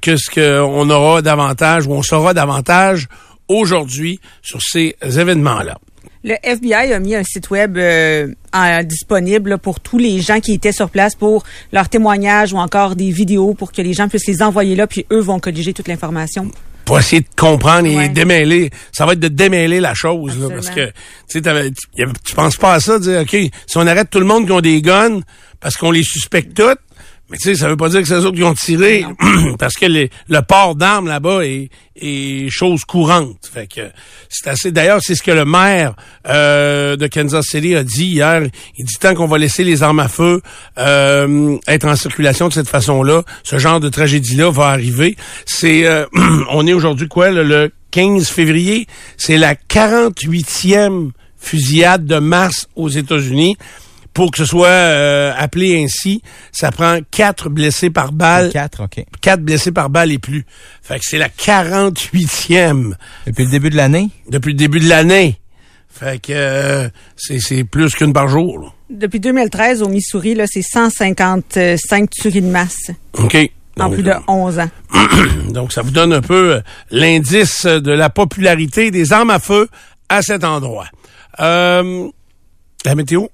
qu'est-ce 0.00 0.30
qu'on 0.30 0.88
aura 0.88 1.20
davantage, 1.20 1.86
ou 1.86 1.92
on 1.92 2.02
saura 2.02 2.32
davantage 2.32 3.08
aujourd'hui 3.48 4.20
sur 4.42 4.62
ces 4.62 4.96
événements-là. 5.02 5.78
Le 6.22 6.34
FBI 6.42 6.92
a 6.92 6.98
mis 6.98 7.14
un 7.14 7.22
site 7.24 7.48
web 7.50 7.78
euh, 7.78 8.28
en- 8.52 8.82
disponible 8.82 9.56
pour 9.58 9.80
tous 9.80 9.96
les 9.98 10.20
gens 10.20 10.40
qui 10.40 10.52
étaient 10.52 10.72
sur 10.72 10.90
place 10.90 11.14
pour 11.14 11.44
leurs 11.72 11.88
témoignages 11.88 12.52
ou 12.52 12.58
encore 12.58 12.94
des 12.94 13.10
vidéos 13.10 13.54
pour 13.54 13.72
que 13.72 13.80
les 13.80 13.94
gens 13.94 14.06
puissent 14.08 14.26
les 14.26 14.42
envoyer 14.42 14.76
là, 14.76 14.86
puis 14.86 15.06
eux 15.10 15.20
vont 15.20 15.38
colliger 15.40 15.72
toute 15.72 15.88
l'information. 15.88 16.50
pour 16.86 16.98
essayer 16.98 17.20
de 17.20 17.28
comprendre 17.36 17.86
et 17.86 17.96
Ouais. 17.96 18.08
démêler. 18.08 18.70
Ça 18.90 19.06
va 19.06 19.12
être 19.12 19.20
de 19.20 19.28
démêler 19.28 19.78
la 19.78 19.94
chose, 19.94 20.36
là, 20.40 20.48
parce 20.50 20.70
que 20.70 20.90
tu 21.28 22.34
penses 22.34 22.56
pas 22.56 22.74
à 22.74 22.80
ça, 22.80 22.98
de 22.98 23.04
dire, 23.04 23.20
OK, 23.20 23.36
si 23.66 23.76
on 23.76 23.86
arrête 23.86 24.10
tout 24.10 24.18
le 24.18 24.26
monde 24.26 24.46
qui 24.46 24.50
ont 24.52 24.60
des 24.60 24.82
guns 24.82 25.20
parce 25.60 25.76
qu'on 25.76 25.92
les 25.92 26.02
suspecte 26.02 26.52
toutes, 26.56 26.80
Mais 27.30 27.36
tu 27.38 27.44
sais, 27.44 27.54
ça 27.54 27.68
veut 27.68 27.76
pas 27.76 27.88
dire 27.88 28.00
que 28.00 28.08
c'est 28.08 28.14
eux 28.14 28.26
autres 28.26 28.36
qui 28.36 28.42
ont 28.42 28.54
tiré, 28.54 29.04
parce 29.58 29.74
que 29.74 29.86
les- 29.86 30.10
le 30.28 30.40
port 30.42 30.74
d'armes 30.74 31.06
là-bas 31.06 31.44
est, 31.46 31.70
est 31.94 32.50
chose 32.50 32.84
courante. 32.84 33.48
Fait 33.52 33.68
que 33.68 33.82
c'est 34.28 34.48
assez. 34.50 34.72
D'ailleurs, 34.72 35.00
c'est 35.00 35.14
ce 35.14 35.22
que 35.22 35.30
le 35.30 35.44
maire 35.44 35.94
euh, 36.26 36.96
de 36.96 37.06
Kansas 37.06 37.46
City 37.46 37.76
a 37.76 37.84
dit 37.84 38.06
hier. 38.06 38.42
Il 38.78 38.84
dit 38.84 38.96
tant 38.98 39.14
qu'on 39.14 39.26
va 39.28 39.38
laisser 39.38 39.62
les 39.62 39.82
armes 39.84 40.00
à 40.00 40.08
feu 40.08 40.40
euh, 40.78 41.56
être 41.68 41.86
en 41.86 41.94
circulation 41.94 42.48
de 42.48 42.52
cette 42.52 42.68
façon-là, 42.68 43.22
ce 43.44 43.58
genre 43.58 43.78
de 43.78 43.88
tragédie-là 43.88 44.50
va 44.50 44.66
arriver. 44.68 45.14
C'est, 45.46 45.86
euh, 45.86 46.06
on 46.50 46.66
est 46.66 46.72
aujourd'hui 46.72 47.06
quoi, 47.06 47.30
le, 47.30 47.44
le 47.44 47.70
15 47.92 48.28
février, 48.28 48.86
c'est 49.16 49.36
la 49.38 49.54
48e 49.54 51.10
fusillade 51.38 52.04
de 52.06 52.18
masse 52.18 52.66
aux 52.76 52.88
États-Unis. 52.88 53.56
Pour 54.12 54.30
que 54.32 54.38
ce 54.38 54.44
soit 54.44 54.66
euh, 54.68 55.32
appelé 55.36 55.82
ainsi, 55.82 56.20
ça 56.52 56.70
prend 56.72 56.98
quatre 57.10 57.48
blessés 57.48 57.90
par 57.90 58.12
balle, 58.12 58.50
4, 58.50 58.82
OK. 58.84 59.04
quatre 59.20 59.40
blessés 59.40 59.70
par 59.72 59.88
balle 59.88 60.10
et 60.10 60.18
plus. 60.18 60.44
Fait 60.82 60.98
que 60.98 61.04
c'est 61.04 61.18
la 61.18 61.28
48e 61.28 62.94
Depuis 63.26 63.44
le 63.44 63.50
début 63.50 63.70
de 63.70 63.76
l'année? 63.76 64.10
depuis 64.28 64.52
le 64.52 64.58
début 64.58 64.80
de 64.80 64.88
l'année. 64.88 65.36
Fait 65.88 66.20
que 66.20 66.32
euh, 66.32 66.88
c'est 67.16 67.40
c'est 67.40 67.64
plus 67.64 67.94
qu'une 67.94 68.12
par 68.12 68.28
jour. 68.28 68.58
là. 68.58 68.68
Depuis 68.90 69.20
2013, 69.20 69.82
au 69.82 69.88
Missouri, 69.88 70.34
là, 70.34 70.46
c'est 70.48 70.62
155 70.62 72.10
tueries 72.10 72.40
de 72.42 72.46
masse 72.50 72.90
OK. 73.14 73.36
en 73.78 73.84
Donc, 73.84 73.94
plus 73.94 74.02
de 74.02 74.12
11 74.26 74.58
ans. 74.60 74.70
Donc, 75.50 75.72
ça 75.72 75.82
vous 75.82 75.90
donne 75.90 76.12
un 76.12 76.20
peu 76.22 76.54
euh, 76.54 76.60
l'indice 76.90 77.66
de 77.66 77.92
la 77.92 78.10
popularité 78.10 78.90
des 78.90 79.12
armes 79.12 79.30
à 79.30 79.38
feu 79.38 79.68
à 80.08 80.22
cet 80.22 80.42
endroit. 80.44 80.86
Euh, 81.40 82.08
la 82.84 82.94
météo, 82.94 83.26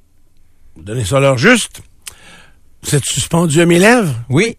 donnez 0.77 1.05
ça 1.05 1.21
l'heure 1.21 1.39
juste? 1.39 1.83
Vous 2.87 2.95
êtes 2.95 3.05
suspendu 3.05 3.61
à 3.61 3.67
mes 3.67 3.81
lèvres? 3.81 4.15
Oui. 4.29 4.57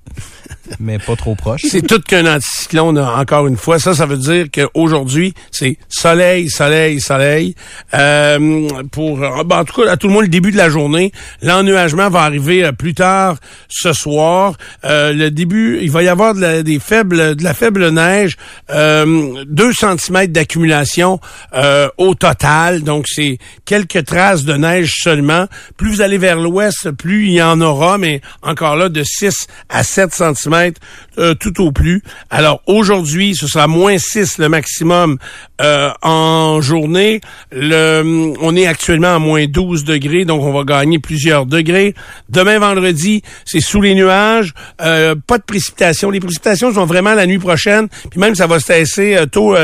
Mais 0.80 1.00
pas 1.00 1.16
trop 1.16 1.36
proche. 1.36 1.62
C'est 1.68 1.86
tout 1.86 2.02
qu'un 2.02 2.26
anticyclone, 2.26 3.00
encore 3.00 3.48
une 3.48 3.58
fois. 3.58 3.80
Ça, 3.80 3.94
ça 3.94 4.06
veut 4.06 4.18
dire 4.18 4.48
qu'aujourd'hui, 4.54 5.34
c'est 5.52 5.78
soleil, 5.90 6.50
soleil, 6.50 7.00
soleil. 7.00 7.56
Euh, 7.94 8.68
pour, 8.92 9.24
euh, 9.24 9.44
ben, 9.44 9.60
en 9.60 9.64
tout 9.64 9.82
cas, 9.82 9.92
à 9.92 9.98
tout 9.98 10.08
le 10.08 10.14
moins, 10.14 10.22
le 10.22 10.28
début 10.28 10.52
de 10.52 10.58
la 10.58 10.70
journée. 10.70 11.12
L'ennuagement 11.42 12.10
va 12.10 12.22
arriver 12.22 12.64
euh, 12.64 12.72
plus 12.72 12.94
tard 12.94 13.38
ce 13.70 13.94
soir. 13.94 14.56
Euh, 14.86 15.14
le 15.14 15.32
début, 15.32 15.80
il 15.82 15.92
va 15.92 16.04
y 16.04 16.10
avoir 16.10 16.34
de 16.34 16.42
la, 16.42 16.64
des 16.64 16.80
faibles, 16.80 17.36
de 17.36 17.44
la 17.44 17.54
faible 17.54 17.90
neige. 17.90 18.38
Euh, 18.70 19.44
2 19.48 19.72
cm 19.74 20.28
d'accumulation 20.28 21.20
euh, 21.54 21.88
au 21.98 22.14
total. 22.14 22.84
Donc, 22.84 23.06
c'est 23.08 23.38
quelques 23.66 24.06
traces 24.06 24.44
de 24.44 24.54
neige 24.54 24.92
seulement. 25.02 25.48
Plus 25.78 25.92
vous 25.92 26.02
allez 26.02 26.18
vers 26.18 26.40
l'ouest, 26.40 26.92
plus 26.92 27.28
il 27.28 27.34
y 27.34 27.42
en 27.42 27.62
aura, 27.62 27.98
mais 27.98 28.17
encore 28.42 28.76
là, 28.76 28.90
de 28.90 29.04
6 29.04 29.48
à 29.70 29.84
7 29.84 30.14
cm 30.14 30.74
euh, 31.18 31.34
tout 31.34 31.62
au 31.62 31.72
plus. 31.72 32.04
Alors, 32.30 32.62
aujourd'hui, 32.68 33.36
ce 33.36 33.48
sera 33.48 33.68
moins 33.68 33.98
6 33.98 34.38
le 34.38 34.50
maximum 34.50 35.18
euh, 35.62 35.90
en 36.02 36.62
journée. 36.62 37.22
On 37.52 38.56
est 38.56 38.68
actuellement 38.68 39.16
à 39.16 39.20
moins 39.20 39.46
12 39.48 39.84
degrés, 39.84 40.26
donc 40.26 40.44
on 40.44 40.54
va 40.54 40.64
gagner 40.64 41.00
plusieurs 41.00 41.46
degrés. 41.46 41.96
Demain, 42.30 42.60
vendredi, 42.60 43.24
c'est 43.46 43.62
sous 43.62 43.82
les 43.82 43.96
nuages. 43.96 44.54
Euh, 44.82 45.16
pas 45.16 45.38
de 45.38 45.44
précipitations. 45.44 46.10
Les 46.10 46.20
précipitations 46.20 46.74
sont 46.74 46.86
vraiment 46.86 47.14
la 47.14 47.26
nuit 47.26 47.40
prochaine. 47.40 47.88
Puis 48.10 48.20
même, 48.20 48.36
ça 48.36 48.48
va 48.48 48.60
se 48.60 48.68
tasser 48.68 49.18
tôt, 49.32 49.56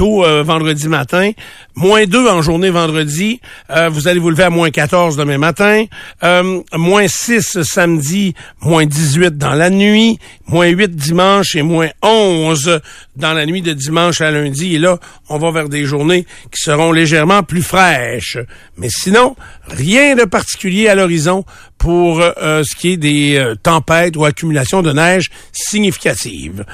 euh, 0.00 0.42
vendredi 0.42 0.88
matin. 0.88 1.32
Moins 1.74 2.06
2 2.06 2.28
en 2.28 2.42
journée 2.42 2.70
vendredi. 2.70 3.40
Euh, 3.70 3.88
vous 3.90 4.08
allez 4.08 4.18
vous 4.18 4.30
lever 4.30 4.44
à 4.44 4.50
moins 4.50 4.70
14 4.70 5.16
demain 5.16 5.38
matin. 5.38 5.84
Euh, 6.22 6.62
moins 6.74 7.06
6 7.06 7.62
samedi. 7.62 8.34
Moins 8.62 8.86
18 8.86 9.36
dans 9.36 9.52
la 9.52 9.68
nuit. 9.68 10.18
Moins 10.46 10.68
8 10.68 10.96
dimanche 10.96 11.54
et 11.54 11.62
moins 11.62 11.88
11 12.02 12.80
dans 13.16 13.34
la 13.34 13.44
nuit 13.46 13.62
de 13.62 13.72
dimanche 13.72 14.20
à 14.20 14.30
lundi. 14.30 14.76
Et 14.76 14.78
là, 14.78 14.98
on 15.28 15.38
va 15.38 15.50
vers 15.50 15.68
des 15.68 15.84
journées 15.84 16.24
qui 16.50 16.62
seront 16.62 16.92
légèrement 16.92 17.42
plus 17.42 17.62
fraîches. 17.62 18.38
Mais 18.78 18.88
sinon, 18.90 19.36
rien 19.68 20.16
de 20.16 20.24
particulier 20.24 20.88
à 20.88 20.94
l'horizon 20.94 21.44
pour 21.76 22.20
ce 22.20 22.76
qui 22.76 22.92
est 22.92 22.96
des 22.96 23.54
tempêtes 23.62 24.16
ou 24.16 24.24
accumulations 24.24 24.82
de 24.82 24.92
neige 24.92 25.30
significatives. 25.52 26.64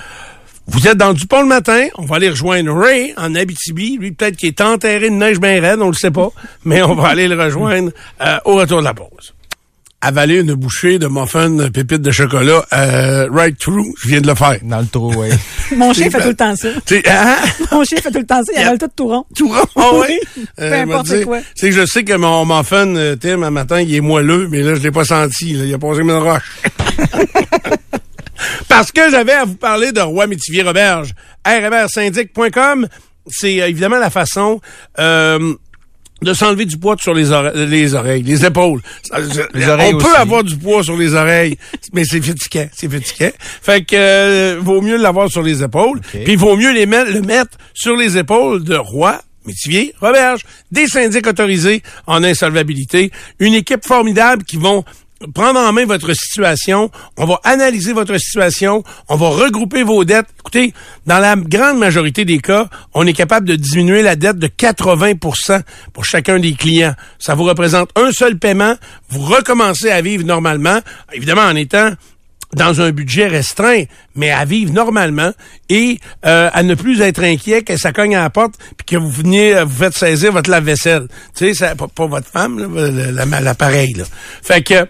Vous 0.68 0.88
êtes 0.88 0.96
dans 0.96 1.12
Dupont 1.12 1.42
le 1.42 1.46
matin, 1.46 1.87
on 1.96 2.05
va 2.05 2.16
aller 2.16 2.29
rejoindre 2.29 2.72
Ray 2.72 3.14
en 3.16 3.35
Abitibi, 3.37 3.98
lui 3.98 4.11
peut-être 4.11 4.37
qui 4.37 4.46
est 4.46 4.61
enterré 4.61 5.11
de 5.11 5.14
neige 5.14 5.38
bien 5.38 5.61
raide, 5.61 5.81
on 5.81 5.88
le 5.88 5.94
sait 5.94 6.11
pas, 6.11 6.31
mais 6.64 6.83
on 6.83 6.94
va 6.94 7.09
aller 7.09 7.29
le 7.29 7.40
rejoindre 7.40 7.92
euh, 8.20 8.38
au 8.44 8.57
retour 8.57 8.81
de 8.81 8.85
la 8.85 8.94
pause. 8.94 9.33
Avaler 10.02 10.40
une 10.40 10.55
bouchée 10.55 10.98
de 10.98 11.07
muffin 11.07 11.70
pépite 11.70 12.02
de 12.02 12.11
chocolat 12.11 12.64
euh, 12.72 13.29
right 13.31 13.57
through, 13.59 13.94
je 14.02 14.09
viens 14.09 14.20
de 14.20 14.26
le 14.26 14.35
faire. 14.35 14.59
Dans 14.62 14.81
le 14.81 14.87
trou, 14.87 15.12
oui. 15.16 15.29
Mon 15.76 15.92
chien 15.92 16.11
fait 16.11 16.20
tout 16.20 16.29
le 16.29 16.37
temps 16.37 16.55
ça. 16.55 16.68
Tu 16.85 16.96
sais, 16.96 17.11
hein? 17.11 17.37
Mon 17.72 17.83
chien 17.83 17.98
fait 17.98 18.11
tout 18.11 18.18
le 18.18 18.26
temps 18.26 18.42
ça. 18.44 18.52
Il 18.55 18.59
avale 18.59 18.79
tout 18.79 18.88
tout 18.94 19.09
rond. 19.09 19.24
Tout 19.35 19.48
rond, 19.48 19.64
ah 19.76 19.94
ouais. 19.94 20.20
Peu 20.57 20.72
importe 20.72 21.09
m'a 21.09 21.16
dit, 21.16 21.24
quoi. 21.24 21.38
C'est 21.55 21.70
que 21.70 21.76
je 21.76 21.87
sais 21.87 22.05
que 22.05 22.12
mon 22.12 22.44
muffin, 22.44 22.94
euh, 22.94 23.16
Tim, 23.16 23.42
un 23.42 23.50
matin, 23.50 23.81
il 23.81 23.94
est 23.94 24.00
moelleux, 24.00 24.48
mais 24.48 24.62
là, 24.62 24.74
je 24.74 24.81
l'ai 24.81 24.92
pas 24.92 25.05
senti. 25.05 25.55
Là, 25.55 25.64
il 25.64 25.74
a 25.74 25.79
posé 25.79 26.02
une 26.02 26.12
roche. 26.12 26.61
Parce 28.68 28.92
que 28.92 29.11
j'avais 29.11 29.33
à 29.33 29.44
vous 29.44 29.55
parler 29.57 29.92
de 29.92 30.00
Roi 30.00 30.26
Métivier 30.26 30.62
Roberge. 30.62 31.12
rmrsyndic.com, 31.46 32.88
c'est 33.29 33.61
euh, 33.61 33.68
évidemment 33.68 33.98
la 33.98 34.11
façon... 34.11 34.61
euh, 34.98 35.55
de 36.22 36.33
s'enlever 36.33 36.64
du 36.64 36.79
poids 36.79 36.96
sur 36.98 37.12
les, 37.12 37.31
ore- 37.31 37.50
les 37.55 37.92
oreilles, 37.94 38.22
les 38.22 38.46
épaules. 38.46 38.81
Les 39.52 39.68
oreilles 39.68 39.92
On 39.94 39.98
peut 39.98 40.07
aussi. 40.07 40.16
avoir 40.16 40.42
du 40.42 40.57
poids 40.57 40.83
sur 40.83 40.96
les 40.96 41.12
oreilles, 41.12 41.59
mais 41.92 42.07
c'est 42.07 42.22
fatigant, 42.22 42.66
c'est 42.72 42.90
fatigant. 42.90 43.31
Fait 43.61 43.85
que 43.85 43.94
euh, 43.96 44.59
vaut 44.59 44.81
mieux 44.81 44.96
l'avoir 44.96 45.31
sur 45.31 45.42
les 45.42 45.62
épaules, 45.62 46.00
puis 46.11 46.24
il 46.33 46.38
vaut 46.38 46.57
mieux 46.57 46.72
les 46.72 46.87
le 46.87 47.20
mettre 47.20 47.59
sur 47.74 47.94
les 47.96 48.16
épaules 48.16 48.64
de 48.64 48.76
Roi, 48.76 49.20
Métivier, 49.44 49.94
Roberge, 50.00 50.40
des 50.72 50.87
syndics 50.87 51.26
autorisés 51.26 51.83
en 52.07 52.24
insolvabilité, 52.24 53.12
une 53.38 53.52
équipe 53.52 53.85
formidable 53.87 54.42
qui 54.44 54.57
vont 54.57 54.85
prendre 55.35 55.59
en 55.59 55.72
main 55.72 55.87
votre 55.87 56.12
situation, 56.14 56.90
on 57.16 57.24
va 57.24 57.40
analyser 57.44 57.92
votre 57.92 58.16
situation, 58.18 58.85
on 59.09 59.16
va 59.16 59.29
regrouper 59.29 59.83
vos 59.83 60.05
dettes. 60.05 60.26
Écoutez, 60.40 60.74
dans 61.07 61.18
la 61.18 61.37
grande 61.37 61.79
majorité 61.79 62.24
des 62.24 62.38
cas, 62.38 62.68
on 62.94 63.07
est 63.07 63.12
capable 63.12 63.48
de 63.48 63.57
diminuer 63.57 64.02
la 64.02 64.16
dette 64.16 64.38
de 64.38 64.46
80% 64.48 65.62
pour 65.92 66.05
chacun 66.05 66.38
des 66.38 66.52
clients. 66.52 66.94
Ça 67.18 67.35
vous 67.35 67.44
représente 67.44 67.90
un 67.96 68.12
seul 68.12 68.38
paiement, 68.38 68.74
vous 69.09 69.22
recommencez 69.22 69.90
à 69.90 70.00
vivre 70.02 70.24
normalement, 70.24 70.81
évidemment 71.12 71.42
en 71.42 71.57
étant 71.57 71.90
dans 72.52 72.81
un 72.81 72.90
budget 72.90 73.26
restreint, 73.26 73.83
mais 74.14 74.31
à 74.31 74.44
vivre 74.44 74.72
normalement 74.72 75.33
et 75.68 75.98
euh, 76.24 76.48
à 76.52 76.62
ne 76.62 76.74
plus 76.74 77.00
être 77.00 77.22
inquiet 77.22 77.62
que 77.62 77.76
ça 77.76 77.92
cogne 77.92 78.14
à 78.14 78.22
la 78.22 78.31
porte 78.31 78.55
puis 78.76 78.87
que 78.87 78.96
vous 78.96 79.11
veniez 79.11 79.55
euh, 79.57 79.64
vous 79.64 79.76
faites 79.76 79.96
saisir 79.96 80.33
votre 80.33 80.48
lave-vaisselle. 80.48 81.09
Tu 81.37 81.48
sais, 81.48 81.55
ça- 81.55 81.74
pas, 81.74 81.88
pas 81.88 82.07
votre 82.07 82.29
femme, 82.29 82.59
l'appareil. 83.42 83.96
Fait 84.42 84.62
que 84.62 84.87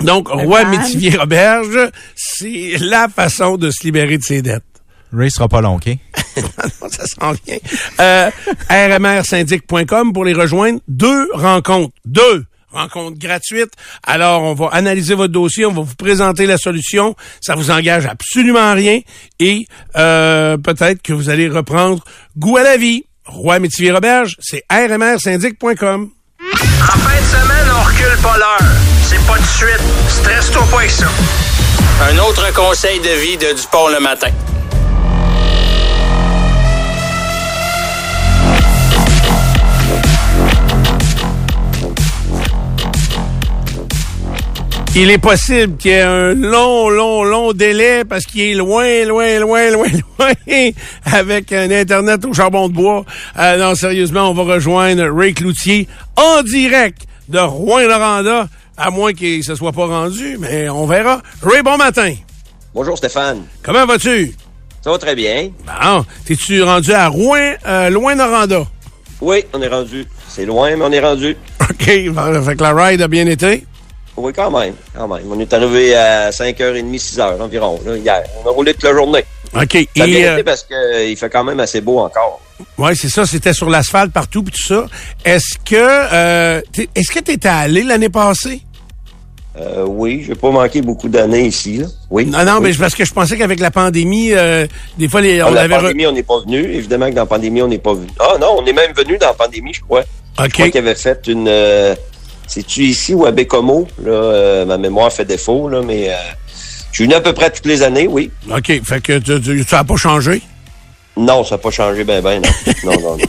donc, 0.00 0.28
Roi 0.28 0.62
fan. 0.62 0.70
Métivier 0.70 1.16
Roberge, 1.16 1.90
c'est 2.14 2.76
la 2.80 3.08
façon 3.08 3.56
de 3.56 3.70
se 3.70 3.84
libérer 3.84 4.18
de 4.18 4.22
ses 4.22 4.42
dettes. 4.42 4.64
Ray 5.12 5.30
sera 5.30 5.48
pas 5.48 5.60
long, 5.60 5.76
OK? 5.76 5.86
non, 6.36 6.88
ça 6.90 7.06
s'en 7.06 7.32
vient. 7.32 7.58
Euh, 8.00 8.30
rmrsyndic.com 8.68 10.12
pour 10.12 10.24
les 10.24 10.32
rejoindre. 10.32 10.80
Deux 10.88 11.28
rencontres. 11.32 11.94
Deux 12.04 12.44
rencontres 12.72 13.18
gratuites. 13.18 13.72
Alors, 14.02 14.42
on 14.42 14.54
va 14.54 14.68
analyser 14.72 15.14
votre 15.14 15.32
dossier, 15.32 15.64
on 15.64 15.72
va 15.72 15.82
vous 15.82 15.94
présenter 15.94 16.46
la 16.46 16.58
solution. 16.58 17.14
Ça 17.40 17.54
vous 17.54 17.70
engage 17.70 18.06
absolument 18.06 18.74
rien 18.74 19.00
et 19.38 19.66
euh, 19.96 20.56
peut-être 20.58 21.00
que 21.00 21.12
vous 21.12 21.30
allez 21.30 21.48
reprendre 21.48 22.04
goût 22.36 22.56
à 22.56 22.62
la 22.62 22.76
vie. 22.76 23.04
Roi 23.26 23.58
Métivier 23.58 23.92
Roberge, 23.92 24.36
c'est 24.40 24.64
rmrsyndic.com. 24.70 26.10
En 26.42 26.98
fin 26.98 27.20
de 27.20 27.26
semaine, 27.26 27.68
on 27.74 27.82
recule 27.84 28.22
pas 28.22 28.36
l'heure. 28.36 28.83
Pas 29.26 29.38
de 29.38 29.46
suite. 29.46 29.82
Stresse-toi 30.08 30.62
pas 30.70 30.78
avec 30.78 30.90
ça. 30.90 31.06
Un 32.10 32.18
autre 32.18 32.52
conseil 32.52 33.00
de 33.00 33.20
vie 33.20 33.36
de 33.36 33.52
Dupont 33.54 33.88
le 33.88 34.00
matin. 34.00 34.28
Il 44.96 45.10
est 45.10 45.18
possible 45.18 45.76
qu'il 45.76 45.90
y 45.90 45.94
ait 45.94 46.02
un 46.02 46.34
long, 46.34 46.88
long, 46.88 47.24
long 47.24 47.52
délai 47.52 48.04
parce 48.04 48.26
qu'il 48.26 48.42
est 48.42 48.54
loin, 48.54 49.04
loin, 49.04 49.40
loin, 49.40 49.70
loin, 49.70 49.86
loin 50.18 50.70
avec 51.04 51.52
un 51.52 51.68
Internet 51.72 52.24
au 52.24 52.32
charbon 52.32 52.68
de 52.68 52.74
bois. 52.74 53.04
Euh, 53.36 53.56
non, 53.56 53.74
sérieusement, 53.74 54.30
on 54.30 54.34
va 54.34 54.54
rejoindre 54.54 55.04
Ray 55.10 55.34
Cloutier 55.34 55.88
en 56.16 56.42
direct 56.42 57.06
de 57.28 57.40
Rouen-Noranda, 57.40 58.46
à 58.76 58.90
moins 58.90 59.12
qu'il 59.12 59.42
se 59.44 59.54
soit 59.54 59.72
pas 59.72 59.86
rendu, 59.86 60.36
mais 60.38 60.68
on 60.68 60.86
verra. 60.86 61.22
Ray, 61.42 61.62
bon 61.62 61.76
matin. 61.76 62.14
Bonjour 62.74 62.96
Stéphane. 62.98 63.42
Comment 63.62 63.86
vas-tu? 63.86 64.34
Ça 64.82 64.90
va 64.90 64.98
très 64.98 65.14
bien. 65.14 65.50
Bon, 65.66 66.04
t'es-tu 66.26 66.62
rendu 66.62 66.92
à 66.92 67.08
Rouen, 67.08 67.54
euh, 67.66 67.88
loin-Noranda? 67.90 68.64
Oui, 69.20 69.44
on 69.52 69.62
est 69.62 69.68
rendu. 69.68 70.04
C'est 70.28 70.44
loin, 70.44 70.76
mais 70.76 70.84
on 70.84 70.92
est 70.92 71.00
rendu. 71.00 71.36
OK, 71.62 72.08
bon, 72.08 72.42
fait 72.42 72.56
que 72.56 72.62
la 72.62 72.74
ride 72.74 73.00
a 73.00 73.08
bien 73.08 73.26
été. 73.26 73.64
Oui, 74.16 74.32
quand 74.34 74.50
même, 74.50 74.74
quand 74.94 75.08
même. 75.08 75.24
On 75.30 75.38
est 75.40 75.52
arrivé 75.52 75.94
à 75.94 76.30
5h30, 76.30 76.84
6h 77.00 77.40
environ, 77.40 77.80
là, 77.86 77.96
hier. 77.96 78.22
On 78.44 78.48
a 78.48 78.52
roulé 78.52 78.74
toute 78.74 78.84
la 78.84 78.92
journée. 78.92 79.24
OK. 79.54 79.88
Ça 79.96 80.02
a 80.02 80.06
bien 80.06 80.18
été 80.18 80.28
euh, 80.28 80.42
parce 80.44 80.64
qu'il 80.64 81.16
fait 81.16 81.30
quand 81.30 81.44
même 81.44 81.60
assez 81.60 81.80
beau 81.80 82.00
encore. 82.00 82.40
ouais, 82.76 82.94
c'est 82.94 83.08
ça, 83.08 83.24
c'était 83.24 83.52
sur 83.52 83.70
l'asphalte 83.70 84.12
partout, 84.12 84.42
puis 84.42 84.52
tout 84.52 84.66
ça. 84.66 84.86
Est-ce 85.24 85.56
que, 85.64 85.76
euh, 85.76 86.60
est-ce 86.94 87.12
que 87.12 87.20
t'étais 87.20 87.48
allé 87.48 87.82
l'année 87.84 88.08
passée? 88.08 88.60
Euh, 89.56 89.84
oui, 89.86 90.24
j'ai 90.26 90.34
pas 90.34 90.50
manqué 90.50 90.82
beaucoup 90.82 91.08
d'années 91.08 91.46
ici. 91.46 91.78
Là. 91.78 91.86
Oui. 92.10 92.26
Non, 92.26 92.44
non, 92.44 92.54
oui. 92.56 92.60
mais 92.64 92.72
c'est 92.72 92.80
parce 92.80 92.94
que 92.96 93.04
je 93.04 93.12
pensais 93.12 93.36
qu'avec 93.38 93.60
la 93.60 93.70
pandémie, 93.70 94.32
euh, 94.32 94.66
des 94.98 95.08
fois, 95.08 95.20
les, 95.20 95.40
Ah, 95.40 95.46
on 95.48 95.52
la 95.52 95.62
avait... 95.62 95.74
re- 95.76 95.80
pandémie, 95.82 96.06
on 96.08 96.12
n'est 96.12 96.22
pas 96.24 96.40
venu. 96.40 96.58
Évidemment 96.58 97.06
que 97.08 97.14
dans 97.14 97.22
la 97.22 97.26
pandémie, 97.26 97.62
on 97.62 97.68
n'est 97.68 97.78
pas 97.78 97.94
venu. 97.94 98.08
Ah 98.18 98.34
non, 98.40 98.56
on 98.58 98.66
est 98.66 98.72
même 98.72 98.92
venu 98.96 99.16
dans 99.16 99.28
la 99.28 99.34
pandémie, 99.34 99.72
je 99.72 99.80
crois. 99.80 100.02
Je 100.02 100.34
crois 100.50 100.64
OK. 100.66 100.70
qu'il 100.72 100.78
avait 100.78 100.94
fait 100.96 101.20
une... 101.28 101.46
euh, 101.48 101.94
C'est-tu 102.48 102.82
ici 102.82 103.14
ou 103.14 103.26
à 103.26 103.30
Bécomo? 103.30 103.86
Là, 104.04 104.10
euh, 104.12 104.64
ma 104.64 104.76
mémoire 104.76 105.12
fait 105.12 105.24
défaut, 105.24 105.68
là, 105.68 105.82
mais 105.82 106.10
euh, 106.10 106.14
je 106.90 106.96
suis 106.96 107.04
venu 107.04 107.14
à 107.14 107.20
peu 107.20 107.32
près 107.32 107.50
toutes 107.50 107.66
les 107.66 107.82
années, 107.84 108.08
oui. 108.08 108.32
OK. 108.52 108.72
Fait 108.82 109.00
que 109.00 109.18
tu, 109.18 109.40
tu- 109.40 109.62
ça 109.62 109.76
n'a 109.78 109.84
pas 109.84 109.96
changé? 109.96 110.42
Non, 111.16 111.44
ça 111.44 111.54
n'a 111.54 111.58
pas 111.58 111.70
changé 111.70 112.02
ben 112.02 112.20
ben, 112.20 112.42
non. 112.42 112.50
non, 112.90 113.00
non, 113.00 113.16
non. 113.18 113.24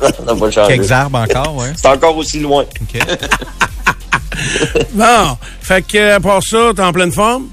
Ça 0.00 0.22
n'a 0.24 0.34
pas 0.36 0.50
changé. 0.50 0.76
Quelques 0.76 0.92
arbres 0.92 1.18
encore, 1.18 1.56
ouais. 1.56 1.72
C'est 1.76 1.88
encore 1.88 2.16
aussi 2.16 2.38
loin. 2.38 2.62
OK. 2.80 3.00
Bon. 4.92 5.36
Fait 5.60 5.82
que, 5.82 6.12
à 6.12 6.20
part 6.20 6.42
ça, 6.42 6.70
t'es 6.74 6.82
en 6.82 6.92
pleine 6.92 7.12
forme? 7.12 7.48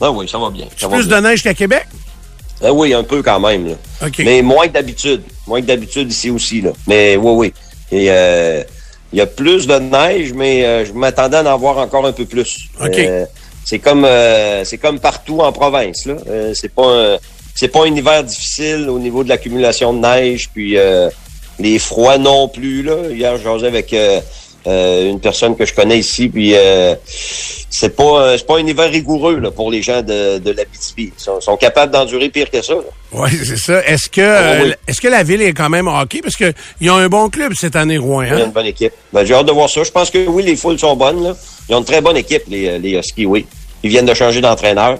Ah 0.00 0.10
oui, 0.10 0.28
ça 0.28 0.38
va 0.38 0.50
bien. 0.50 0.66
Ça 0.76 0.88
va 0.88 0.96
Plus 0.96 1.06
bien. 1.06 1.20
de 1.20 1.28
neige 1.28 1.42
qu'à 1.42 1.54
Québec? 1.54 1.86
Ah 2.64 2.72
oui, 2.72 2.94
un 2.94 3.02
peu 3.02 3.22
quand 3.22 3.40
même. 3.40 3.68
Là. 3.68 3.74
Mais 4.18 4.42
moins 4.42 4.68
que 4.68 4.72
d'habitude. 4.72 5.22
Moins 5.46 5.60
que 5.60 5.66
d'habitude 5.66 6.10
ici 6.10 6.30
aussi. 6.30 6.60
Là. 6.60 6.70
Mais 6.86 7.16
oui, 7.16 7.32
oui. 7.34 7.52
Et 7.90 8.06
euh, 8.08 8.62
il 9.12 9.18
y 9.18 9.22
a 9.22 9.26
plus 9.26 9.66
de 9.66 9.74
neige, 9.78 10.32
mais 10.32 10.64
euh, 10.64 10.84
je 10.84 10.92
m'attendais 10.92 11.36
à 11.36 11.42
en 11.42 11.46
avoir 11.46 11.78
encore 11.78 12.06
un 12.06 12.12
peu 12.12 12.24
plus. 12.24 12.68
Euh, 12.80 13.26
c'est 13.64 13.78
comme 13.78 14.06
c'est 14.64 14.78
comme 14.78 14.98
partout 14.98 15.40
en 15.40 15.52
province. 15.52 16.06
Là. 16.06 16.14
C'est 16.54 16.72
pas 16.72 16.86
un, 16.86 17.18
c'est 17.54 17.68
pas 17.68 17.84
un 17.84 17.94
hiver 17.94 18.24
difficile 18.24 18.88
au 18.88 18.98
niveau 18.98 19.24
de 19.24 19.28
l'accumulation 19.28 19.92
de 19.92 19.98
neige, 19.98 20.48
puis 20.52 20.76
les 21.58 21.78
froids 21.78 22.18
non 22.18 22.48
plus. 22.48 22.82
Là. 22.82 22.94
Hier, 23.10 23.36
je 23.38 23.42
jasais 23.42 23.66
avec 23.66 23.94
euh, 24.66 24.70
euh, 24.72 25.10
une 25.10 25.20
personne 25.20 25.56
que 25.56 25.64
je 25.66 25.74
connais 25.74 25.98
ici, 25.98 26.28
puis 26.28 26.52
euh, 26.54 26.94
c'est 27.70 27.96
pas 27.96 28.02
euh, 28.22 28.36
c'est 28.38 28.46
pas 28.46 28.58
un 28.58 28.66
hiver 28.66 28.90
rigoureux 28.90 29.38
là, 29.40 29.50
pour 29.50 29.70
les 29.70 29.82
gens 29.82 30.02
de, 30.02 30.38
de 30.38 30.50
l'Abitibi. 30.52 31.12
Ils 31.16 31.22
sont, 31.22 31.40
sont 31.40 31.56
capables 31.56 31.92
d'endurer 31.92 32.28
pire 32.28 32.50
que 32.50 32.62
ça. 32.62 32.74
Oui, 33.12 33.30
c'est 33.44 33.56
ça. 33.58 33.84
Est-ce 33.84 34.08
que, 34.08 34.20
Ah 34.20 34.62
oui. 34.62 34.70
euh, 34.70 34.74
est-ce 34.86 35.00
que 35.00 35.08
la 35.08 35.22
ville 35.22 35.42
est 35.42 35.52
quand 35.52 35.68
même 35.68 35.88
hockey? 35.88 36.20
Parce 36.22 36.36
que 36.36 36.52
ils 36.80 36.90
ont 36.90 36.96
un 36.96 37.08
bon 37.08 37.28
club 37.28 37.52
cette 37.58 37.76
année, 37.76 37.98
Rouen, 37.98 38.22
Il 38.22 38.28
y 38.28 38.30
a 38.30 38.34
hein? 38.36 38.44
une 38.46 38.52
bonne 38.52 38.66
équipe. 38.66 38.92
Ben, 39.12 39.24
j'ai 39.24 39.34
hâte 39.34 39.46
de 39.46 39.52
voir 39.52 39.68
ça. 39.68 39.82
Je 39.82 39.90
pense 39.90 40.10
que 40.10 40.26
oui, 40.26 40.42
les 40.44 40.56
foules 40.56 40.78
sont 40.78 40.94
bonnes. 40.96 41.22
Là. 41.24 41.36
Ils 41.68 41.74
ont 41.74 41.78
une 41.78 41.84
très 41.84 42.00
bonne 42.00 42.16
équipe, 42.16 42.42
les, 42.48 42.78
les 42.78 42.90
Huskies, 42.92 43.26
oui. 43.26 43.46
Ils 43.82 43.90
viennent 43.90 44.06
de 44.06 44.14
changer 44.14 44.40
d'entraîneur. 44.40 44.98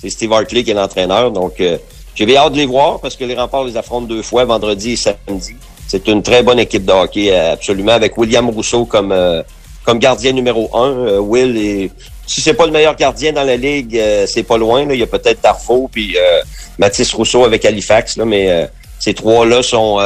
C'est 0.00 0.10
Steve 0.10 0.32
Hartley 0.32 0.64
qui 0.64 0.72
est 0.72 0.74
l'entraîneur. 0.74 1.30
Donc, 1.30 1.60
euh, 1.60 1.78
j'ai 2.14 2.26
bien 2.26 2.40
hâte 2.40 2.52
de 2.52 2.58
les 2.58 2.66
voir 2.66 3.00
parce 3.00 3.16
que 3.16 3.24
les 3.24 3.34
remparts 3.34 3.64
les 3.64 3.76
affrontent 3.76 4.06
deux 4.06 4.22
fois, 4.22 4.44
vendredi 4.44 4.92
et 4.92 4.96
samedi. 4.96 5.54
C'est 5.86 6.08
une 6.08 6.22
très 6.22 6.42
bonne 6.42 6.58
équipe 6.58 6.84
de 6.84 6.92
hockey, 6.92 7.28
euh, 7.30 7.52
absolument, 7.52 7.92
avec 7.92 8.16
William 8.18 8.48
Rousseau 8.50 8.84
comme, 8.84 9.12
euh, 9.12 9.42
comme 9.84 9.98
gardien 9.98 10.32
numéro 10.32 10.70
un. 10.76 10.90
Euh, 10.90 11.18
Will 11.18 11.56
est, 11.56 11.90
si 12.26 12.40
c'est 12.40 12.54
pas 12.54 12.66
le 12.66 12.72
meilleur 12.72 12.96
gardien 12.96 13.32
dans 13.32 13.44
la 13.44 13.56
ligue, 13.56 13.96
euh, 13.96 14.26
c'est 14.26 14.42
pas 14.42 14.56
loin. 14.56 14.86
Là. 14.86 14.94
Il 14.94 15.00
y 15.00 15.02
a 15.02 15.06
peut-être 15.06 15.42
Darfo 15.42 15.88
puis 15.92 16.16
euh, 16.16 16.40
Mathis 16.78 17.12
Rousseau 17.12 17.44
avec 17.44 17.64
Halifax, 17.64 18.16
là, 18.16 18.24
mais 18.24 18.50
euh, 18.50 18.66
ces 18.98 19.14
trois-là 19.14 19.62
sont, 19.62 19.98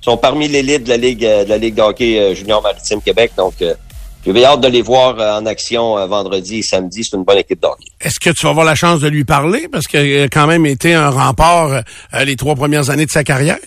sont 0.00 0.16
parmi 0.16 0.46
l'élite 0.46 0.84
de 0.84 0.90
la 0.90 0.96
ligue 0.96 1.22
de 1.22 1.48
la 1.48 1.58
ligue 1.58 1.74
de 1.74 1.82
hockey 1.82 2.34
junior 2.36 2.62
maritime 2.62 3.00
Québec. 3.02 3.32
Donc, 3.36 3.54
j'ai 3.58 4.44
hâte 4.44 4.60
de 4.60 4.68
les 4.68 4.82
voir 4.82 5.16
en 5.18 5.44
action 5.46 6.06
vendredi 6.06 6.58
et 6.58 6.62
samedi. 6.62 7.02
C'est 7.02 7.16
une 7.16 7.24
bonne 7.24 7.38
équipe 7.38 7.60
de 7.60 7.66
hockey. 7.66 7.88
Est-ce 8.00 8.20
que 8.20 8.30
tu 8.30 8.44
vas 8.44 8.50
avoir 8.50 8.64
la 8.64 8.76
chance 8.76 9.00
de 9.00 9.08
lui 9.08 9.24
parler? 9.24 9.66
Parce 9.72 9.88
qu'il 9.88 10.20
a 10.20 10.28
quand 10.28 10.46
même 10.46 10.64
été 10.64 10.94
un 10.94 11.10
rempart 11.10 11.82
les 12.24 12.36
trois 12.36 12.54
premières 12.54 12.88
années 12.90 13.06
de 13.06 13.10
sa 13.10 13.24
carrière. 13.24 13.58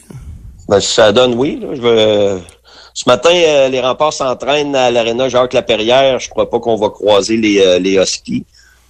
Ben, 0.70 0.80
ça 0.80 1.11
donne, 1.11 1.34
oui. 1.36 1.59
là, 1.61 1.70
je 1.74 1.82
veux- 1.82 2.41
Ce 2.95 3.03
matin, 3.07 3.32
euh, 3.34 3.70
les 3.70 3.82
remparts 3.82 4.14
s'entraînent 4.14 4.76
à 4.76 4.91
l'aréna 4.91 5.28
Jacques 5.28 5.53
Laperrière. 5.53 6.20
Je 6.20 6.30
crois 6.30 6.47
pas 6.49 6.59
qu'on 6.59 6.76
va 6.76 6.89
croiser 6.89 7.38
les, 7.38 7.59
euh, 7.59 7.80
les 7.80 7.95
Huskies. 7.95 8.45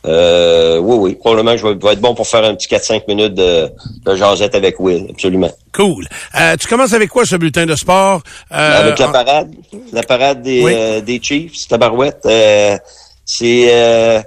Euh, 0.06 0.78
oui, 0.80 0.98
oui. 1.00 1.16
Probablement, 1.16 1.56
je 1.56 1.66
vais, 1.66 1.74
vais 1.76 1.94
être 1.94 2.02
bon 2.02 2.14
pour 2.14 2.28
faire 2.28 2.44
un 2.44 2.54
petit 2.56 2.68
4-5 2.68 3.08
minutes 3.08 3.34
de, 3.36 3.70
de 4.06 4.16
jasette 4.18 4.54
avec 4.56 4.78
Will. 4.82 5.08
Absolument. 5.10 5.50
Cool. 5.74 6.06
Euh, 6.38 6.58
tu 6.58 6.68
commences 6.68 6.92
avec 6.92 7.10
quoi, 7.10 7.26
ce 7.26 7.38
bulletin 7.38 7.66
de 7.66 7.76
sport? 7.76 8.22
Euh, 8.52 8.82
avec 8.82 9.00
la 9.00 9.08
en- 9.08 9.12
parade, 9.14 9.52
la 9.94 10.04
parade 10.04 10.42
des, 10.42 10.62
Oui. 10.62 10.74
euh, 10.76 11.00
des 11.00 11.22
Chiefs, 11.24 11.66
tabarouette. 11.70 12.20
Euh, 12.26 12.78
c'est, 13.26 13.68
euh, 13.72 14.22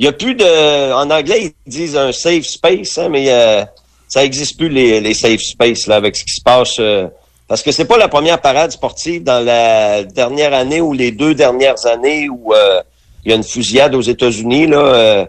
il 0.00 0.06
y 0.06 0.08
a 0.08 0.12
plus 0.12 0.34
de, 0.34 0.92
en 0.92 1.08
anglais 1.08 1.54
ils 1.66 1.70
disent 1.70 1.96
un 1.96 2.10
safe 2.10 2.46
space, 2.46 2.98
hein, 2.98 3.08
mais 3.08 3.26
euh, 3.28 3.62
ça 4.10 4.22
existe 4.24 4.58
plus 4.58 4.68
les, 4.68 5.00
les 5.00 5.14
safe 5.14 5.40
space 5.40 5.86
là 5.86 5.96
avec 5.96 6.14
ce 6.16 6.24
qui 6.24 6.32
se 6.34 6.42
passe. 6.42 6.76
euh, 6.78 7.06
parce 7.48 7.62
que 7.62 7.72
c'est 7.72 7.86
pas 7.86 7.96
la 7.96 8.08
première 8.08 8.40
parade 8.40 8.70
sportive 8.72 9.22
dans 9.24 9.42
la 9.44 10.04
dernière 10.04 10.52
année 10.54 10.80
ou 10.82 10.92
les 10.92 11.10
deux 11.12 11.34
dernières 11.34 11.84
années 11.86 12.28
où 12.28 12.52
euh, 12.52 12.80
il 13.24 13.30
y 13.30 13.32
a 13.32 13.36
une 13.36 13.42
fusillade 13.44 13.94
aux 13.94 14.02
États-Unis 14.02 14.66
là. 14.66 14.78
euh, 14.78 15.24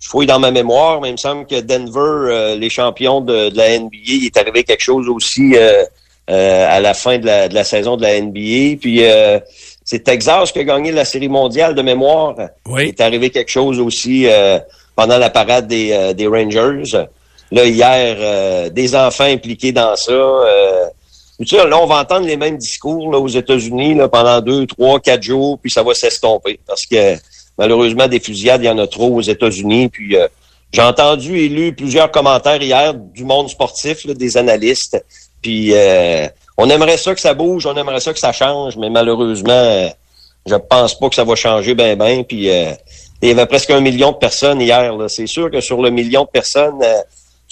je 0.00 0.08
fouille 0.08 0.26
dans 0.26 0.40
ma 0.40 0.50
mémoire, 0.50 1.00
mais 1.00 1.10
il 1.10 1.12
me 1.12 1.16
semble 1.28 1.46
que 1.46 1.60
Denver, 1.60 2.00
euh, 2.32 2.56
les 2.56 2.68
champions 2.70 3.20
de, 3.20 3.50
de 3.50 3.56
la 3.56 3.78
NBA, 3.78 3.96
il 4.04 4.26
est 4.26 4.36
arrivé 4.36 4.64
quelque 4.64 4.82
chose 4.82 5.08
aussi. 5.08 5.52
euh, 5.56 5.84
euh, 6.30 6.66
à 6.76 6.78
la 6.80 6.94
fin 6.94 7.18
de 7.18 7.26
la, 7.26 7.48
de 7.48 7.54
la 7.54 7.64
saison 7.64 7.96
de 7.96 8.02
la 8.02 8.20
NBA. 8.20 8.78
Puis 8.80 8.98
euh, 9.04 9.38
c'est 9.84 10.04
Texas 10.04 10.52
qui 10.52 10.60
a 10.60 10.64
gagné 10.64 10.92
la 10.92 11.04
série 11.04 11.28
mondiale 11.28 11.74
de 11.74 11.82
mémoire. 11.82 12.34
Il 12.38 12.72
Oui. 12.72 12.88
est 12.88 13.00
arrivé 13.00 13.30
quelque 13.30 13.50
chose 13.50 13.80
aussi 13.80 14.26
euh, 14.28 14.58
pendant 14.94 15.18
la 15.18 15.30
parade 15.30 15.66
des, 15.66 15.90
euh, 15.92 16.12
des 16.12 16.28
Rangers. 16.28 16.84
Là, 17.52 17.66
hier, 17.66 18.16
euh, 18.18 18.70
des 18.70 18.96
enfants 18.96 19.24
impliqués 19.24 19.72
dans 19.72 19.94
ça. 19.94 20.12
Euh, 20.12 20.86
sais, 21.44 21.56
là, 21.68 21.78
on 21.78 21.86
va 21.86 22.00
entendre 22.00 22.26
les 22.26 22.36
mêmes 22.36 22.56
discours 22.56 23.12
là, 23.12 23.18
aux 23.18 23.28
États-Unis 23.28 23.94
là, 23.94 24.08
pendant 24.08 24.40
deux, 24.40 24.66
trois, 24.66 24.98
quatre 24.98 25.22
jours, 25.22 25.58
puis 25.60 25.70
ça 25.70 25.82
va 25.82 25.94
s'estomper. 25.94 26.58
Parce 26.66 26.86
que 26.86 27.16
malheureusement, 27.58 28.08
des 28.08 28.20
fusillades, 28.20 28.62
il 28.62 28.66
y 28.66 28.70
en 28.70 28.78
a 28.78 28.86
trop 28.86 29.14
aux 29.16 29.20
États-Unis. 29.20 29.88
Puis 29.88 30.16
euh, 30.16 30.26
j'ai 30.72 30.82
entendu 30.82 31.38
et 31.38 31.48
lu 31.48 31.74
plusieurs 31.74 32.10
commentaires 32.10 32.62
hier 32.62 32.94
du 32.94 33.24
monde 33.24 33.50
sportif, 33.50 34.04
là, 34.06 34.14
des 34.14 34.36
analystes. 34.36 35.04
Puis 35.42 35.74
euh, 35.74 36.26
on 36.56 36.70
aimerait 36.70 36.96
ça 36.96 37.14
que 37.14 37.20
ça 37.20 37.34
bouge, 37.34 37.66
on 37.66 37.76
aimerait 37.76 38.00
ça 38.00 38.12
que 38.12 38.18
ça 38.18 38.32
change, 38.32 38.76
mais 38.78 38.88
malheureusement, 38.88 39.92
je 40.46 40.54
pense 40.56 40.98
pas 40.98 41.08
que 41.08 41.14
ça 41.14 41.24
va 41.24 41.34
changer 41.34 41.74
ben 41.74 41.96
ben. 41.96 42.24
Puis 42.24 42.50
euh, 42.50 42.72
il 43.20 43.28
y 43.28 43.32
avait 43.32 43.46
presque 43.46 43.70
un 43.70 43.80
million 43.80 44.12
de 44.12 44.16
personnes 44.16 44.60
hier. 44.60 44.96
là. 44.96 45.08
C'est 45.08 45.26
sûr 45.26 45.50
que 45.50 45.60
sur 45.60 45.80
le 45.80 45.90
million 45.90 46.22
de 46.24 46.28
personnes, 46.28 46.82
euh, 46.82 47.02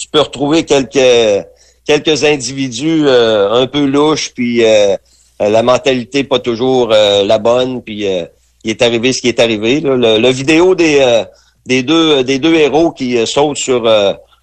tu 0.01 0.07
peux 0.07 0.21
retrouver 0.21 0.65
quelques 0.65 1.45
quelques 1.85 2.23
individus 2.23 3.03
euh, 3.05 3.51
un 3.51 3.67
peu 3.67 3.85
louches, 3.85 4.31
puis 4.33 4.65
euh, 4.65 4.97
la 5.39 5.61
mentalité 5.61 6.23
pas 6.23 6.39
toujours 6.39 6.89
euh, 6.91 7.23
la 7.23 7.37
bonne, 7.37 7.83
puis 7.83 8.07
euh, 8.07 8.25
il 8.63 8.71
est 8.71 8.81
arrivé 8.81 9.13
ce 9.13 9.21
qui 9.21 9.27
est 9.27 9.39
arrivé. 9.39 9.79
Là. 9.79 9.95
Le, 9.95 10.17
le 10.17 10.29
vidéo 10.29 10.73
des 10.73 10.97
euh, 11.01 11.23
des 11.67 11.83
deux 11.83 12.23
des 12.23 12.39
deux 12.39 12.55
héros 12.55 12.91
qui 12.91 13.15
euh, 13.15 13.27
sautent 13.27 13.57
sur 13.57 13.81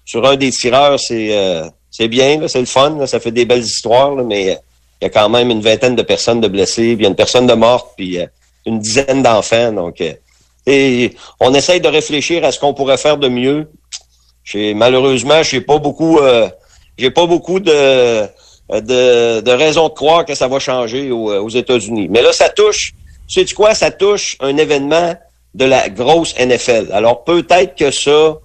sur 0.05 0.25
un 0.25 0.37
des 0.37 0.51
tireurs, 0.51 0.97
c'est 0.97 1.29
c'est 1.91 2.07
bien, 2.07 2.47
c'est 2.47 2.61
le 2.61 2.65
fun, 2.65 2.95
là, 2.97 3.05
ça 3.07 3.19
fait 3.19 3.31
des 3.31 3.45
belles 3.45 3.63
histoires, 3.63 4.15
là, 4.15 4.23
mais 4.23 4.43
il 5.01 5.03
y 5.03 5.07
a 5.07 5.09
quand 5.09 5.27
même 5.27 5.51
une 5.51 5.61
vingtaine 5.61 5.95
de 5.97 6.03
personnes 6.03 6.39
de 6.39 6.47
blessées, 6.47 6.95
puis 6.95 6.99
il 6.99 7.03
y 7.03 7.05
a 7.05 7.09
une 7.09 7.15
personne 7.15 7.47
de 7.47 7.53
morte, 7.53 7.89
puis 7.97 8.17
une 8.65 8.79
dizaine 8.79 9.21
d'enfants. 9.21 9.73
Donc, 9.73 10.01
et 10.65 11.11
on 11.39 11.53
essaye 11.53 11.81
de 11.81 11.87
réfléchir 11.87 12.45
à 12.45 12.51
ce 12.51 12.59
qu'on 12.59 12.73
pourrait 12.73 12.97
faire 12.97 13.17
de 13.17 13.27
mieux. 13.27 13.67
J'ai- 14.43 14.73
malheureusement, 14.73 15.43
j'ai 15.43 15.61
pas 15.61 15.77
beaucoup, 15.77 16.19
euh, 16.19 16.47
j'ai 16.97 17.11
pas 17.11 17.25
beaucoup 17.25 17.59
de, 17.59 18.23
de, 18.71 19.41
de 19.41 19.51
raisons 19.51 19.89
de 19.89 19.93
croire 19.93 20.25
que 20.25 20.35
ça 20.35 20.47
va 20.47 20.59
changer 20.59 21.11
aux, 21.11 21.31
aux 21.31 21.49
États-Unis. 21.49 22.07
Mais 22.09 22.21
là, 22.21 22.31
ça 22.31 22.49
touche. 22.49 22.93
Tu 23.27 23.45
sais 23.45 23.53
quoi? 23.53 23.75
Ça 23.75 23.91
touche 23.91 24.35
un 24.39 24.57
événement 24.57 25.15
de 25.53 25.65
la 25.65 25.89
grosse 25.89 26.33
NFL. 26.37 26.89
Alors 26.93 27.23
peut-être 27.23 27.75
que 27.75 27.91
ça, 27.91 28.37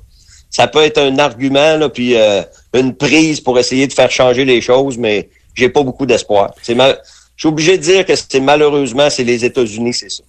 ça 0.51 0.66
peut 0.66 0.82
être 0.82 0.99
un 0.99 1.18
argument, 1.18 1.76
là, 1.76 1.88
puis 1.88 2.16
euh, 2.16 2.42
une 2.74 2.95
prise 2.95 3.40
pour 3.40 3.59
essayer 3.59 3.86
de 3.86 3.92
faire 3.92 4.11
changer 4.11 4.45
les 4.45 4.61
choses, 4.61 4.97
mais 4.99 5.28
j'ai 5.55 5.68
pas 5.68 5.82
beaucoup 5.82 6.07
d'espoir. 6.07 6.55
C'est 6.62 6.74
mal... 6.74 7.01
Je 7.36 7.42
suis 7.42 7.49
obligé 7.49 7.76
de 7.78 7.82
dire 7.82 8.07
que 8.07 8.14
c'est 8.14 8.38
malheureusement, 8.40 9.11
c'est 9.11 9.24
les 9.24 9.45
États-Unis, 9.45 9.92
c'est 9.95 10.11
ça. 10.11 10.22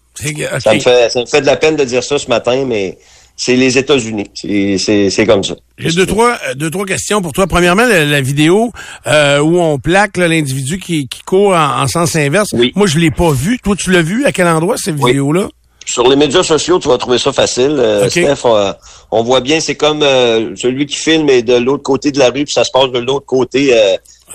Ça 0.59 0.74
me 0.74 0.80
fait, 0.80 1.09
ça 1.11 1.20
me 1.22 1.26
fait 1.28 1.41
de 1.41 1.45
la 1.45 1.55
peine 1.55 1.76
de 1.76 1.84
dire 1.84 2.03
ça 2.03 2.18
ce 2.18 2.28
matin, 2.28 2.66
mais 2.66 2.97
c'est 3.36 3.55
les 3.55 3.77
États-Unis. 3.77 4.29
C'est, 4.36 5.25
comme 5.25 5.43
ça. 5.43 5.55
J'ai 5.77 5.91
deux 5.91 6.05
trois, 6.05 6.38
euh, 6.47 6.53
deux, 6.55 6.69
trois 6.69 6.86
questions 6.86 7.21
pour 7.21 7.33
toi. 7.33 7.47
Premièrement, 7.47 7.86
la, 7.86 8.05
la 8.05 8.21
vidéo 8.21 8.71
euh, 9.07 9.39
où 9.39 9.59
on 9.59 9.77
plaque 9.79 10.17
l'individu 10.17 10.79
qui, 10.79 11.07
qui 11.07 11.21
court 11.23 11.53
en, 11.53 11.81
en 11.83 11.88
sens 11.88 12.15
inverse. 12.15 12.49
Oui. 12.53 12.71
Moi, 12.75 12.88
je 12.88 12.97
l'ai 12.99 13.11
pas 13.11 13.31
vu. 13.31 13.59
Toi, 13.63 13.75
tu 13.75 13.91
l'as 13.91 14.01
vu? 14.01 14.25
À 14.25 14.31
quel 14.31 14.47
endroit, 14.47 14.75
cette 14.77 14.95
Oui. 14.99 15.11
vidéo-là? 15.11 15.49
Sur 15.86 16.09
les 16.09 16.15
médias 16.15 16.41
sociaux, 16.41 16.79
tu 16.79 16.88
vas 16.88 16.97
trouver 16.97 17.19
ça 17.19 17.31
facile. 17.31 17.75
Euh. 17.77 18.09
Steph, 18.09 18.45
euh, 18.45 18.73
on 19.11 19.21
voit 19.23 19.41
bien, 19.41 19.59
c'est 19.59 19.75
comme 19.75 20.01
euh, 20.01 20.55
celui 20.55 20.88
qui 20.88 20.95
filme 20.97 21.29
est 21.29 21.43
de 21.43 21.55
l'autre 21.55 21.83
côté 21.83 22.11
de 22.11 22.17
la 22.17 22.29
rue, 22.31 22.45
puis 22.45 22.53
ça 22.53 22.63
se 22.63 22.71
passe 22.71 22.91
de 22.91 22.97
l'autre 22.99 23.25
côté 23.27 23.71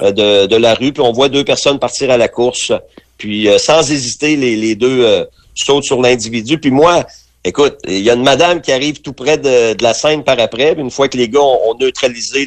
de, 0.00 0.46
de 0.46 0.56
la 0.56 0.74
rue, 0.74 0.92
puis 0.92 1.02
on 1.02 1.12
voit 1.12 1.28
deux 1.28 1.42
personnes 1.44 1.78
partir 1.80 2.10
à 2.10 2.16
la 2.16 2.28
course. 2.28 2.72
Puis 3.18 3.48
euh, 3.48 3.58
sans 3.58 3.90
hésiter, 3.90 4.36
les, 4.36 4.56
les 4.56 4.76
deux 4.76 5.04
euh, 5.04 5.24
sautent 5.54 5.84
sur 5.84 6.00
l'individu. 6.00 6.58
Puis 6.58 6.70
moi, 6.70 7.04
écoute, 7.44 7.78
il 7.86 8.00
y 8.00 8.10
a 8.10 8.14
une 8.14 8.22
madame 8.22 8.60
qui 8.60 8.72
arrive 8.72 9.00
tout 9.00 9.12
près 9.12 9.38
de, 9.38 9.74
de 9.74 9.82
la 9.82 9.94
scène 9.94 10.24
par 10.24 10.38
après. 10.38 10.74
Une 10.74 10.90
fois 10.90 11.08
que 11.08 11.16
les 11.16 11.28
gars 11.28 11.40
ont, 11.40 11.74
neutralisé 11.78 12.46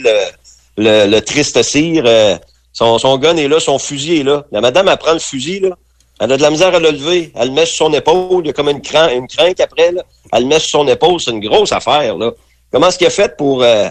le, 0.77 1.07
le, 1.07 1.19
triste 1.21 1.61
cire, 1.63 2.03
euh, 2.05 2.37
son, 2.71 2.97
son 2.97 3.17
gun 3.17 3.37
est 3.37 3.47
là, 3.47 3.59
son 3.59 3.79
fusil 3.79 4.19
est 4.19 4.23
là. 4.23 4.45
La 4.51 4.61
madame, 4.61 4.87
elle 4.87 4.97
prend 4.97 5.13
le 5.13 5.19
fusil, 5.19 5.59
là. 5.59 5.77
Elle 6.19 6.31
a 6.31 6.37
de 6.37 6.41
la 6.41 6.51
misère 6.51 6.73
à 6.73 6.79
le 6.79 6.91
lever. 6.91 7.31
Elle 7.35 7.49
le 7.49 7.53
met 7.53 7.65
sur 7.65 7.87
son 7.87 7.93
épaule. 7.93 8.43
Il 8.43 8.47
y 8.47 8.49
a 8.51 8.53
comme 8.53 8.69
une, 8.69 8.81
cran 8.81 9.09
une 9.09 9.27
crinque 9.27 9.59
après. 9.59 9.91
Là. 9.91 10.03
Elle 10.31 10.43
le 10.43 10.47
met 10.47 10.59
sur 10.59 10.79
son 10.79 10.87
épaule. 10.87 11.19
C'est 11.19 11.31
une 11.31 11.39
grosse 11.39 11.71
affaire. 11.71 12.15
Là. 12.17 12.31
Comment 12.71 12.87
est-ce 12.87 12.97
qu'il 12.97 13.07
a 13.07 13.09
fait 13.09 13.35
pour... 13.35 13.63
Euh, 13.63 13.89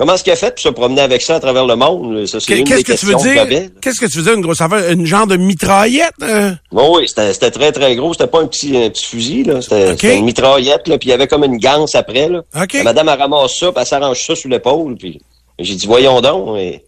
comment 0.00 0.14
est-ce 0.14 0.24
qu'il 0.24 0.32
a 0.32 0.36
fait 0.36 0.50
pour 0.54 0.60
se 0.60 0.70
promener 0.70 1.02
avec 1.02 1.20
ça 1.20 1.34
à 1.34 1.40
travers 1.40 1.66
le 1.66 1.76
monde? 1.76 2.24
Ça, 2.24 2.40
c'est 2.40 2.58
une 2.58 2.64
Qu'est-ce 2.64 2.84
que 2.84 2.92
tu 2.98 3.04
veux 3.04 3.14
dire? 3.16 3.70
Qu'est-ce 3.82 4.00
que 4.00 4.06
tu 4.06 4.16
veux 4.16 4.24
dire, 4.24 4.32
une 4.32 4.40
grosse 4.40 4.62
affaire? 4.62 4.90
Une 4.90 5.04
genre 5.04 5.26
de 5.26 5.36
mitraillette? 5.36 6.14
euh? 6.22 6.52
Bon, 6.72 6.96
oui, 6.96 7.06
c'était 7.06 7.50
très, 7.50 7.70
très 7.70 7.94
gros. 7.96 8.14
C'était 8.14 8.26
pas 8.26 8.40
un 8.40 8.46
petit, 8.46 8.74
un 8.78 8.88
petit 8.88 9.04
fusil. 9.04 9.42
là. 9.44 9.60
C'était 9.60 10.16
une 10.16 10.24
mitraillette. 10.24 10.88
Là, 10.88 10.96
puis 10.96 11.08
il 11.08 11.10
y 11.10 11.12
avait 11.12 11.26
comme 11.28 11.44
une 11.44 11.58
ganse 11.58 11.94
après. 11.94 12.30
Là. 12.30 12.42
La 12.72 12.82
madame, 12.82 13.10
elle 13.10 13.18
ramasse 13.18 13.58
ça, 13.58 13.70
puis 13.72 13.80
elle 13.82 13.86
s'arrange 13.86 14.24
ça 14.24 14.34
sur 14.34 14.48
l'épaule. 14.48 14.96
Puis 14.96 15.20
j'ai 15.58 15.74
dit, 15.74 15.86
voyons 15.86 16.22
donc. 16.22 16.56
Et 16.58 16.82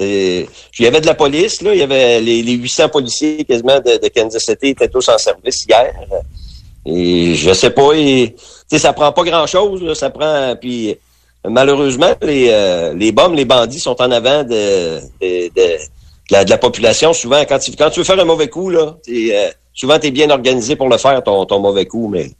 il 0.00 0.84
y 0.84 0.86
avait 0.86 1.00
de 1.00 1.06
la 1.06 1.14
police. 1.14 1.60
Là. 1.60 1.74
Il 1.74 1.80
y 1.80 1.82
avait 1.82 2.20
les, 2.20 2.44
les 2.44 2.52
800 2.52 2.88
policiers 2.88 3.44
quasiment 3.44 3.80
de, 3.80 3.98
de 4.00 4.08
Kansas 4.14 4.44
City 4.44 4.68
étaient 4.68 4.86
tous 4.88 5.08
en 5.08 5.18
service 5.18 5.66
hier. 5.68 5.92
Et 6.86 7.34
je 7.34 7.52
sais 7.52 7.70
pas. 7.70 7.90
Et, 7.94 8.32
tu 8.36 8.44
sais, 8.70 8.78
ça 8.78 8.92
prend 8.92 9.10
pas 9.10 9.24
grand-chose. 9.24 9.82
là. 9.82 9.96
Ça 9.96 10.10
prend... 10.10 10.54
Puis 10.54 10.96
malheureusement, 11.48 12.12
les, 12.22 12.48
euh, 12.50 12.94
les 12.94 13.12
bombes, 13.12 13.34
les 13.34 13.44
bandits 13.44 13.80
sont 13.80 14.00
en 14.00 14.10
avant 14.10 14.42
de, 14.44 15.00
de, 15.20 15.48
de- 15.48 15.78
de 16.28 16.34
la, 16.34 16.44
de 16.44 16.50
la 16.50 16.58
population. 16.58 17.12
Souvent, 17.12 17.40
quand 17.48 17.58
tu, 17.58 17.72
quand 17.76 17.90
tu 17.90 18.00
veux 18.00 18.04
faire 18.04 18.18
un 18.20 18.24
mauvais 18.24 18.48
coup, 18.48 18.68
là, 18.70 18.96
t'es, 19.02 19.30
euh, 19.32 19.48
souvent, 19.72 19.98
tu 19.98 20.08
es 20.08 20.10
bien 20.10 20.28
organisé 20.30 20.76
pour 20.76 20.88
le 20.88 20.98
faire, 20.98 21.22
ton, 21.22 21.46
ton 21.46 21.58
mauvais 21.60 21.86
coup. 21.86 22.08
Mais 22.08 22.30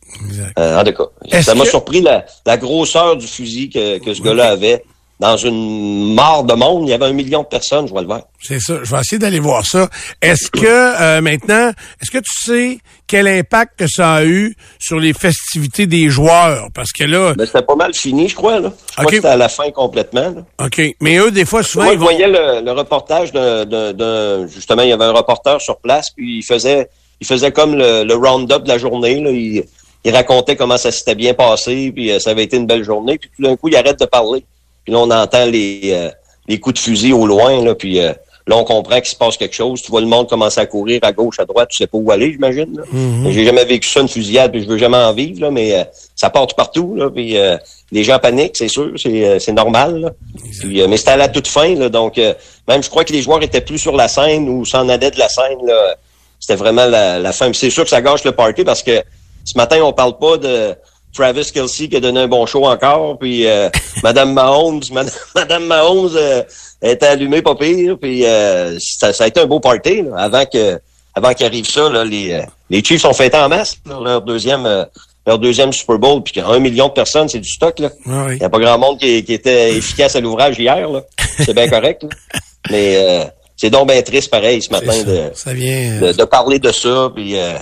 euh, 0.58 0.78
en 0.80 0.84
tout 0.84 0.92
cas, 0.92 1.04
Est-ce 1.30 1.46
ça 1.46 1.54
m'a 1.54 1.64
que- 1.64 1.70
surpris 1.70 2.00
la, 2.02 2.24
la 2.44 2.56
grosseur 2.58 3.16
du 3.16 3.26
fusil 3.26 3.70
que, 3.70 3.98
que 3.98 4.12
ce 4.12 4.20
gars-là 4.22 4.50
avait. 4.50 4.84
Dans 5.20 5.36
une 5.36 6.14
mare 6.14 6.44
de 6.44 6.54
monde, 6.54 6.84
il 6.86 6.90
y 6.90 6.92
avait 6.92 7.06
un 7.06 7.12
million 7.12 7.42
de 7.42 7.48
personnes, 7.48 7.86
je 7.88 7.92
vois 7.92 8.02
le 8.02 8.06
voir. 8.06 8.22
C'est 8.40 8.60
ça. 8.60 8.74
Je 8.84 8.90
vais 8.94 9.00
essayer 9.00 9.18
d'aller 9.18 9.40
voir 9.40 9.64
ça. 9.66 9.88
Est-ce 10.22 10.48
que 10.48 10.64
euh, 10.64 11.20
maintenant, 11.20 11.70
est-ce 12.00 12.12
que 12.12 12.18
tu 12.18 12.40
sais 12.44 12.78
quel 13.08 13.26
impact 13.26 13.80
que 13.80 13.86
ça 13.88 14.12
a 14.14 14.24
eu 14.24 14.54
sur 14.78 15.00
les 15.00 15.12
festivités 15.12 15.86
des 15.88 16.08
joueurs? 16.08 16.68
Parce 16.72 16.92
que 16.92 17.02
là, 17.02 17.34
Mais 17.36 17.46
c'était 17.46 17.62
pas 17.62 17.74
mal 17.74 17.94
fini, 17.94 18.28
je 18.28 18.36
crois. 18.36 18.60
Là. 18.60 18.72
Je 18.90 18.92
crois 18.92 19.04
OK. 19.06 19.10
que 19.10 19.16
c'était 19.16 19.28
à 19.28 19.36
la 19.36 19.48
fin 19.48 19.68
complètement. 19.72 20.30
là. 20.58 20.66
OK. 20.66 20.80
Mais 21.00 21.16
eux, 21.18 21.32
des 21.32 21.44
fois, 21.44 21.64
souvent, 21.64 21.86
Moi, 21.86 21.94
ils 21.94 21.96
je 21.96 22.00
vont. 22.00 22.04
voyais 22.06 22.28
le, 22.28 22.64
le 22.64 22.70
reportage 22.72 23.32
d'un- 23.32 24.46
justement, 24.46 24.82
il 24.82 24.90
y 24.90 24.92
avait 24.92 25.04
un 25.04 25.12
reporter 25.12 25.60
sur 25.60 25.78
place, 25.78 26.10
puis 26.16 26.38
il 26.38 26.42
faisait, 26.44 26.88
il 27.20 27.26
faisait 27.26 27.50
comme 27.50 27.74
le, 27.74 28.04
le 28.04 28.14
round-up 28.14 28.62
de 28.62 28.68
la 28.68 28.78
journée. 28.78 29.20
Là. 29.20 29.30
Il, 29.30 29.64
il 30.04 30.14
racontait 30.14 30.54
comment 30.54 30.76
ça 30.76 30.92
s'était 30.92 31.16
bien 31.16 31.34
passé, 31.34 31.90
puis 31.92 32.12
euh, 32.12 32.20
ça 32.20 32.30
avait 32.30 32.44
été 32.44 32.56
une 32.56 32.66
belle 32.66 32.84
journée. 32.84 33.18
Puis 33.18 33.30
tout 33.36 33.42
d'un 33.42 33.56
coup, 33.56 33.66
il 33.68 33.74
arrête 33.76 33.98
de 33.98 34.06
parler. 34.06 34.44
Puis 34.88 34.94
là, 34.94 35.00
on 35.00 35.10
entend 35.10 35.44
les, 35.44 35.80
euh, 35.92 36.08
les 36.48 36.58
coups 36.58 36.76
de 36.76 36.78
fusil 36.78 37.12
au 37.12 37.26
loin, 37.26 37.62
là, 37.62 37.74
puis 37.74 38.00
euh, 38.00 38.10
là, 38.46 38.56
on 38.56 38.64
comprend 38.64 38.96
qu'il 39.02 39.10
se 39.10 39.16
passe 39.16 39.36
quelque 39.36 39.54
chose. 39.54 39.82
Tu 39.82 39.90
vois 39.90 40.00
le 40.00 40.06
monde 40.06 40.30
commencer 40.30 40.58
à 40.60 40.64
courir 40.64 41.00
à 41.02 41.12
gauche, 41.12 41.38
à 41.38 41.44
droite, 41.44 41.68
tu 41.70 41.76
sais 41.76 41.86
pas 41.86 41.98
où 41.98 42.10
aller, 42.10 42.32
j'imagine. 42.32 42.74
là. 42.74 42.84
J'ai 43.30 43.44
jamais 43.44 43.66
vécu 43.66 43.86
ça, 43.86 44.00
une 44.00 44.08
fusillade, 44.08 44.50
puis 44.50 44.62
je 44.62 44.66
veux 44.66 44.78
jamais 44.78 44.96
en 44.96 45.12
vivre, 45.12 45.42
là, 45.42 45.50
mais 45.50 45.74
euh, 45.74 45.84
ça 46.16 46.30
part 46.30 46.46
partout, 46.56 46.94
là, 46.96 47.10
puis 47.10 47.36
euh, 47.36 47.58
les 47.92 48.02
gens 48.02 48.18
paniquent, 48.18 48.56
c'est 48.56 48.68
sûr, 48.68 48.92
c'est, 48.96 49.26
euh, 49.26 49.38
c'est 49.38 49.52
normal. 49.52 50.00
là. 50.00 50.10
Puis, 50.58 50.80
euh, 50.80 50.86
mais 50.88 50.96
c'était 50.96 51.10
à 51.10 51.16
la 51.18 51.28
toute 51.28 51.48
fin, 51.48 51.74
là, 51.74 51.90
donc 51.90 52.16
euh, 52.16 52.32
même 52.66 52.82
je 52.82 52.88
crois 52.88 53.04
que 53.04 53.12
les 53.12 53.20
joueurs 53.20 53.42
étaient 53.42 53.60
plus 53.60 53.78
sur 53.78 53.94
la 53.94 54.08
scène 54.08 54.48
ou 54.48 54.64
s'en 54.64 54.88
allaient 54.88 55.10
de 55.10 55.18
la 55.18 55.28
scène. 55.28 55.58
Là, 55.66 55.96
c'était 56.40 56.56
vraiment 56.56 56.86
la, 56.86 57.18
la 57.18 57.32
fin. 57.32 57.52
C'est 57.52 57.68
sûr 57.68 57.84
que 57.84 57.90
ça 57.90 58.00
gâche 58.00 58.24
le 58.24 58.32
party 58.32 58.64
parce 58.64 58.82
que 58.82 59.02
ce 59.44 59.58
matin, 59.58 59.80
on 59.82 59.92
parle 59.92 60.16
pas 60.16 60.38
de 60.38 60.74
Travis 61.14 61.50
Kelsey 61.52 61.88
qui 61.88 61.96
a 61.96 62.00
donné 62.00 62.20
un 62.20 62.28
bon 62.28 62.46
show 62.46 62.66
encore, 62.66 63.18
puis 63.18 63.46
euh, 63.46 63.68
Madame 64.02 64.32
Mahomes, 64.32 64.82
Madame, 64.92 65.12
Madame 65.34 65.66
Mahomes 65.66 66.10
euh, 66.16 66.42
était 66.82 67.06
allumée 67.06 67.42
pas 67.42 67.54
pire, 67.54 67.96
puis 68.00 68.24
euh, 68.24 68.78
ça, 68.80 69.12
ça 69.12 69.24
a 69.24 69.26
été 69.26 69.40
un 69.40 69.46
beau 69.46 69.60
party 69.60 70.02
là, 70.02 70.10
avant 70.16 70.44
que 70.46 70.78
avant 71.14 71.32
qu'arrive 71.34 71.68
ça. 71.68 71.88
Là, 71.88 72.04
les, 72.04 72.32
euh, 72.32 72.42
les 72.70 72.82
Chiefs 72.84 73.04
ont 73.04 73.12
fêté 73.14 73.36
en 73.36 73.48
masse 73.48 73.76
là, 73.86 73.98
leur 74.02 74.22
deuxième 74.22 74.66
euh, 74.66 74.84
leur 75.26 75.38
deuxième 75.38 75.72
Super 75.72 75.98
Bowl, 75.98 76.22
puis 76.22 76.40
un 76.40 76.58
million 76.58 76.88
de 76.88 76.92
personnes, 76.94 77.28
c'est 77.28 77.40
du 77.40 77.50
stock 77.50 77.78
là. 77.80 77.90
Ah 78.06 78.24
oui. 78.28 78.34
Il 78.36 78.38
n'y 78.38 78.44
a 78.44 78.48
pas 78.48 78.58
grand 78.58 78.78
monde 78.78 78.98
qui, 78.98 79.22
qui 79.24 79.34
était 79.34 79.74
efficace 79.76 80.16
à 80.16 80.20
l'ouvrage 80.20 80.58
hier. 80.58 80.88
là. 80.88 81.02
C'est 81.44 81.52
bien 81.54 81.68
correct. 81.68 82.02
là. 82.04 82.08
Mais 82.70 82.96
euh, 82.96 83.24
c'est 83.56 83.70
donc 83.70 83.88
bien 83.88 84.00
triste 84.02 84.30
pareil 84.30 84.62
ce 84.62 84.70
matin 84.70 85.02
de, 85.02 85.16
ça. 85.16 85.30
Ça 85.34 85.52
vient. 85.52 86.00
de, 86.00 86.12
de 86.12 86.24
parler 86.24 86.58
de 86.58 86.70
ça. 86.72 87.10
Puis, 87.14 87.36
euh, 87.36 87.54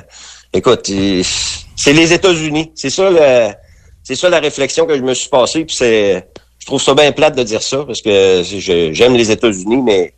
écoute, 0.56 0.90
c'est 1.76 1.92
les 1.92 2.12
États-Unis. 2.12 2.72
C'est 2.74 2.90
ça, 2.90 3.10
le, 3.10 3.52
c'est 4.02 4.14
ça 4.14 4.28
la 4.28 4.40
réflexion 4.40 4.86
que 4.86 4.96
je 4.96 5.02
me 5.02 5.14
suis 5.14 5.28
passée. 5.28 5.64
Puis 5.64 5.76
c'est, 5.76 6.26
je 6.58 6.66
trouve 6.66 6.82
ça 6.82 6.94
bien 6.94 7.12
plate 7.12 7.36
de 7.36 7.42
dire 7.42 7.62
ça 7.62 7.84
parce 7.84 8.02
que 8.02 8.42
j'aime 8.92 9.14
les 9.14 9.30
États-Unis, 9.30 9.82
mais 9.82 10.14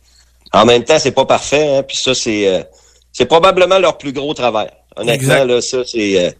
en 0.53 0.65
même 0.65 0.83
temps, 0.83 0.99
c'est 0.99 1.11
pas 1.11 1.25
parfait. 1.25 1.77
Hein, 1.77 1.83
puis 1.83 1.97
ça, 1.97 2.13
c'est, 2.13 2.47
euh, 2.47 2.63
c'est 3.11 3.25
probablement 3.25 3.79
leur 3.79 3.97
plus 3.97 4.13
gros 4.13 4.33
travail. 4.33 4.69
Honnêtement, 4.95 5.33
Exact. 5.33 5.45
là, 5.45 5.61
ça, 5.61 5.77
c'est, 5.85 6.25
euh, 6.25 6.31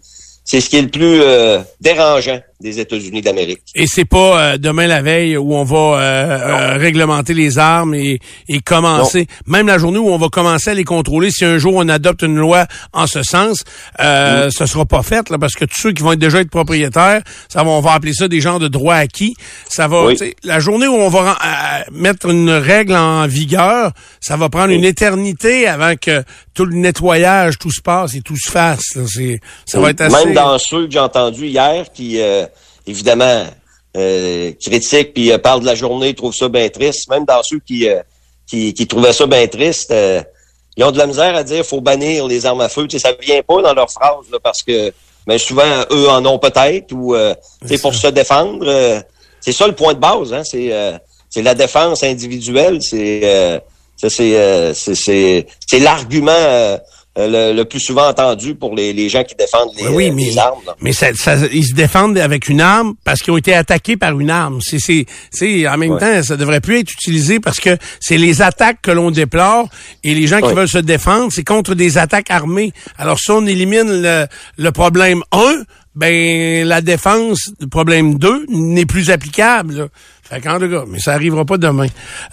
c'est 0.43 0.62
ce 0.62 0.70
qui 0.70 0.78
est 0.78 0.82
le 0.82 0.89
plus 0.89 1.22
euh, 1.22 1.60
dérangeant 1.80 2.39
des 2.62 2.80
États-Unis 2.80 3.22
d'Amérique. 3.22 3.62
Et 3.74 3.86
c'est 3.88 4.03
pas 4.05 4.53
euh, 4.53 4.57
demain 4.57 4.86
la 4.88 5.01
veille 5.01 5.38
où 5.38 5.55
on 5.55 5.64
va 5.64 5.78
euh, 5.78 5.93
euh, 6.01 6.78
réglementer 6.78 7.34
les 7.34 7.57
armes 7.57 7.93
et, 7.95 8.20
et 8.49 8.60
commencer, 8.60 9.28
même 9.47 9.68
la 9.68 9.78
journée 9.78 9.97
où 9.99 10.10
on 10.10 10.18
va 10.18 10.28
commencer 10.28 10.72
à 10.72 10.74
les 10.74 10.84
contrôler. 10.84 11.32
Si 11.32 11.45
un 11.45 11.57
jour 11.57 11.76
on 11.76 11.88
adopte 11.88 12.22
une 12.22 12.36
loi 12.36 12.66
en 12.91 13.07
ce 13.07 13.24
sens, 13.24 13.64
euh, 14.01 14.49
ce 14.51 14.66
sera 14.66 14.86
pas 14.86 15.03
fait 15.03 15.30
là, 15.30 15.38
parce 15.38 15.53
que 15.53 15.64
tous 15.66 15.80
ceux 15.80 15.91
qui 15.93 16.03
vont 16.03 16.12
être 16.14 16.20
déjà 16.20 16.41
être 16.41 16.49
propriétaires, 16.49 17.22
ça 17.47 17.64
va, 17.64 17.70
on 17.70 17.80
va 17.80 17.93
appeler 17.93 18.14
ça 18.14 18.28
des 18.28 18.41
genres 18.41 18.60
de 18.60 18.68
droits 18.68 18.95
acquis. 18.95 19.36
Ça 19.70 19.88
va, 19.88 20.05
Oui. 20.05 20.18
la 20.43 20.60
journée 20.60 20.88
où 20.88 20.95
on 20.95 21.10
va 21.10 21.38
euh, 21.41 21.84
mettre 21.91 22.30
une 22.30 22.49
règle 22.49 22.95
en 22.95 23.26
vigueur, 23.28 23.91
ça 24.20 24.36
va 24.36 24.49
prendre 24.49 24.72
une 24.74 24.84
éternité 24.84 25.66
avant 25.68 25.93
que 25.95 26.24
tout 26.53 26.66
le 26.66 26.76
nettoyage, 26.76 27.57
tout 27.57 27.72
se 27.72 27.82
passe 27.82 28.16
et 28.16 28.22
tout 28.22 28.36
se 28.38 28.51
fasse. 28.51 28.95
là. 28.95 29.03
C'est, 29.07 29.39
ça 29.66 29.80
va 29.80 29.91
être 29.91 30.01
assez. 30.01 30.26
Même 30.26 30.34
dans 30.34 30.57
ceux 30.60 30.88
que 30.88 30.91
j'ai 30.91 30.99
entendus 30.99 31.47
hier 31.47 31.86
qui, 31.93 32.20
euh, 32.20 32.45
évidemment, 32.89 33.45
euh, 33.97 34.51
critiquent 34.59 35.13
puis 35.13 35.31
euh, 35.31 35.37
parlent 35.37 35.61
de 35.61 35.65
la 35.65 35.75
journée, 35.75 36.13
trouvent 36.13 36.35
ça 36.35 36.49
bien 36.49 36.69
triste. 36.69 37.09
Même 37.09 37.25
dans 37.25 37.41
ceux 37.43 37.59
qui, 37.59 37.87
euh, 37.87 38.01
qui, 38.47 38.73
qui 38.73 38.87
trouvaient 38.87 39.13
ça 39.13 39.25
bien 39.27 39.47
triste, 39.47 39.91
euh, 39.91 40.21
ils 40.77 40.83
ont 40.83 40.91
de 40.91 40.97
la 40.97 41.07
misère 41.07 41.35
à 41.35 41.43
dire 41.43 41.65
faut 41.65 41.81
bannir 41.81 42.27
les 42.27 42.45
armes 42.45 42.61
à 42.61 42.69
feu. 42.69 42.87
Tu 42.87 42.97
sais, 42.97 43.07
ça 43.07 43.13
vient 43.19 43.41
pas 43.41 43.61
dans 43.61 43.73
leur 43.73 43.91
phrase 43.91 44.29
là, 44.31 44.39
parce 44.41 44.63
que 44.63 44.93
mais 45.27 45.37
souvent 45.37 45.85
eux 45.91 46.09
en 46.09 46.25
ont 46.25 46.39
peut-être 46.39 46.91
ou 46.93 47.13
euh, 47.15 47.35
sais, 47.65 47.77
pour 47.77 47.93
se 47.93 48.07
défendre. 48.07 48.65
euh, 48.67 48.99
c'est 49.41 49.51
ça 49.51 49.67
le 49.67 49.73
point 49.73 49.93
de 49.93 49.99
base. 49.99 50.33
Hein, 50.33 50.43
c'est 50.43 50.71
euh, 50.71 50.97
c'est 51.29 51.41
la 51.41 51.55
défense 51.55 52.03
individuelle. 52.03 52.81
C'est 52.81 53.21
euh, 53.23 53.59
ça, 53.97 54.09
c'est 54.09 54.35
euh, 54.35 54.73
c'est 54.73 54.95
c'est 54.95 55.45
c'est 55.67 55.79
l'argument 55.79 56.31
euh, 56.31 56.77
le, 57.18 57.53
le 57.53 57.66
plus 57.66 57.80
souvent 57.80 58.07
entendu 58.07 58.55
pour 58.55 58.76
les, 58.76 58.93
les 58.93 59.10
gens 59.10 59.24
qui 59.24 59.36
défendent 59.36 59.72
les, 59.78 59.88
Oui, 59.88 59.93
oui, 59.95 60.10
euh, 60.10 60.14
mais, 60.16 60.24
les 60.26 60.38
armes. 60.38 60.60
là. 60.66 60.76
mais 60.80 60.93
ça, 60.93 61.07
ça- 61.16 61.36
ils 61.51 61.66
se 61.66 61.74
défendent 61.74 62.18
avec 62.18 62.47
une 62.49 62.62
arme 62.62 62.93
parce 63.03 63.22
qu'ils 63.22 63.34
ont 63.34 63.38
été 63.38 63.53
attaqués 63.53 63.97
par 63.97 64.18
une 64.20 64.30
arme. 64.30 64.60
C'est, 64.62 64.80
c'est, 64.80 65.05
c'est 65.32 65.68
en 65.68 65.78
même 65.78 65.91
Ouais. 65.91 65.99
temps, 65.99 66.24
ça 66.24 66.38
devrait 66.38 66.62
plus 66.62 66.80
être 66.80 66.91
utilisé 66.93 67.39
parce 67.39 67.60
que 67.60 67.78
c'est 67.99 68.18
les 68.18 68.41
attaques 68.41 68.82
que 68.82 68.91
l'on 68.91 69.12
déplore 69.12 69.68
et 70.03 70.14
les 70.14 70.28
gens 70.28 70.39
qui 70.41 70.53
veulent 70.53 70.68
se 70.70 70.78
défendre, 70.78 71.32
c'est 71.34 71.43
contre 71.43 71.74
des 71.76 71.97
attaques 71.97 72.32
armées. 72.32 72.72
Alors 72.97 73.20
si 73.20 73.32
on 73.32 73.45
élimine 73.45 74.01
le, 74.01 74.28
le 74.57 74.72
problème 74.72 75.22
1, 75.32 75.64
ben 75.95 76.66
la 76.68 76.82
défense, 76.82 77.51
le 77.60 77.68
problème 77.68 78.18
2 78.18 78.45
n'est 78.49 78.86
plus 78.86 79.10
applicable. 79.10 79.74
là. 79.76 79.88
Fait 80.30 80.39
tout 80.41 80.69
cas, 80.69 80.84
mais 80.88 80.99
ça 80.99 81.13
arrivera 81.13 81.43
pas 81.43 81.57
demain. 81.57 81.88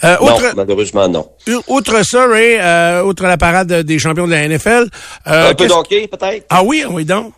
Euh, 0.04 0.16
Non, 0.20 0.26
autre, 0.26 0.52
malheureusement, 0.54 1.08
non. 1.08 1.28
outre 1.68 2.04
ça, 2.04 2.26
Ray, 2.26 2.58
euh, 2.60 3.02
outre 3.02 3.22
la 3.22 3.38
parade 3.38 3.72
des 3.72 3.98
champions 3.98 4.26
de 4.26 4.32
la 4.32 4.46
NFL, 4.46 4.88
euh, 5.26 5.50
Un 5.50 5.54
peu 5.54 5.66
d'hockey, 5.66 6.06
peut-être? 6.06 6.44
ah 6.50 6.62
oui, 6.62 6.84
oui 6.90 7.04
donc. 7.04 7.32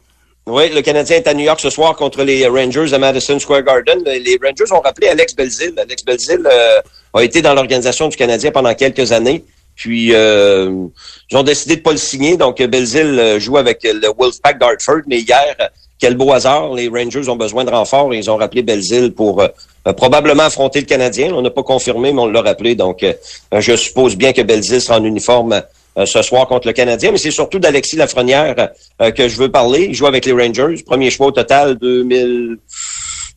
Oui, 0.46 0.70
le 0.74 0.80
Canadien 0.80 1.16
est 1.18 1.28
à 1.28 1.34
New 1.34 1.44
York 1.44 1.60
ce 1.60 1.68
soir 1.68 1.94
contre 1.94 2.22
les 2.24 2.46
Rangers 2.46 2.94
à 2.94 2.98
Madison 2.98 3.38
Square 3.38 3.62
Garden. 3.62 4.02
Les 4.04 4.38
Rangers 4.42 4.72
ont 4.72 4.80
rappelé 4.80 5.08
Alex 5.08 5.36
Belzil. 5.36 5.74
Alex 5.78 6.04
Belzil 6.04 6.40
euh, 6.50 6.80
a 7.12 7.22
été 7.22 7.42
dans 7.42 7.52
l'organisation 7.54 8.08
du 8.08 8.16
Canadien 8.16 8.50
pendant 8.50 8.74
quelques 8.74 9.12
années. 9.12 9.44
Puis, 9.76 10.14
euh, 10.14 10.86
ils 11.30 11.36
ont 11.36 11.42
décidé 11.42 11.76
de 11.76 11.82
pas 11.82 11.92
le 11.92 11.98
signer. 11.98 12.38
Donc, 12.38 12.62
Belzil 12.62 13.18
euh, 13.18 13.38
joue 13.38 13.58
avec 13.58 13.80
le 13.84 14.08
Wolfpack 14.18 14.58
d'Hartford. 14.58 15.02
Mais 15.06 15.18
hier, 15.20 15.54
euh, 15.60 15.66
quel 15.98 16.14
beau 16.14 16.32
hasard, 16.32 16.74
les 16.74 16.88
Rangers 16.88 17.28
ont 17.28 17.36
besoin 17.36 17.64
de 17.64 17.70
renfort 17.70 18.12
et 18.14 18.18
ils 18.18 18.30
ont 18.30 18.36
rappelé 18.36 18.62
Belzil 18.62 19.12
pour 19.12 19.42
euh, 19.42 19.48
euh, 19.86 19.92
probablement 19.92 20.44
affronter 20.44 20.80
le 20.80 20.86
Canadien. 20.86 21.32
On 21.34 21.42
n'a 21.42 21.50
pas 21.50 21.64
confirmé, 21.64 22.12
mais 22.12 22.20
on 22.20 22.26
l'a 22.26 22.40
rappelé. 22.40 22.76
Donc, 22.76 23.02
euh, 23.02 23.12
je 23.58 23.74
suppose 23.74 24.16
bien 24.16 24.32
que 24.32 24.42
Belzil 24.42 24.80
sera 24.80 24.98
en 24.98 25.04
uniforme 25.04 25.62
ce 26.04 26.22
soir 26.22 26.46
contre 26.46 26.68
le 26.68 26.72
Canadien. 26.72 27.10
Mais 27.10 27.18
c'est 27.18 27.32
surtout 27.32 27.58
d'Alexis 27.58 27.96
Lafrenière 27.96 28.68
que 29.16 29.26
je 29.28 29.36
veux 29.36 29.50
parler. 29.50 29.86
Il 29.86 29.94
joue 29.94 30.06
avec 30.06 30.26
les 30.26 30.32
Rangers. 30.32 30.80
Premier 30.86 31.10
choix 31.10 31.26
au 31.26 31.32
total 31.32 31.76
2000, 31.76 32.56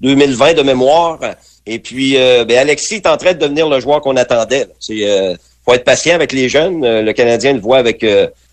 2020 0.02 0.54
de 0.54 0.62
mémoire. 0.62 1.18
Et 1.66 1.80
puis, 1.80 2.14
ben, 2.14 2.52
Alexis 2.52 2.98
est 2.98 3.08
en 3.08 3.18
train 3.18 3.34
de 3.34 3.40
devenir 3.40 3.68
le 3.68 3.80
joueur 3.80 4.02
qu'on 4.02 4.16
attendait. 4.16 4.68
C'est 4.80 5.40
faut 5.66 5.74
être 5.74 5.84
patient 5.84 6.14
avec 6.14 6.34
les 6.34 6.50
jeunes. 6.50 6.82
Le 6.82 7.12
Canadien 7.14 7.54
le 7.54 7.60
voit 7.60 7.80
avec 7.80 8.06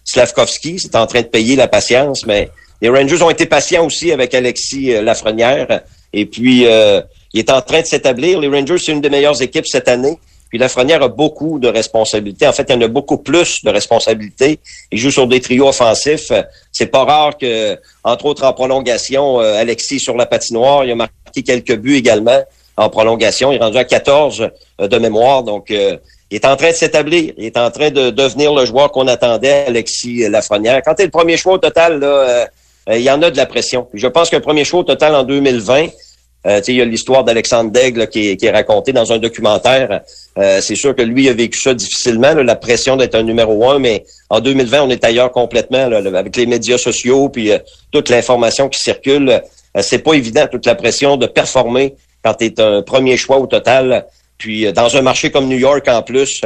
Slavkovski. 0.05 0.79
C'est 0.79 0.97
en 0.97 1.07
train 1.07 1.21
de 1.21 1.27
payer 1.27 1.55
la 1.55 1.69
patience, 1.69 2.25
mais 2.25 2.49
les 2.81 2.89
Rangers 2.89 3.23
ont 3.23 3.31
été 3.31 3.47
patients 3.47 3.85
aussi 3.85 4.13
avec 4.13 4.35
Alexis 4.35 4.93
Lafrenière. 5.03 5.83
Et 6.13 6.27
puis, 6.27 6.65
il 6.65 7.41
est 7.41 7.51
en 7.51 7.61
train 7.61 7.81
de 7.81 7.87
s'établir. 7.87 8.41
Les 8.41 8.49
Rangers, 8.49 8.79
c'est 8.79 8.93
une 8.93 9.01
des 9.01 9.11
meilleures 9.11 9.41
équipes 9.43 9.67
cette 9.67 9.89
année. 9.89 10.19
Puis 10.49 10.59
Lafrenière 10.59 11.03
a 11.03 11.09
beaucoup 11.09 11.59
de 11.59 11.69
responsabilités. 11.69 12.47
En 12.47 12.53
fait, 12.53 12.67
il 12.71 12.77
en 12.77 12.81
a 12.81 12.89
beaucoup 12.89 13.19
plus 13.19 13.63
de 13.65 13.71
responsabilités. 13.71 14.59
Il 14.91 14.99
joue 14.99 15.11
sur 15.11 15.27
des 15.27 15.41
trios 15.41 15.69
offensifs. 15.69 16.33
C'est 16.73 16.87
pas 16.87 17.05
rare 17.05 17.37
que, 17.37 17.79
entre 18.03 18.25
autres 18.27 18.45
en 18.45 18.53
prolongation, 18.55 19.41
Alexis 19.41 20.01
sur 20.01 20.17
la 20.17 20.25
patinoire, 20.25 20.85
il 20.85 20.93
a 20.93 20.95
marqué 20.95 21.43
quelques 21.45 21.77
buts 21.77 21.97
également 21.97 22.43
en 22.77 22.89
prolongation. 22.89 23.53
Il 23.53 23.57
est 23.57 23.63
rendu 23.63 23.77
à 23.77 23.85
14 23.85 24.49
de 24.79 24.99
mémoire. 24.99 25.43
Donc, 25.43 25.71
il 26.31 26.35
est 26.35 26.45
en 26.45 26.57
train 26.57 26.71
de 26.71 26.75
s'établir. 26.75 27.33
Il 27.37 27.45
est 27.45 27.57
en 27.57 27.71
train 27.71 27.91
de 27.91 28.11
devenir 28.11 28.55
le 28.55 28.65
joueur 28.67 28.91
qu'on 28.91 29.07
attendait, 29.07 29.67
Alexis 29.67 30.29
Lafrenière. 30.29 30.83
Quand 30.85 30.95
tu 30.95 31.03
le 31.03 31.11
premier 31.11 31.37
choix 31.37 31.55
au 31.55 31.59
total, 31.59 32.01
là, 32.01 32.07
euh, 32.07 32.47
il 32.91 33.03
y 33.03 33.11
en 33.11 33.21
a 33.23 33.31
de 33.31 33.37
la 33.37 33.47
pression. 33.47 33.89
je 33.93 34.07
pense 34.07 34.31
qu'un 34.31 34.41
premier 34.41 34.65
choix 34.65 34.81
au 34.81 34.85
total 34.85 35.15
en 35.15 35.25
2020, 35.25 35.89
euh, 36.47 36.61
il 36.69 36.75
y 36.77 36.81
a 36.81 36.85
l'histoire 36.85 37.25
d'Alexandre 37.25 37.71
Daigle 37.71 38.09
qui 38.09 38.37
est, 38.41 38.51
racontée 38.51 38.93
dans 38.93 39.13
un 39.13 39.19
documentaire. 39.19 40.03
Euh, 40.39 40.61
c'est 40.61 40.77
sûr 40.77 40.95
que 40.95 41.03
lui 41.03 41.29
a 41.29 41.33
vécu 41.33 41.61
ça 41.61 41.75
difficilement, 41.75 42.33
la 42.35 42.57
pression 42.57 42.97
d'être 42.97 43.17
un 43.17 43.25
numéro 43.25 43.69
un, 43.69 43.79
mais 43.79 44.05
en 44.31 44.41
2020, 44.41 44.83
on 44.83 44.91
est 44.91 45.05
ailleurs 45.05 45.33
complètement 45.33 45.79
avec 45.79 46.37
les 46.37 46.47
médias 46.47 46.79
sociaux 46.79 47.29
puis 47.29 47.51
euh, 47.51 47.59
toute 47.91 48.09
l'information 48.09 48.69
qui 48.69 48.81
circule. 48.81 49.43
c'est 49.81 49.99
pas 49.99 50.15
évident, 50.15 50.47
toute 50.51 50.67
la 50.67 50.75
pression 50.75 51.17
de 51.17 51.27
performer 51.27 51.97
quand 52.25 52.35
tu 52.35 52.47
es 52.47 52.61
un 52.61 52.83
premier 52.83 53.17
choix 53.17 53.39
au 53.39 53.47
total 53.47 54.07
puis 54.39 54.67
euh, 54.67 54.73
dans 54.73 54.97
un 54.97 55.03
marché 55.03 55.31
comme 55.31 55.49
New 55.49 55.59
York 55.59 55.87
en 55.89 56.03
plus. 56.03 56.41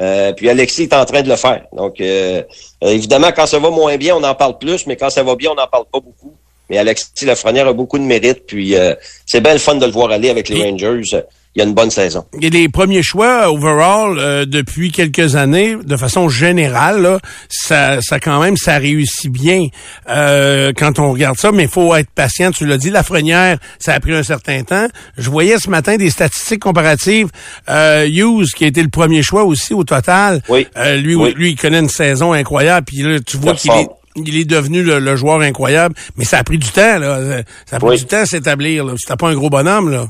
Euh, 0.00 0.32
puis 0.32 0.48
Alexis 0.48 0.84
est 0.84 0.94
en 0.94 1.04
train 1.04 1.22
de 1.22 1.28
le 1.28 1.36
faire. 1.36 1.64
Donc 1.72 2.00
euh, 2.00 2.42
évidemment, 2.82 3.32
quand 3.34 3.46
ça 3.46 3.58
va 3.58 3.70
moins 3.70 3.96
bien, 3.96 4.14
on 4.14 4.22
en 4.22 4.34
parle 4.34 4.58
plus, 4.58 4.86
mais 4.86 4.96
quand 4.96 5.10
ça 5.10 5.24
va 5.24 5.34
bien, 5.34 5.50
on 5.50 5.56
n'en 5.56 5.66
parle 5.66 5.86
pas 5.92 5.98
beaucoup. 5.98 6.34
Mais 6.70 6.78
Alexis 6.78 7.24
Lafrenière 7.24 7.66
a 7.66 7.72
beaucoup 7.72 7.98
de 7.98 8.04
mérite. 8.04 8.46
Puis 8.46 8.76
c'est 9.24 9.40
bien 9.40 9.54
le 9.54 9.58
fun 9.58 9.76
de 9.76 9.86
le 9.86 9.90
voir 9.90 10.10
aller 10.10 10.28
avec 10.28 10.50
les 10.50 10.62
Rangers 10.62 11.22
il 11.58 11.62
y 11.62 11.64
a 11.64 11.68
une 11.68 11.74
bonne 11.74 11.90
saison. 11.90 12.24
Et 12.40 12.50
les 12.50 12.68
premiers 12.68 13.02
choix 13.02 13.50
overall 13.50 14.16
euh, 14.20 14.44
depuis 14.46 14.92
quelques 14.92 15.34
années, 15.34 15.76
de 15.84 15.96
façon 15.96 16.28
générale, 16.28 17.02
là, 17.02 17.18
ça, 17.48 18.00
ça 18.00 18.20
quand 18.20 18.40
même, 18.40 18.56
ça 18.56 18.78
réussit 18.78 19.28
bien 19.28 19.66
euh, 20.08 20.72
quand 20.76 21.00
on 21.00 21.10
regarde 21.10 21.36
ça, 21.36 21.50
mais 21.50 21.64
il 21.64 21.68
faut 21.68 21.96
être 21.96 22.10
patient. 22.10 22.52
Tu 22.52 22.64
l'as 22.64 22.76
dit, 22.76 22.90
la 22.90 23.02
frenière, 23.02 23.58
ça 23.80 23.92
a 23.92 23.98
pris 23.98 24.14
un 24.14 24.22
certain 24.22 24.62
temps. 24.62 24.86
Je 25.16 25.28
voyais 25.30 25.58
ce 25.58 25.68
matin 25.68 25.96
des 25.96 26.10
statistiques 26.10 26.62
comparatives. 26.62 27.26
Euh, 27.68 28.06
Hughes, 28.06 28.52
qui 28.54 28.62
a 28.62 28.68
été 28.68 28.80
le 28.80 28.88
premier 28.88 29.22
choix 29.22 29.42
aussi 29.42 29.74
au 29.74 29.82
total, 29.82 30.40
oui. 30.48 30.68
Euh, 30.76 30.94
lui, 30.94 31.16
lui, 31.34 31.50
il 31.50 31.56
connaît 31.56 31.80
une 31.80 31.88
saison 31.88 32.34
incroyable. 32.34 32.86
Puis 32.86 32.98
là, 32.98 33.18
tu 33.18 33.36
vois 33.36 33.54
qu'il 33.54 33.72
est 33.72 33.88
il 34.16 34.36
est 34.36 34.44
devenu 34.44 34.82
le, 34.82 35.16
joueur 35.16 35.42
incroyable, 35.42 35.94
mais 36.16 36.24
ça 36.24 36.38
a 36.38 36.44
pris 36.44 36.58
du 36.58 36.66
temps, 36.68 36.98
là. 36.98 37.42
Ça 37.66 37.76
a 37.76 37.78
pris 37.78 37.98
du 37.98 38.04
temps 38.04 38.18
à 38.18 38.26
s'établir. 38.26 38.84
C'était 38.96 39.16
pas 39.16 39.28
un 39.28 39.34
gros 39.34 39.50
bonhomme, 39.50 39.90
là 39.90 40.06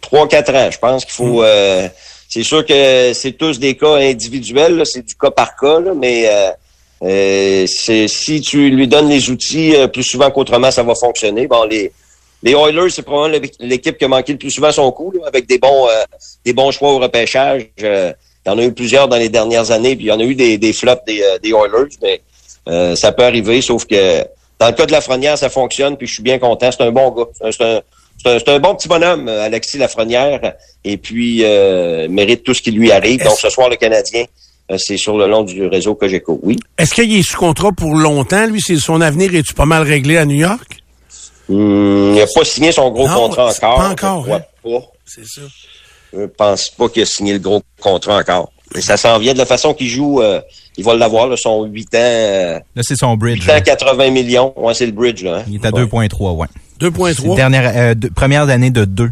trois, 0.00 0.28
quatre 0.28 0.54
ans. 0.54 0.70
Je 0.70 0.78
pense 0.78 1.04
qu'il 1.04 1.14
faut. 1.14 1.42
Mm. 1.42 1.44
Euh, 1.44 1.88
c'est 2.28 2.42
sûr 2.42 2.64
que 2.64 3.12
c'est 3.14 3.32
tous 3.32 3.58
des 3.58 3.76
cas 3.76 3.94
individuels, 3.94 4.82
c'est 4.84 5.04
du 5.04 5.14
cas 5.14 5.30
par 5.30 5.56
cas, 5.56 5.80
mais 5.96 6.28
euh, 6.28 6.50
euh, 7.02 7.66
si 7.66 8.40
tu 8.42 8.68
lui 8.68 8.86
donnes 8.86 9.08
les 9.08 9.30
outils 9.30 9.74
plus 9.92 10.02
souvent 10.02 10.30
qu'autrement, 10.30 10.70
ça 10.70 10.82
va 10.82 10.94
fonctionner. 10.94 11.46
Bon, 11.46 11.64
les 11.64 11.90
les 12.42 12.52
Oilers, 12.52 12.90
c'est 12.90 13.02
probablement 13.02 13.44
l'équipe 13.58 13.98
qui 13.98 14.04
a 14.04 14.08
manqué 14.08 14.32
le 14.32 14.38
plus 14.38 14.50
souvent 14.50 14.70
son 14.70 14.92
coup, 14.92 15.12
avec 15.26 15.46
des 15.48 15.58
bons 15.58 15.88
des 16.44 16.52
bons 16.52 16.70
choix 16.70 16.92
au 16.92 16.98
repêchage. 16.98 17.66
il 17.78 18.14
y 18.46 18.50
en 18.50 18.58
a 18.58 18.62
eu 18.62 18.72
plusieurs 18.72 19.08
dans 19.08 19.16
les 19.16 19.30
dernières 19.30 19.70
années, 19.70 19.96
puis 19.96 20.04
il 20.04 20.08
y 20.08 20.12
en 20.12 20.20
a 20.20 20.24
eu 20.24 20.34
des, 20.34 20.58
des 20.58 20.72
flops 20.74 21.04
des, 21.06 21.24
des 21.42 21.48
Oilers, 21.48 21.96
mais 22.02 22.94
ça 22.94 23.10
peut 23.10 23.24
arriver, 23.24 23.62
sauf 23.62 23.86
que 23.86 24.22
dans 24.58 24.66
le 24.66 24.72
cas 24.72 24.86
de 24.86 24.92
la 24.92 25.00
Frenière, 25.00 25.38
ça 25.38 25.48
fonctionne, 25.48 25.96
puis 25.96 26.06
je 26.06 26.14
suis 26.14 26.22
bien 26.22 26.38
content. 26.38 26.70
C'est 26.70 26.82
un 26.82 26.90
bon 26.90 27.10
gars. 27.10 27.50
C'est 27.52 27.62
un, 27.62 27.80
c'est 28.22 28.48
un, 28.48 28.58
bon 28.58 28.74
petit 28.74 28.88
bonhomme, 28.88 29.28
euh, 29.28 29.44
Alexis 29.44 29.78
Lafrenière, 29.78 30.54
et 30.84 30.96
puis 30.96 31.44
euh, 31.44 32.08
mérite 32.08 32.42
tout 32.42 32.54
ce 32.54 32.62
qui 32.62 32.70
lui 32.70 32.90
arrive. 32.90 33.22
Donc 33.22 33.38
ce 33.38 33.48
soir, 33.48 33.68
le 33.68 33.76
Canadien, 33.76 34.24
euh, 34.70 34.78
c'est 34.78 34.96
sur 34.96 35.16
le 35.16 35.28
long 35.28 35.44
du 35.44 35.66
réseau 35.66 35.94
Cogeco, 35.94 36.40
oui. 36.42 36.56
Est-ce 36.76 36.94
qu'il 36.94 37.16
est 37.16 37.22
sous 37.22 37.36
contrat 37.36 37.72
pour 37.72 37.94
longtemps, 37.94 38.46
lui? 38.46 38.60
C'est 38.60 38.76
son 38.76 39.00
avenir 39.00 39.34
est-tu 39.34 39.54
pas 39.54 39.66
mal 39.66 39.82
réglé 39.82 40.16
à 40.16 40.24
New 40.24 40.36
York? 40.36 40.82
Hmm, 41.48 42.12
il 42.14 42.18
n'a 42.18 42.26
pas 42.26 42.44
signé 42.44 42.72
son 42.72 42.90
gros 42.90 43.08
contrat 43.08 43.48
encore. 43.48 43.76
Pas 43.76 43.88
encore, 43.90 44.26
hein? 44.32 44.80
C'est 45.06 45.26
ça. 45.26 45.40
Je 46.12 46.24
pense 46.24 46.70
pas 46.70 46.88
qu'il 46.88 47.02
a 47.02 47.06
signé 47.06 47.34
le 47.34 47.38
gros 47.38 47.62
contrat 47.80 48.18
encore. 48.18 48.52
Mais 48.74 48.82
ça 48.82 48.98
s'en 48.98 49.18
vient 49.18 49.32
de 49.32 49.38
la 49.38 49.46
façon 49.46 49.72
qu'il 49.72 49.88
joue. 49.88 50.20
il 50.76 50.84
va 50.84 50.94
l'avoir, 50.94 51.38
son 51.38 51.64
8 51.64 51.94
ans. 51.94 52.60
là, 52.74 52.82
c'est 52.82 52.96
son 52.96 53.16
bridge. 53.16 53.44
8 53.46 53.50
ans, 53.50 53.60
80 53.64 54.10
millions. 54.10 54.52
Ouais, 54.56 54.74
c'est 54.74 54.86
le 54.86 54.92
bridge, 54.92 55.22
là. 55.22 55.38
Hein. 55.38 55.44
Il 55.48 55.54
est 55.54 55.64
à 55.64 55.70
2,3, 55.70 56.34
ouais. 56.36 56.46
2.3? 56.78 57.36
Dernière, 57.36 57.72
euh, 57.74 57.94
première 58.14 58.48
année 58.48 58.70
de 58.70 58.84
2. 58.84 59.10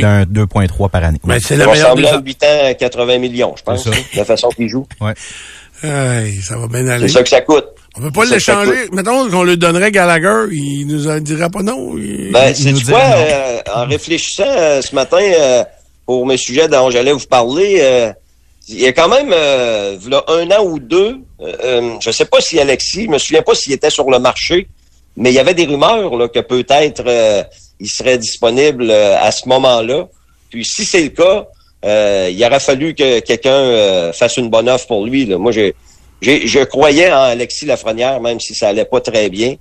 D'un 0.00 0.22
2.3 0.24 0.88
par 0.88 1.04
année. 1.04 1.20
Mais 1.26 1.38
c'est 1.38 1.54
la 1.54 1.66
meilleure 1.66 1.94
des... 1.94 2.04
8 2.24 2.44
ans, 2.44 2.74
80 2.78 3.18
millions, 3.18 3.54
je 3.58 3.62
pense, 3.62 3.86
la 4.14 4.24
façon 4.24 4.48
qu'il 4.48 4.70
joue. 4.70 4.86
Ouais. 5.02 5.12
ça 5.82 6.56
va 6.56 6.66
bien 6.66 6.86
aller. 6.88 7.08
C'est 7.08 7.14
ça 7.14 7.22
que 7.22 7.28
ça 7.28 7.42
coûte. 7.42 7.66
On 7.94 8.00
peut 8.00 8.10
pas 8.10 8.24
l'échanger. 8.24 8.88
Mettons 8.92 9.28
qu'on 9.28 9.44
lui 9.44 9.58
donnerait 9.58 9.92
Gallagher, 9.92 10.46
il 10.50 10.86
nous 10.86 11.20
dirait 11.20 11.50
pas 11.50 11.62
non. 11.62 11.92
Ben, 11.94 12.54
c'est 12.54 12.72
quoi, 12.84 13.00
euh, 13.02 13.60
en 13.74 13.86
réfléchissant 13.86 14.44
euh, 14.46 14.80
ce 14.80 14.94
matin 14.94 15.20
pour 16.06 16.26
mes 16.26 16.38
sujets 16.38 16.68
dont 16.68 16.90
j'allais 16.90 17.12
vous 17.12 17.26
parler, 17.26 18.14
il 18.68 18.80
y 18.80 18.86
a 18.86 18.92
quand 18.92 19.08
même 19.08 19.30
un 19.34 20.50
an 20.52 20.64
ou 20.64 20.78
deux, 20.78 21.18
je 22.00 22.10
sais 22.10 22.24
pas 22.24 22.40
si 22.40 22.58
Alexis, 22.58 23.04
je 23.04 23.10
me 23.10 23.18
souviens 23.18 23.42
pas 23.42 23.54
s'il 23.54 23.74
était 23.74 23.90
sur 23.90 24.10
le 24.10 24.18
marché, 24.18 24.68
mais 25.16 25.30
il 25.30 25.34
y 25.34 25.38
avait 25.38 25.54
des 25.54 25.64
rumeurs 25.64 26.14
là, 26.16 26.28
que 26.28 26.40
peut-être 26.40 27.04
euh, 27.06 27.42
il 27.80 27.88
serait 27.88 28.18
disponible 28.18 28.90
euh, 28.90 29.18
à 29.20 29.30
ce 29.30 29.48
moment-là. 29.48 30.08
Puis 30.50 30.64
si 30.64 30.84
c'est 30.84 31.02
le 31.02 31.08
cas, 31.08 31.46
euh, 31.84 32.30
il 32.30 32.44
aurait 32.44 32.60
fallu 32.60 32.94
que 32.94 33.20
quelqu'un 33.20 34.12
fasse 34.12 34.36
une 34.36 34.50
bonne 34.50 34.68
offre 34.68 34.86
pour 34.86 35.04
lui. 35.04 35.26
Là. 35.26 35.38
Moi, 35.38 35.52
j'ai, 35.52 35.74
je 36.22 36.64
croyais 36.64 37.12
en 37.12 37.22
Alexis 37.22 37.66
Lafrenière, 37.66 38.20
même 38.20 38.40
si 38.40 38.54
ça 38.54 38.68
allait 38.68 38.84
pas 38.84 39.00
très 39.00 39.28
bien. 39.28 39.56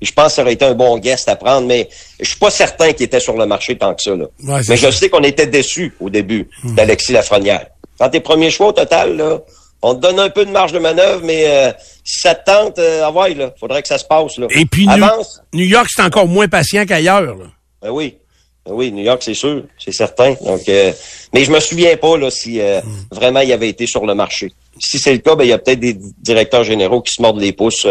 je 0.00 0.12
pense 0.12 0.28
que 0.28 0.32
ça 0.32 0.42
aurait 0.42 0.54
été 0.54 0.64
un 0.64 0.74
bon 0.74 0.98
guest 0.98 1.28
à 1.28 1.36
prendre, 1.36 1.66
mais 1.66 1.88
je 2.20 2.28
suis 2.28 2.38
pas 2.38 2.50
certain 2.50 2.92
qu'il 2.92 3.04
était 3.04 3.20
sur 3.20 3.36
le 3.36 3.46
marché 3.46 3.76
tant 3.76 3.94
que 3.94 4.02
ça. 4.02 4.14
Là. 4.14 4.26
mais 4.68 4.76
je 4.76 4.90
sais 4.90 5.08
qu'on 5.08 5.22
était 5.22 5.46
déçus 5.46 5.94
au 6.00 6.10
début 6.10 6.48
hmm. 6.62 6.74
d'Alexis 6.74 7.12
Lafrenière. 7.12 7.66
Quand 7.98 8.08
tes 8.08 8.20
premiers 8.20 8.50
choix 8.50 8.68
au 8.68 8.72
total, 8.72 9.16
là, 9.16 9.40
on 9.82 9.94
te 9.94 10.00
donne 10.00 10.20
un 10.20 10.30
peu 10.30 10.44
de 10.44 10.50
marge 10.50 10.72
de 10.72 10.78
manœuvre, 10.78 11.22
mais 11.24 11.44
euh, 11.46 11.72
ça 12.10 12.34
te 12.34 12.50
tente, 12.50 12.78
euh, 12.78 13.02
ah 13.04 13.10
ouais, 13.10 13.34
là, 13.34 13.52
faudrait 13.58 13.82
que 13.82 13.88
ça 13.88 13.98
se 13.98 14.04
passe. 14.04 14.38
Là. 14.38 14.46
Et 14.50 14.64
puis 14.64 14.86
New, 15.52 15.64
York, 15.64 15.88
c'est 15.94 16.02
encore 16.02 16.26
moins 16.26 16.48
patient 16.48 16.84
qu'ailleurs. 16.84 17.36
Ben 17.82 17.90
oui. 17.90 18.16
Ben 18.66 18.72
oui, 18.72 18.92
New 18.92 19.02
York, 19.02 19.22
c'est 19.22 19.34
sûr, 19.34 19.64
c'est 19.78 19.92
certain. 19.92 20.34
Donc, 20.44 20.68
euh, 20.68 20.92
mais 21.32 21.44
je 21.44 21.50
me 21.50 21.60
souviens 21.60 21.96
pas 21.96 22.18
là 22.18 22.30
si 22.30 22.60
euh, 22.60 22.80
hmm. 22.80 23.14
vraiment 23.14 23.40
il 23.40 23.52
avait 23.52 23.68
été 23.68 23.86
sur 23.86 24.04
le 24.04 24.14
marché. 24.14 24.52
Si 24.78 24.98
c'est 24.98 25.12
le 25.12 25.18
cas, 25.18 25.34
ben 25.34 25.44
il 25.44 25.50
y 25.50 25.52
a 25.52 25.58
peut-être 25.58 25.80
des 25.80 25.96
directeurs 26.18 26.64
généraux 26.64 27.00
qui 27.00 27.12
se 27.12 27.22
mordent 27.22 27.40
les 27.40 27.52
pouces 27.52 27.86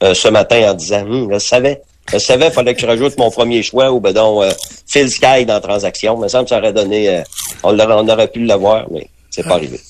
ce 0.00 0.28
matin 0.28 0.70
en 0.70 0.74
disant, 0.74 1.02
hum, 1.02 1.28
je 1.32 1.38
savais. 1.38 1.82
Je 2.10 2.16
savais, 2.16 2.50
fallait 2.50 2.74
que 2.74 2.80
je 2.80 2.86
rajoute 2.86 3.18
mon 3.18 3.30
premier 3.30 3.62
choix 3.62 3.92
ou 3.92 4.00
ben 4.00 4.14
donc 4.14 4.42
Phil 4.86 5.10
Sky 5.10 5.44
dans 5.44 5.54
la 5.54 5.60
transaction. 5.60 6.16
Il 6.16 6.22
me 6.22 6.28
semble 6.28 6.44
que 6.44 6.50
ça 6.50 6.58
aurait 6.58 6.72
donné, 6.72 7.22
on, 7.62 7.78
aurait, 7.78 7.94
on 7.94 8.08
aurait 8.08 8.28
pu 8.28 8.44
l'avoir, 8.44 8.86
mais 8.90 9.10
c'est 9.30 9.42
pas 9.42 9.54
arrivé. 9.54 9.80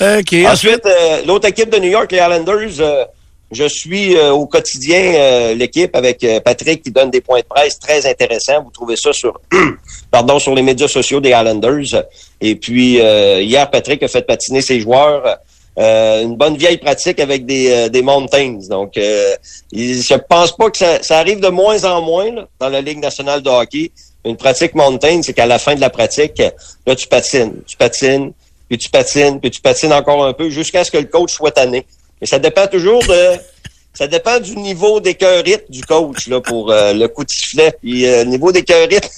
Ensuite, 0.46 0.86
euh, 0.86 1.22
l'autre 1.26 1.48
équipe 1.48 1.70
de 1.70 1.78
New 1.78 1.90
York, 1.90 2.10
les 2.12 2.18
Islanders, 2.18 2.80
euh, 2.80 3.04
je 3.50 3.64
suis 3.64 4.16
euh, 4.16 4.30
au 4.30 4.46
quotidien 4.46 5.54
l'équipe 5.54 5.94
avec 5.96 6.24
Patrick 6.44 6.82
qui 6.82 6.90
donne 6.90 7.10
des 7.10 7.20
points 7.20 7.40
de 7.40 7.44
presse 7.44 7.78
très 7.78 8.06
intéressants. 8.06 8.62
Vous 8.62 8.70
trouvez 8.70 8.96
ça 8.96 9.12
sur 9.12 9.40
pardon 10.10 10.38
sur 10.38 10.54
les 10.54 10.62
médias 10.62 10.88
sociaux 10.88 11.20
des 11.20 11.30
Islanders. 11.30 12.04
Et 12.40 12.54
puis 12.54 12.94
hier, 12.94 13.70
Patrick 13.70 14.02
a 14.04 14.08
fait 14.08 14.24
patiner 14.24 14.62
ses 14.62 14.80
joueurs. 14.80 15.38
une 15.76 16.36
bonne 16.36 16.56
vieille 16.56 16.78
pratique 16.78 17.18
avec 17.18 17.44
des, 17.44 17.90
des 17.90 18.02
mountains. 18.02 18.58
Donc, 18.68 18.96
euh, 18.96 19.34
je 19.72 20.14
pense 20.28 20.56
pas 20.56 20.70
que 20.70 20.78
ça, 20.78 21.02
ça, 21.02 21.18
arrive 21.18 21.40
de 21.40 21.48
moins 21.48 21.84
en 21.84 22.02
moins 22.02 22.30
dans 22.60 22.68
la 22.68 22.80
Ligue 22.80 23.00
nationale 23.00 23.42
de 23.42 23.50
hockey. 23.50 23.90
Une 24.24 24.36
pratique 24.36 24.74
mountain, 24.74 25.22
c'est 25.22 25.32
qu'à 25.32 25.46
la 25.46 25.58
fin 25.58 25.74
de 25.74 25.80
la 25.80 25.90
pratique, 25.90 26.40
là, 26.86 26.94
tu 26.94 27.08
patines, 27.08 27.54
tu 27.66 27.76
patines, 27.76 28.32
puis 28.70 28.78
tu 28.78 28.88
patines, 28.88 29.40
puis 29.40 29.50
tu 29.50 29.60
patines 29.60 29.92
encore 29.92 30.24
un 30.24 30.32
peu 30.32 30.48
jusqu'à 30.48 30.84
ce 30.84 30.92
que 30.92 30.98
le 30.98 31.06
coach 31.06 31.34
soit 31.34 31.50
tanné. 31.50 31.84
Mais 32.20 32.26
ça 32.26 32.38
dépend 32.38 32.68
toujours 32.68 33.02
de 33.04 33.32
ça 33.94 34.06
dépend 34.06 34.38
du 34.38 34.56
niveau 34.56 35.00
d'écœurite 35.00 35.68
du 35.68 35.82
coach 35.82 36.28
là 36.28 36.40
pour 36.40 36.70
euh, 36.70 36.92
le 36.92 37.08
coup 37.08 37.24
de 37.24 37.30
sifflet. 37.30 37.76
Puis 37.82 38.06
euh, 38.06 38.24
niveau 38.24 38.52
d'écœurite, 38.52 39.10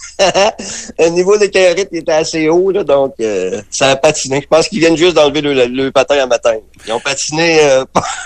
le 0.99 1.09
niveau 1.11 1.37
d'écœurite 1.37 1.89
était 1.93 2.13
assez 2.13 2.49
haut 2.49 2.71
là, 2.71 2.83
donc 2.83 3.13
euh, 3.21 3.61
ça 3.71 3.91
a 3.91 3.97
patiné. 3.97 4.41
Je 4.41 4.47
pense 4.47 4.69
qu'ils 4.69 4.79
viennent 4.79 4.97
juste 4.97 5.17
d'enlever 5.17 5.43
le, 5.43 5.67
le, 5.67 5.91
patin 5.91 6.17
à 6.17 6.27
matin. 6.27 6.55
Ils 6.87 6.93
ont 6.95 7.01
patiné, 7.01 7.61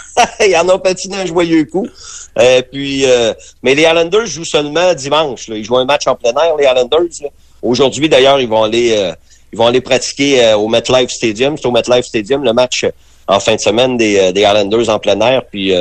ils 0.47 0.57
en 0.57 0.69
ont 0.69 0.79
patiné 0.79 1.17
un 1.17 1.27
joyeux 1.27 1.65
coup. 1.65 1.89
puis, 2.71 3.05
mais 3.65 3.75
les 3.75 3.83
Islanders 3.83 4.27
jouent 4.27 4.45
seulement 4.45 4.95
dimanche. 4.95 5.49
Là. 5.49 5.57
Ils 5.57 5.65
jouent 5.65 5.79
un 5.79 5.85
match 5.87 6.07
en 6.07 6.15
plein 6.15 6.31
air, 6.31 6.57
les 6.57 6.67
Islanders. 6.67 7.29
Aujourd'hui, 7.63 8.09
d'ailleurs, 8.09 8.41
ils 8.41 8.49
vont 8.49 8.63
aller 8.63 9.13
ils 9.57 9.59
vont 9.59 9.67
aller 9.67 9.81
pratiquer 9.81 10.45
euh, 10.45 10.57
au 10.57 10.69
MetLife 10.69 11.11
Stadium. 11.11 11.57
C'est 11.57 11.67
au 11.67 11.71
MetLife 11.71 12.05
Stadium 12.05 12.45
le 12.45 12.53
match 12.53 12.85
euh, 12.85 12.91
en 13.27 13.41
fin 13.41 13.55
de 13.55 13.61
semaine 13.61 13.97
des, 13.97 14.19
euh, 14.19 14.33
des 14.33 14.43
Islanders 14.43 14.91
en 14.91 14.99
plein 14.99 15.19
air. 15.21 15.43
Puis 15.51 15.73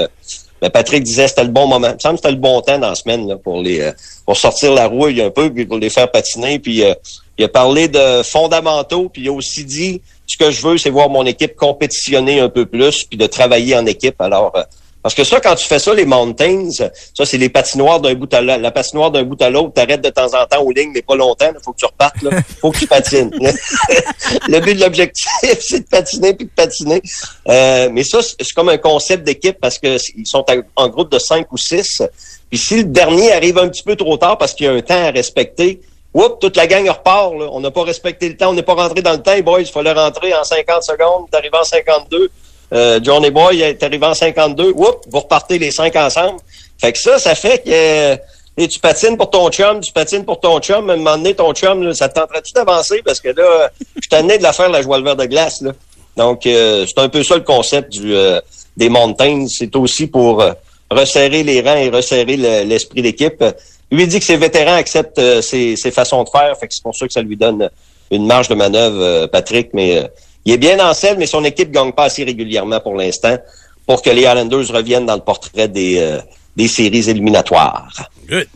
Mais 0.61 0.69
Patrick 0.69 1.03
disait 1.03 1.28
c'était 1.28 1.43
le 1.43 1.49
bon 1.49 1.67
moment. 1.67 1.89
Il 1.89 1.95
me 1.95 1.99
semble 1.99 2.15
que 2.15 2.21
c'était 2.21 2.32
le 2.32 2.39
bon 2.39 2.61
temps 2.61 2.80
dans 2.80 2.89
la 2.89 2.95
semaine 2.95 3.28
là, 3.28 3.36
pour 3.36 3.61
les 3.61 3.91
pour 4.26 4.38
sortir 4.38 4.73
la 4.73 4.88
rouille 4.88 5.21
un 5.21 5.30
peu, 5.30 5.51
puis 5.53 5.65
pour 5.65 5.78
les 5.78 5.89
faire 5.89 6.09
patiner. 6.09 6.59
Puis 6.59 6.84
euh, 6.84 6.93
il 7.38 7.45
a 7.45 7.47
parlé 7.47 7.88
de 7.88 8.23
fondamentaux, 8.23 9.09
puis 9.09 9.23
il 9.23 9.30
a 9.30 9.34
aussi 9.34 9.63
dit 9.63 10.01
ce 10.26 10.38
que 10.38 10.49
je 10.51 10.65
veux, 10.65 10.78
c'est 10.78 10.89
voir 10.89 11.09
mon 11.09 11.26
équipe 11.26 11.55
compétitionner 11.55 12.39
un 12.39 12.49
peu 12.49 12.65
plus, 12.65 13.03
puis 13.03 13.17
de 13.17 13.28
travailler 13.28 13.76
en 13.76 13.86
équipe. 13.86 14.19
Alors, 14.19 14.51
euh, 14.55 14.63
parce 15.06 15.14
que 15.14 15.24
ça, 15.24 15.39
quand 15.39 15.53
tu 15.53 15.68
fais 15.68 15.78
ça, 15.78 15.93
les 15.93 16.03
mountains, 16.03 16.72
ça, 16.72 16.89
c'est 17.26 17.38
les 17.38 17.49
patinoires 17.49 17.99
d'un 17.99 18.16
bout 18.16 18.34
à 18.34 18.41
l'autre. 18.41 18.60
La 18.60 18.72
patinoire 18.72 19.12
d'un 19.12 19.22
bout 19.22 19.39
à 19.39 19.51
l'autre, 19.51 19.74
t'arrêtes 19.74 20.01
de 20.01 20.10
temps 20.10 20.34
en 20.34 20.47
temps 20.47 20.64
aux 20.64 20.72
lignes, 20.72 20.93
mais 20.95 21.03
pas 21.03 21.16
longtemps. 21.16 21.45
Il 21.53 21.64
faut 21.64 21.74
que 21.74 21.78
tu 21.78 21.86
repartes. 21.86 22.16
Il 22.24 22.32
faut 22.60 22.72
que 22.72 22.80
tu 22.80 22.88
patines. 22.88 23.30
le 24.47 24.60
but 24.62 24.74
de 24.74 24.80
l'objectif, 24.80 25.30
c'est 25.60 25.82
de 25.82 25.86
patiner 25.86 26.34
puis 26.34 26.47
de 26.47 26.51
patiner. 26.56 27.03
Euh, 27.47 27.89
mais 27.91 28.03
ça, 28.03 28.18
c'est 28.24 28.51
comme 28.56 28.70
un 28.70 28.80
concept 28.80 29.24
d'équipe 29.24 29.60
parce 29.62 29.78
que 29.78 29.95
ils 30.18 30.26
sont 30.26 30.43
en 30.76 30.89
groupe 30.89 31.12
de 31.12 31.20
cinq 31.20 31.51
ou 31.51 31.58
six. 31.58 32.01
Puis 32.49 32.58
si 32.58 32.78
le 32.78 32.86
dernier 32.86 33.32
arrive 33.32 33.60
un 33.60 33.70
petit 33.70 33.84
peu 33.84 33.95
trop 33.95 34.18
tard 34.18 34.39
parce 34.39 34.56
qu'il 34.56 34.66
y 34.66 34.70
a 34.70 34.72
un 34.72 34.82
temps 34.82 35.06
à 35.06 35.12
respecter, 35.12 35.82
Oups, 36.16 36.39
toute 36.39 36.58
la 36.58 36.66
gang 36.66 36.89
repart. 36.89 37.36
Là. 37.36 37.49
On 37.51 37.60
n'a 37.60 37.70
pas 37.70 37.84
respecté 37.84 38.28
le 38.28 38.38
temps, 38.38 38.49
on 38.49 38.53
n'est 38.53 38.64
pas 38.64 38.74
rentré 38.74 39.03
dans 39.03 39.12
le 39.12 39.22
temps. 39.22 39.39
Boys, 39.41 39.62
il 39.62 39.68
fallait 39.68 39.91
rentrer 39.91 40.34
en 40.34 40.43
50 40.43 40.82
secondes. 40.82 41.30
T'arrives 41.30 41.53
en 41.53 41.64
52. 41.64 42.32
Euh, 42.76 42.99
Johnny 43.01 43.32
Boy 43.32 43.61
est 43.61 43.82
arrivé 43.84 44.05
en 44.05 44.13
52. 44.13 44.73
Oups, 44.76 45.07
vous 45.09 45.19
repartez 45.19 45.57
les 45.57 45.71
cinq 45.71 45.95
ensemble. 45.95 46.39
Fait 46.78 46.91
que 46.91 46.99
ça, 46.99 47.17
ça 47.19 47.34
fait 47.34 47.63
que 47.63 47.69
euh, 47.71 48.67
tu 48.67 48.80
patines 48.80 49.15
pour 49.15 49.30
ton 49.30 49.49
chum, 49.49 49.80
tu 49.80 49.93
patines 49.93 50.26
pour 50.26 50.41
ton 50.41 50.59
chum. 50.59 50.89
À 50.89 50.93
un 50.93 50.97
moment 50.97 51.17
donné, 51.17 51.34
ton 51.34 51.53
chum, 51.53 51.84
là, 51.84 51.93
ça 51.93 52.09
te 52.09 52.19
tenterait-tu 52.19 52.51
d'avancer? 52.51 53.01
Parce 53.03 53.21
que 53.21 53.30
là, 53.30 53.71
je 54.01 54.09
t'en 54.09 54.28
ai 54.28 54.38
de 54.38 54.43
la 54.43 54.51
faire 54.51 54.69
la 54.69 54.82
joie 54.82 54.97
le 54.97 55.05
vert 55.05 55.15
de 55.15 55.26
glace. 55.26 55.61
Là. 55.61 55.71
Donc, 56.17 56.45
euh, 56.45 56.86
c'est 56.86 56.99
un 56.99 57.07
peu 57.07 57.23
ça 57.23 57.36
le 57.36 57.41
concept 57.43 57.93
du, 57.93 58.13
euh, 58.13 58.41
des 58.76 58.89
montagnes. 58.89 59.47
C'est 59.47 59.73
aussi 59.78 60.07
pour 60.07 60.43
resserrer 60.91 61.43
les 61.43 61.61
rangs 61.61 61.78
et 61.78 61.89
resserrer 61.89 62.36
l'esprit 62.65 63.01
d'équipe. 63.01 63.43
Lui 63.89 64.05
dit 64.07 64.19
que 64.19 64.26
ses 64.26 64.38
vétérans 64.38 64.76
acceptent 64.76 65.41
ses, 65.41 65.78
ses, 65.78 65.91
façons 65.91 66.23
de 66.23 66.30
faire. 66.30 66.57
Fait 66.59 66.67
que 66.67 66.73
c'est 66.73 66.84
pour 66.84 66.95
ça 66.95 67.07
que 67.07 67.13
ça 67.13 67.21
lui 67.21 67.38
donne 67.38 67.69
une 68.11 68.26
marge 68.26 68.49
de 68.49 68.55
manœuvre, 68.55 69.28
Patrick. 69.28 69.69
Mais 69.73 70.09
il 70.45 70.53
est 70.53 70.57
bien 70.57 70.79
en 70.79 70.93
selle, 70.93 71.17
mais 71.17 71.25
son 71.25 71.43
équipe 71.43 71.71
gagne 71.71 71.91
pas 71.91 72.03
assez 72.03 72.23
régulièrement 72.23 72.79
pour 72.79 72.95
l'instant 72.95 73.37
pour 73.85 74.01
que 74.01 74.09
les 74.09 74.21
Islanders 74.21 74.67
reviennent 74.71 75.05
dans 75.05 75.15
le 75.15 75.21
portrait 75.21 75.67
des, 75.67 75.99
euh, 75.99 76.19
des 76.55 76.67
séries 76.67 77.09
éliminatoires. 77.09 77.87
Good. 78.29 78.47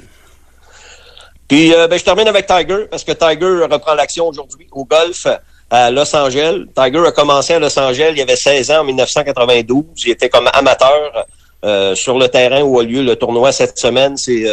Puis 1.48 1.74
euh, 1.74 1.88
ben, 1.88 1.98
je 1.98 2.04
termine 2.04 2.28
avec 2.28 2.46
Tiger, 2.46 2.86
parce 2.90 3.04
que 3.04 3.12
Tiger 3.12 3.66
reprend 3.70 3.96
l'action 3.96 4.28
aujourd'hui 4.28 4.68
au 4.72 4.86
golf 4.86 5.26
à 5.72 5.90
Los 5.90 6.16
Angeles. 6.16 6.66
Tiger 6.76 7.06
a 7.08 7.12
commencé 7.12 7.54
à 7.54 7.60
Los 7.60 7.78
Angeles, 7.78 8.14
il 8.16 8.22
avait 8.22 8.36
16 8.36 8.72
ans 8.72 8.80
en 8.80 8.84
1992. 8.84 9.86
Il 10.06 10.12
était 10.12 10.30
comme 10.30 10.50
amateur 10.54 11.26
euh, 11.66 11.96
sur 11.96 12.18
le 12.18 12.28
terrain 12.28 12.62
où 12.62 12.80
a 12.80 12.84
lieu 12.84 13.02
le 13.02 13.16
tournoi 13.16 13.52
cette 13.52 13.78
semaine. 13.80 14.16
C'est 14.16 14.46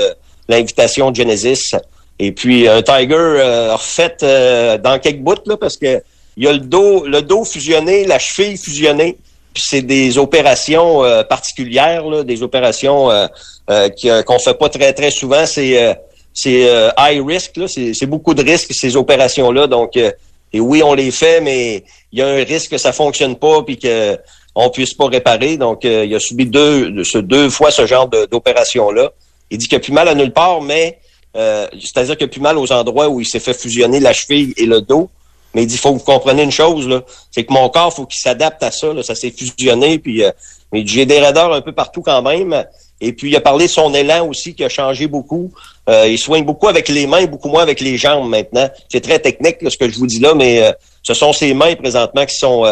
l'invitation 0.49 1.11
de 1.11 1.17
Genesis. 1.17 1.75
Et 2.19 2.33
puis 2.33 2.67
un 2.67 2.81
Tiger 2.81 3.69
refait 3.73 4.79
dans 4.79 4.99
quelques 4.99 5.21
bouts, 5.21 5.35
là, 5.45 5.57
parce 5.59 5.77
que 5.77 6.03
il 6.37 6.45
y 6.45 6.49
a 6.49 6.53
le 6.53 6.59
dos, 6.59 7.07
le 7.07 7.23
dos 7.23 7.45
fusionné, 7.45 8.05
la 8.05 8.19
cheville 8.19 8.59
fusionnée. 8.59 9.17
Puis 9.55 9.65
c'est 9.67 9.83
des 9.83 10.19
opérations 10.19 11.03
euh, 11.03 11.23
particulières, 11.23 12.07
là, 12.07 12.23
des 12.23 12.43
opérations 12.43 13.11
euh, 13.11 13.27
euh, 13.71 14.23
qu'on 14.23 14.39
fait 14.39 14.59
pas 14.59 14.69
très 14.69 14.93
très 14.93 15.11
souvent. 15.11 15.47
C'est 15.47 15.97
c'est 16.35 16.69
high 16.99 17.27
risk, 17.27 17.57
là, 17.57 17.67
c'est 17.67 18.07
beaucoup 18.07 18.35
de 18.35 18.43
risques 18.43 18.75
ces 18.75 18.97
opérations-là. 18.97 19.67
Donc 19.67 19.97
et 19.97 20.61
oui, 20.61 20.83
on 20.83 20.93
les 20.93 21.11
fait, 21.11 21.41
mais 21.41 21.83
il 22.13 22.19
y 22.19 22.23
a 22.23 22.29
un 22.29 22.45
risque 22.45 22.73
que 22.73 22.79
ça 22.79 22.93
fonctionne 22.93 23.37
pas 23.37 23.63
puis 23.63 23.79
que 23.79 24.19
on 24.55 24.69
puisse 24.69 24.93
pas 24.93 25.07
réparer. 25.07 25.57
Donc 25.57 25.85
il 25.85 26.15
a 26.15 26.21
subi 26.21 26.45
deux 26.45 27.03
ce 27.05 27.17
deux 27.17 27.49
fois 27.49 27.71
ce 27.71 27.87
genre 27.87 28.09
d'opération-là. 28.09 29.11
Il 29.51 29.57
dit 29.57 29.69
qu'il 29.69 29.77
a 29.77 29.81
plus 29.81 29.93
mal 29.93 30.09
à 30.09 30.15
nulle 30.15 30.35
part, 30.35 30.61
mais 30.61 30.99
c'est-à-dire 31.35 32.19
qu'il 32.19 32.27
a 32.27 32.29
plus 32.29 32.43
mal 32.43 32.59
aux 32.59 32.71
endroits 32.71 33.09
où 33.09 33.23
il 33.23 33.27
s'est 33.27 33.41
fait 33.41 33.55
fusionner 33.55 34.01
la 34.01 34.13
cheville 34.13 34.53
et 34.59 34.67
le 34.67 34.83
dos. 34.83 35.09
Mais 35.57 35.63
il 35.63 35.69
dit, 35.69 35.79
faut 35.79 35.95
que 35.95 35.99
vous 36.01 36.05
compreniez 36.05 36.43
une 36.43 36.53
chose, 36.53 36.87
là, 36.87 37.01
c'est 37.31 37.45
que 37.45 37.51
mon 37.51 37.71
corps, 37.71 37.91
faut 37.91 38.05
qu'il 38.05 38.21
s'adapte 38.21 38.63
à 38.63 38.71
ça. 38.71 38.93
Là, 38.93 39.03
ça 39.03 39.15
s'est 39.15 39.31
fusionné, 39.31 39.99
puis 39.99 40.23
euh, 40.23 40.31
mais 40.71 40.87
j'ai 40.87 41.07
des 41.07 41.19
raideurs 41.19 41.51
un 41.51 41.63
peu 41.63 41.73
partout 41.73 42.03
quand 42.03 42.21
même. 42.21 42.67
Et 43.01 43.15
puis 43.15 43.31
il 43.31 43.37
a 43.37 43.41
parlé 43.41 43.65
de 43.65 43.71
son 43.71 43.95
élan 43.95 44.29
aussi 44.29 44.55
qui 44.55 44.63
a 44.65 44.69
changé 44.69 45.07
beaucoup. 45.07 45.51
Euh, 45.89 46.09
il 46.09 46.19
soigne 46.19 46.45
beaucoup 46.45 46.69
avec 46.69 46.91
les 46.91 47.07
mains, 47.07 47.25
beaucoup 47.25 47.49
moins 47.49 47.63
avec 47.63 47.81
les 47.81 47.97
jambes 47.97 48.29
maintenant. 48.29 48.69
C'est 48.91 49.01
très 49.01 49.19
technique 49.19 49.57
ce 49.67 49.79
que 49.79 49.89
je 49.89 49.99
vous 49.99 50.07
dis 50.07 50.19
là, 50.19 50.35
mais 50.35 50.63
euh, 50.63 50.73
ce 51.03 51.15
sont 51.15 51.33
ses 51.33 51.55
mains 51.55 51.75
présentement 51.75 52.27
qui 52.27 52.37
sont. 52.37 52.65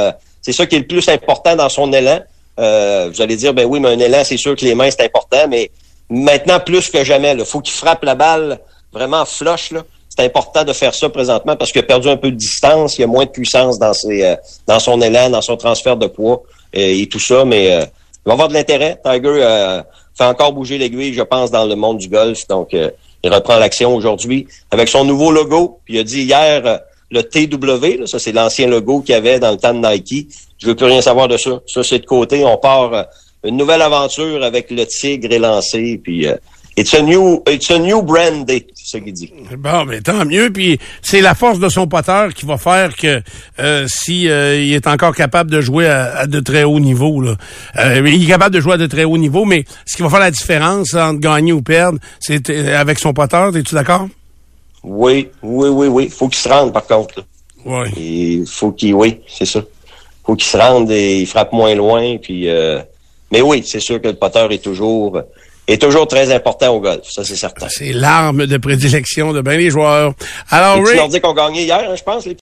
c'est 0.42 0.52
ça 0.52 0.66
qui 0.66 0.76
est 0.76 0.80
le 0.80 0.86
plus 0.86 1.08
important 1.08 1.56
dans 1.56 1.70
son 1.70 1.90
élan. 1.90 2.20
vous 2.58 3.22
allez 3.22 3.36
dire, 3.36 3.54
ben 3.54 3.64
oui, 3.64 3.80
mais 3.80 3.88
un 3.88 3.98
élan, 3.98 4.24
c'est 4.24 4.36
sûr 4.36 4.56
que 4.56 4.64
les 4.66 4.74
mains 4.74 4.90
c'est 4.90 5.04
important, 5.04 5.48
mais 5.48 5.70
maintenant 6.10 6.60
plus 6.60 6.90
que 6.90 7.02
jamais, 7.02 7.34
il 7.38 7.46
faut 7.46 7.62
qu'il 7.62 7.72
frappe 7.72 8.04
la 8.04 8.14
balle 8.14 8.60
vraiment 8.92 9.24
flush 9.24 9.70
là 9.70 9.80
c'est 10.16 10.24
important 10.24 10.64
de 10.64 10.72
faire 10.72 10.94
ça 10.94 11.08
présentement 11.08 11.56
parce 11.56 11.72
qu'il 11.72 11.80
a 11.80 11.84
perdu 11.84 12.08
un 12.08 12.16
peu 12.16 12.30
de 12.30 12.36
distance, 12.36 12.98
il 12.98 13.04
a 13.04 13.06
moins 13.06 13.24
de 13.24 13.30
puissance 13.30 13.78
dans 13.78 13.92
ses, 13.92 14.22
euh, 14.22 14.36
dans 14.66 14.78
son 14.78 15.00
élan, 15.00 15.30
dans 15.30 15.42
son 15.42 15.56
transfert 15.56 15.96
de 15.96 16.06
poids 16.06 16.42
euh, 16.76 17.02
et 17.02 17.08
tout 17.08 17.18
ça, 17.18 17.44
mais 17.44 17.72
euh, 17.72 17.80
il 17.80 18.28
va 18.28 18.32
avoir 18.34 18.48
de 18.48 18.54
l'intérêt. 18.54 19.00
Tiger 19.04 19.80
fait 20.16 20.24
encore 20.24 20.52
bouger 20.52 20.78
l'aiguille, 20.78 21.12
je 21.12 21.22
pense, 21.22 21.50
dans 21.50 21.66
le 21.66 21.74
monde 21.74 21.98
du 21.98 22.08
golf. 22.08 22.46
Donc, 22.46 22.68
il 22.72 23.34
reprend 23.34 23.56
l'action 23.56 23.94
aujourd'hui 23.94 24.46
avec 24.70 24.88
son 24.88 25.04
nouveau 25.04 25.30
logo. 25.30 25.80
Puis 25.84 25.94
il 25.94 26.00
a 26.00 26.04
dit 26.04 26.22
hier 26.22 26.80
le 27.10 27.22
TW, 27.22 28.06
ça 28.06 28.18
c'est 28.18 28.32
l'ancien 28.32 28.66
logo 28.66 29.00
qu'il 29.00 29.14
y 29.14 29.18
avait 29.18 29.40
dans 29.40 29.50
le 29.50 29.58
temps 29.58 29.74
de 29.74 29.86
Nike. 29.86 30.28
Je 30.58 30.68
veux 30.68 30.74
plus 30.74 30.86
rien 30.86 31.02
savoir 31.02 31.28
de 31.28 31.36
ça. 31.36 31.60
Ça, 31.66 31.82
c'est 31.82 31.98
de 31.98 32.06
côté. 32.06 32.44
On 32.44 32.56
part 32.56 33.06
une 33.42 33.58
nouvelle 33.58 33.82
aventure 33.82 34.42
avec 34.42 34.70
le 34.70 34.86
tigre 34.86 35.30
élancé. 35.30 36.00
Puis 36.02 36.26
It's 36.76 36.92
a 36.92 37.02
new, 37.02 37.40
it's 37.46 37.70
a 37.70 37.78
new 37.78 38.02
brand 38.02 38.50
c'est 38.84 38.98
ce 38.98 39.04
qu'il 39.04 39.12
dit. 39.12 39.32
Bon, 39.56 39.84
mais 39.84 40.00
tant 40.00 40.24
mieux. 40.24 40.50
Puis 40.50 40.78
c'est 41.02 41.20
la 41.20 41.34
force 41.34 41.58
de 41.58 41.68
son 41.68 41.86
poteur 41.86 42.34
qui 42.34 42.44
va 42.44 42.58
faire 42.58 42.94
que 42.96 43.22
euh, 43.60 43.86
si 43.88 44.28
euh, 44.28 44.60
il 44.60 44.72
est 44.74 44.86
encore 44.86 45.14
capable 45.14 45.50
de 45.50 45.60
jouer 45.60 45.86
à, 45.86 46.26
de 46.26 46.40
très 46.40 46.64
haut 46.64 46.80
niveau, 46.80 47.20
là, 47.20 47.36
euh, 47.78 48.02
il 48.06 48.24
est 48.24 48.26
capable 48.26 48.54
de 48.54 48.60
jouer 48.60 48.74
à 48.74 48.76
de 48.76 48.86
très 48.86 49.04
haut 49.04 49.16
niveau, 49.16 49.44
mais 49.44 49.64
ce 49.86 49.96
qui 49.96 50.02
va 50.02 50.10
faire 50.10 50.20
la 50.20 50.30
différence 50.30 50.94
entre 50.94 51.20
gagner 51.20 51.52
ou 51.52 51.62
perdre, 51.62 51.98
c'est 52.18 52.50
euh, 52.50 52.78
avec 52.78 52.98
son 52.98 53.12
poteur. 53.14 53.56
Es-tu 53.56 53.74
d'accord? 53.74 54.08
Oui, 54.82 55.28
oui, 55.42 55.68
oui, 55.68 55.86
oui. 55.86 56.08
Faut 56.08 56.28
qu'il 56.28 56.40
se 56.40 56.48
rende 56.48 56.72
par 56.72 56.86
contre. 56.86 57.24
Oui. 57.64 57.88
Il 57.96 58.46
faut 58.46 58.72
qu'il, 58.72 58.94
oui, 58.94 59.20
c'est 59.28 59.46
ça. 59.46 59.62
Faut 60.26 60.34
qu'il 60.34 60.46
se 60.46 60.56
rende 60.56 60.90
et 60.90 61.20
il 61.20 61.26
frappe 61.26 61.52
moins 61.52 61.74
loin. 61.74 62.18
Puis, 62.18 62.48
mais 63.30 63.40
oui, 63.40 63.62
c'est 63.64 63.80
sûr 63.80 64.02
que 64.02 64.08
le 64.08 64.14
poteur 64.14 64.52
est 64.52 64.62
toujours 64.62 65.22
est 65.66 65.80
toujours 65.80 66.06
très 66.06 66.32
important 66.32 66.74
au 66.74 66.80
golf, 66.80 67.02
ça 67.10 67.24
c'est 67.24 67.36
certain. 67.36 67.68
C'est 67.68 67.92
l'arme 67.92 68.46
de 68.46 68.56
prédilection 68.56 69.32
de 69.32 69.40
bien 69.40 69.56
les 69.56 69.70
joueurs. 69.70 70.14
Alors, 70.50 70.76
Ray... 70.76 70.84
Tu 70.84 70.96
leur 70.96 71.08
dis 71.08 71.20
qu'on 71.20 71.34
gagnait 71.34 71.64
hier, 71.64 71.84
hein, 71.88 71.94
je 71.96 72.02
pense, 72.02 72.24
les 72.24 72.32